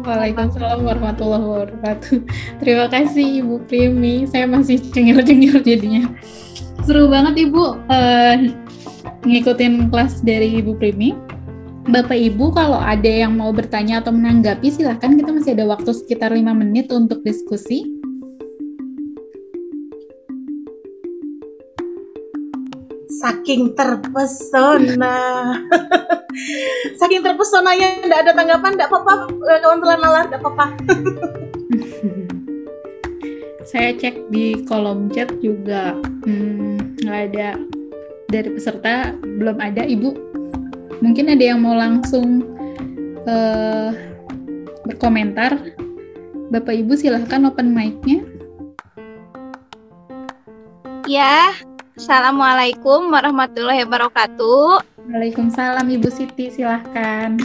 [0.00, 2.16] Waalaikumsalam warahmatullahi wabarakatuh.
[2.64, 4.24] Terima kasih Ibu Primi.
[4.24, 6.08] Saya masih cengir-cengir jadinya.
[6.88, 8.34] Seru banget Ibu uh,
[9.28, 11.29] ngikutin kelas dari Ibu Primi.
[11.88, 16.28] Bapak Ibu kalau ada yang mau bertanya atau menanggapi silahkan kita masih ada waktu sekitar
[16.28, 17.88] lima menit untuk diskusi.
[23.24, 25.16] Saking terpesona.
[27.00, 27.96] Saking terpesona ya.
[28.04, 29.12] Tidak ada tanggapan, tidak apa-apa,
[29.64, 30.66] kawan telan nalar, tidak apa-apa.
[33.72, 35.96] Saya cek di kolom chat juga.
[36.28, 37.48] Hmm, nggak hmm, ada.
[38.28, 39.84] Dari peserta, belum ada.
[39.88, 40.29] Ibu
[41.00, 42.44] mungkin ada yang mau langsung
[43.24, 43.90] uh,
[44.86, 45.56] berkomentar.
[46.50, 48.24] Bapak Ibu silahkan open mic-nya.
[51.10, 51.54] Ya
[52.00, 54.80] Assalamualaikum warahmatullahi wabarakatuh.
[55.12, 57.36] Waalaikumsalam Ibu Siti silahkan.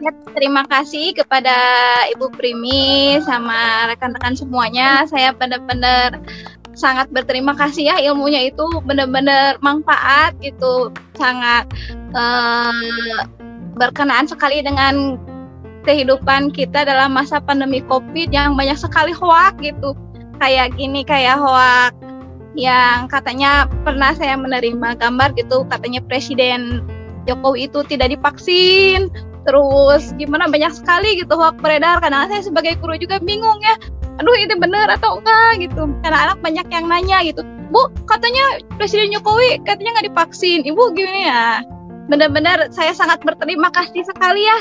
[0.00, 1.52] Ya, terima kasih kepada
[2.16, 5.04] Ibu Primi sama rekan-rekan semuanya.
[5.04, 6.24] Saya benar-benar
[6.72, 10.92] sangat berterima kasih ya ilmunya itu benar-benar manfaat gitu.
[11.16, 11.68] Sangat
[12.16, 12.92] uh,
[13.76, 15.20] berkenaan sekali dengan
[15.82, 19.92] kehidupan kita dalam masa pandemi covid yang banyak sekali hoak gitu.
[20.40, 21.92] Kayak gini kayak hoak
[22.52, 25.64] yang katanya pernah saya menerima gambar gitu.
[25.68, 26.84] Katanya presiden
[27.24, 29.08] Jokowi itu tidak divaksin
[29.42, 31.98] terus gimana banyak sekali gitu hoak beredar.
[32.02, 33.76] Karena saya sebagai guru juga bingung ya
[34.20, 35.66] aduh ini benar atau enggak?
[35.68, 35.82] Gitu.
[36.04, 37.42] Karena anak banyak yang nanya gitu
[37.72, 40.60] bu katanya presiden jokowi katanya nggak divaksin.
[40.62, 41.46] Ibu gimana ya?
[42.12, 44.58] Benar-benar saya sangat berterima kasih sekali ya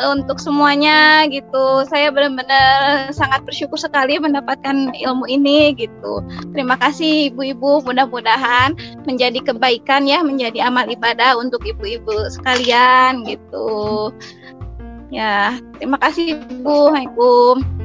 [0.00, 6.24] untuk semuanya gitu saya benar-benar sangat bersyukur sekali mendapatkan ilmu ini gitu
[6.56, 8.72] terima kasih ibu-ibu mudah-mudahan
[9.04, 14.08] menjadi kebaikan ya menjadi amal ibadah untuk ibu-ibu sekalian gitu
[15.12, 17.82] ya terima kasih ibu Assalamualaikum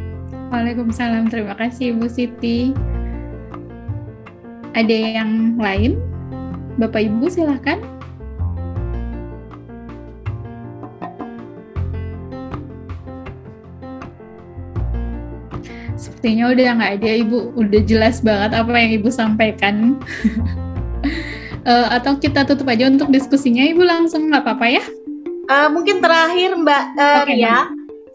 [0.47, 1.27] Waalaikumsalam.
[1.27, 2.71] Terima kasih Ibu Siti.
[4.71, 5.99] Ada yang lain?
[6.79, 7.83] Bapak Ibu silahkan.
[15.97, 17.57] Sepertinya udah nggak ada Ibu.
[17.57, 19.97] Udah jelas banget apa yang Ibu sampaikan.
[21.65, 24.83] uh, atau kita tutup aja untuk diskusinya Ibu langsung nggak apa-apa ya?
[25.49, 27.57] Uh, mungkin terakhir Mbak uh, okay, Ria.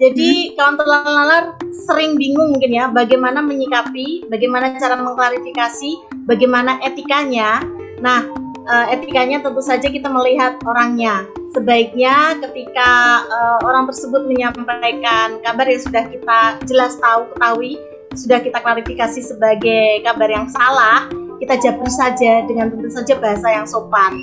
[0.02, 0.58] Jadi hmm.
[0.58, 0.74] kawan
[1.14, 1.44] lalar
[1.86, 7.62] sering bingung mungkin ya bagaimana menyikapi, bagaimana cara mengklarifikasi, bagaimana etikanya.
[8.02, 8.26] Nah,
[8.66, 11.26] uh, etikanya tentu saja kita melihat orangnya.
[11.52, 17.76] Sebaiknya ketika uh, orang tersebut menyampaikan kabar yang sudah kita jelas tahu ketahui,
[18.16, 21.12] sudah kita klarifikasi sebagai kabar yang salah,
[21.44, 24.16] kita jawab saja dengan tentu saja bahasa yang sopan.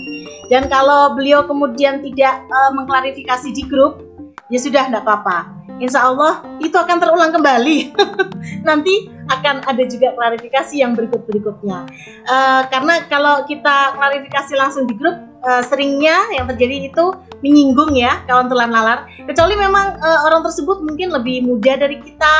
[0.49, 4.01] Dan kalau beliau kemudian tidak uh, mengklarifikasi di grup,
[4.49, 7.95] ya sudah tidak apa-apa insya Allah itu akan terulang kembali.
[8.67, 11.79] Nanti akan ada juga klarifikasi yang berikut-berikutnya.
[12.27, 17.05] Uh, karena kalau kita klarifikasi langsung di grup, uh, seringnya yang terjadi itu
[17.39, 19.07] menyinggung ya kawan telan lalar.
[19.23, 22.35] Kecuali memang uh, orang tersebut mungkin lebih muda dari kita,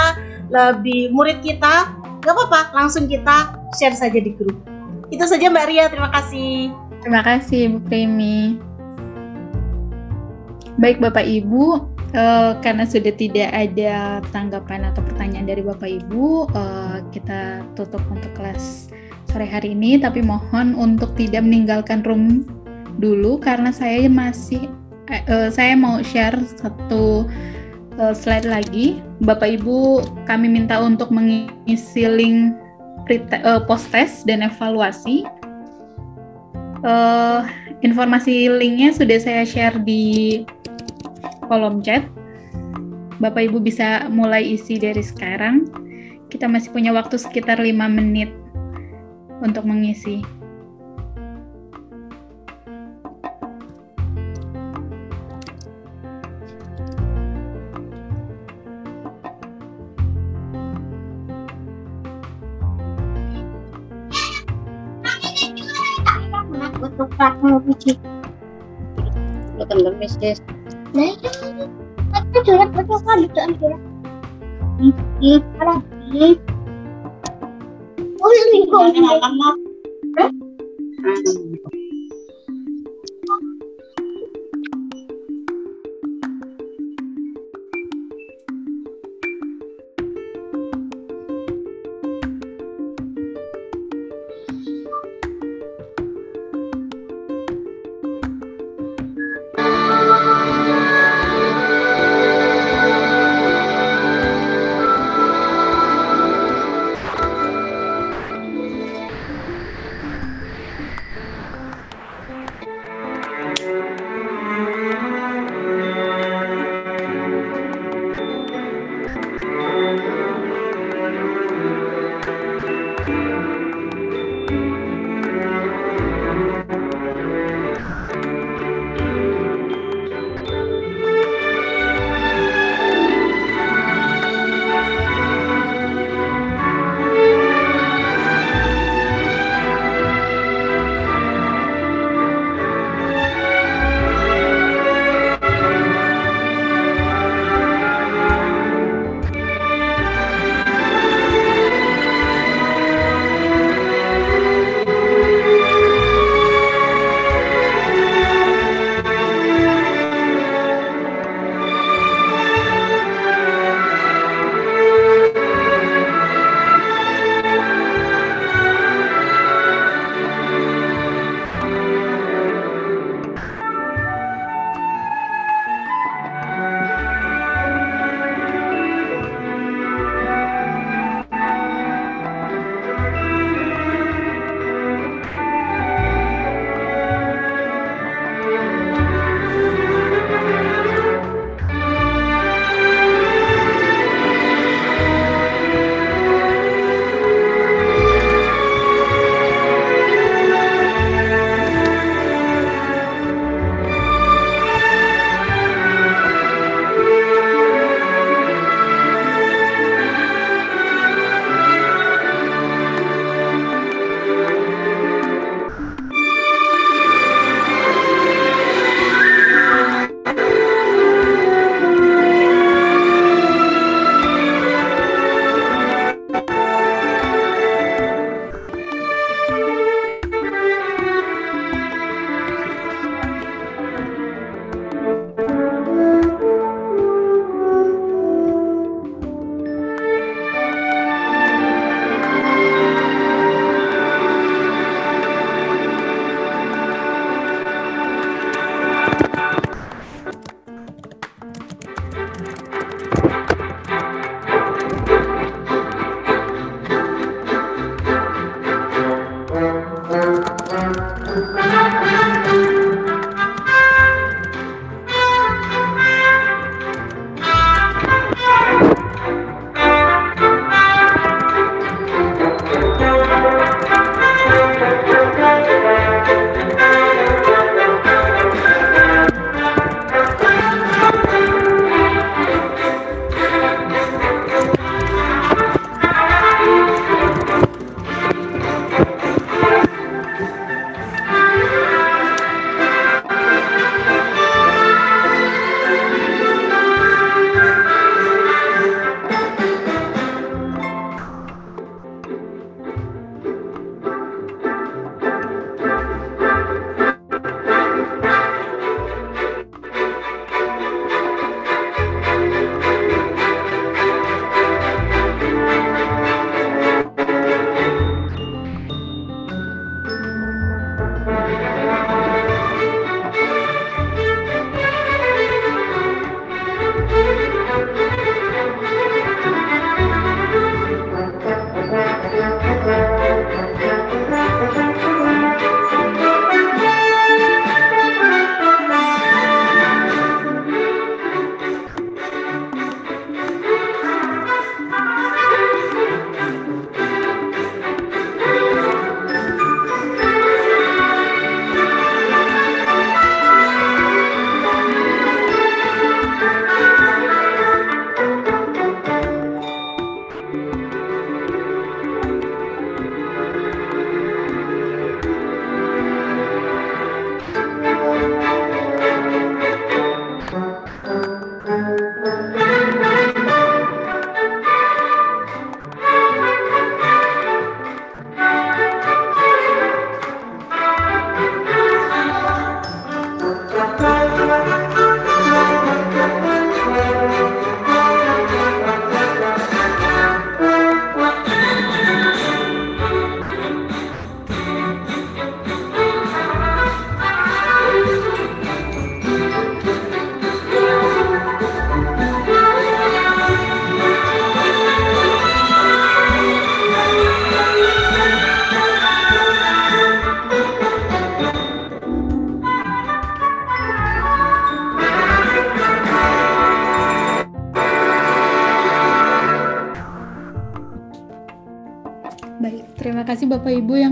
[0.51, 1.93] lebih murid kita,
[2.23, 4.55] gak apa-apa, langsung kita share saja di grup.
[5.09, 6.73] Itu saja Mbak Ria, terima kasih.
[6.99, 8.59] Terima kasih Bu Primi.
[10.80, 17.05] Baik Bapak Ibu, Uh, karena sudah tidak ada tanggapan atau pertanyaan dari Bapak Ibu, uh,
[17.13, 18.89] kita tutup untuk kelas
[19.30, 20.01] sore hari ini.
[20.01, 22.49] Tapi mohon untuk tidak meninggalkan room
[22.99, 24.67] dulu karena saya masih
[25.09, 27.26] uh, saya mau share satu
[27.97, 28.99] uh, slide lagi.
[29.23, 32.55] Bapak Ibu, kami minta untuk mengisi link
[33.43, 35.26] uh, post test dan evaluasi.
[36.80, 37.43] Uh,
[37.84, 40.43] informasi linknya sudah saya share di
[41.47, 42.05] kolom chat.
[43.19, 45.67] Bapak Ibu bisa mulai isi dari sekarang.
[46.31, 48.31] Kita masih punya waktu sekitar 5 menit
[49.43, 50.23] untuk mengisi.
[67.19, 67.99] Ketoprak mau biji.
[69.59, 70.39] Teman mistis.
[70.95, 71.19] Nah,
[72.15, 73.81] aku jualan betul kan jualan jualan.
[74.79, 75.83] Hmm, kalau
[76.15, 76.39] hmm.
[78.23, 79.49] Oh, ini kok lama.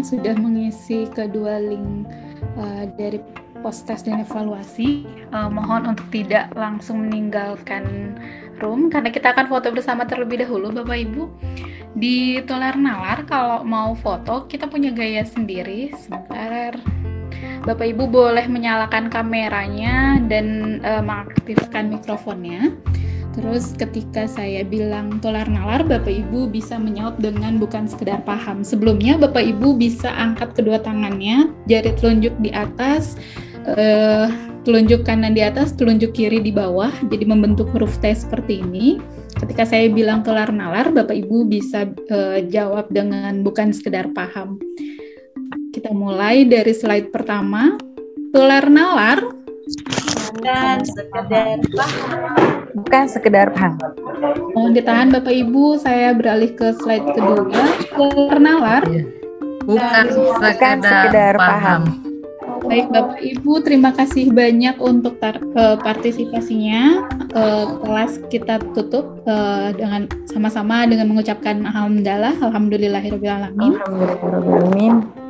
[0.07, 2.07] Sudah mengisi kedua link
[2.55, 3.19] uh, dari
[3.59, 5.03] post test dan evaluasi.
[5.35, 8.15] Uh, mohon untuk tidak langsung meninggalkan
[8.63, 11.23] room karena kita akan foto bersama terlebih dahulu Bapak Ibu.
[11.97, 15.91] Di Tular Nalar kalau mau foto kita punya gaya sendiri.
[15.99, 16.79] Sebentar.
[17.67, 22.76] Bapak Ibu boleh menyalakan kameranya dan uh, mengaktifkan mikrofonnya.
[23.37, 28.65] Terus ketika saya bilang tolar nalar, Bapak Ibu bisa menyaut dengan bukan sekedar paham.
[28.65, 33.13] Sebelumnya Bapak Ibu bisa angkat kedua tangannya, jari telunjuk di atas,
[33.69, 34.25] uh,
[34.65, 38.97] telunjuk kanan di atas, telunjuk kiri di bawah, jadi membentuk huruf T seperti ini.
[39.37, 44.57] Ketika saya bilang tolar nalar, Bapak Ibu bisa uh, jawab dengan bukan sekedar paham.
[45.77, 47.77] Kita mulai dari slide pertama.
[48.33, 49.21] Tolar nalar.
[50.41, 53.81] Dan sekedar paham bukan sekedar paham.
[54.53, 57.65] Mohon ditahan Bapak Ibu, saya beralih ke slide kedua,
[57.97, 58.83] perkenalan.
[58.85, 59.03] Iya.
[59.67, 60.05] Bukan,
[60.39, 61.81] bukan sekedar, paham.
[61.83, 62.07] paham.
[62.67, 67.05] Baik Bapak Ibu, terima kasih banyak untuk uh, partisipasinya.
[67.35, 73.71] Uh, kelas kita tutup uh, dengan sama-sama dengan mengucapkan alhamdulillah, alhamdulillahirobbilalamin.
[73.77, 75.26] Alhamdulillahirobbilalamin.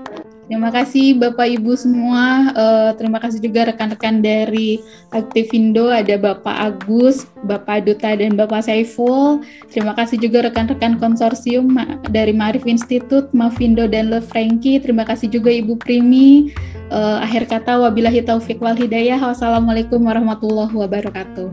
[0.47, 2.55] Terima kasih Bapak Ibu semua.
[2.55, 4.79] Uh, terima kasih juga rekan-rekan dari
[5.11, 9.43] Aktivindo ada Bapak Agus, Bapak Duta dan Bapak Saiful.
[9.67, 11.75] Terima kasih juga rekan-rekan konsorsium
[12.07, 14.79] dari Marif Institute, Mavindo dan Le Franky.
[14.79, 16.55] Terima kasih juga Ibu Primi.
[16.87, 19.19] Uh, akhir kata wabillahi taufik wal hidayah.
[19.19, 21.51] Wassalamualaikum warahmatullahi wabarakatuh.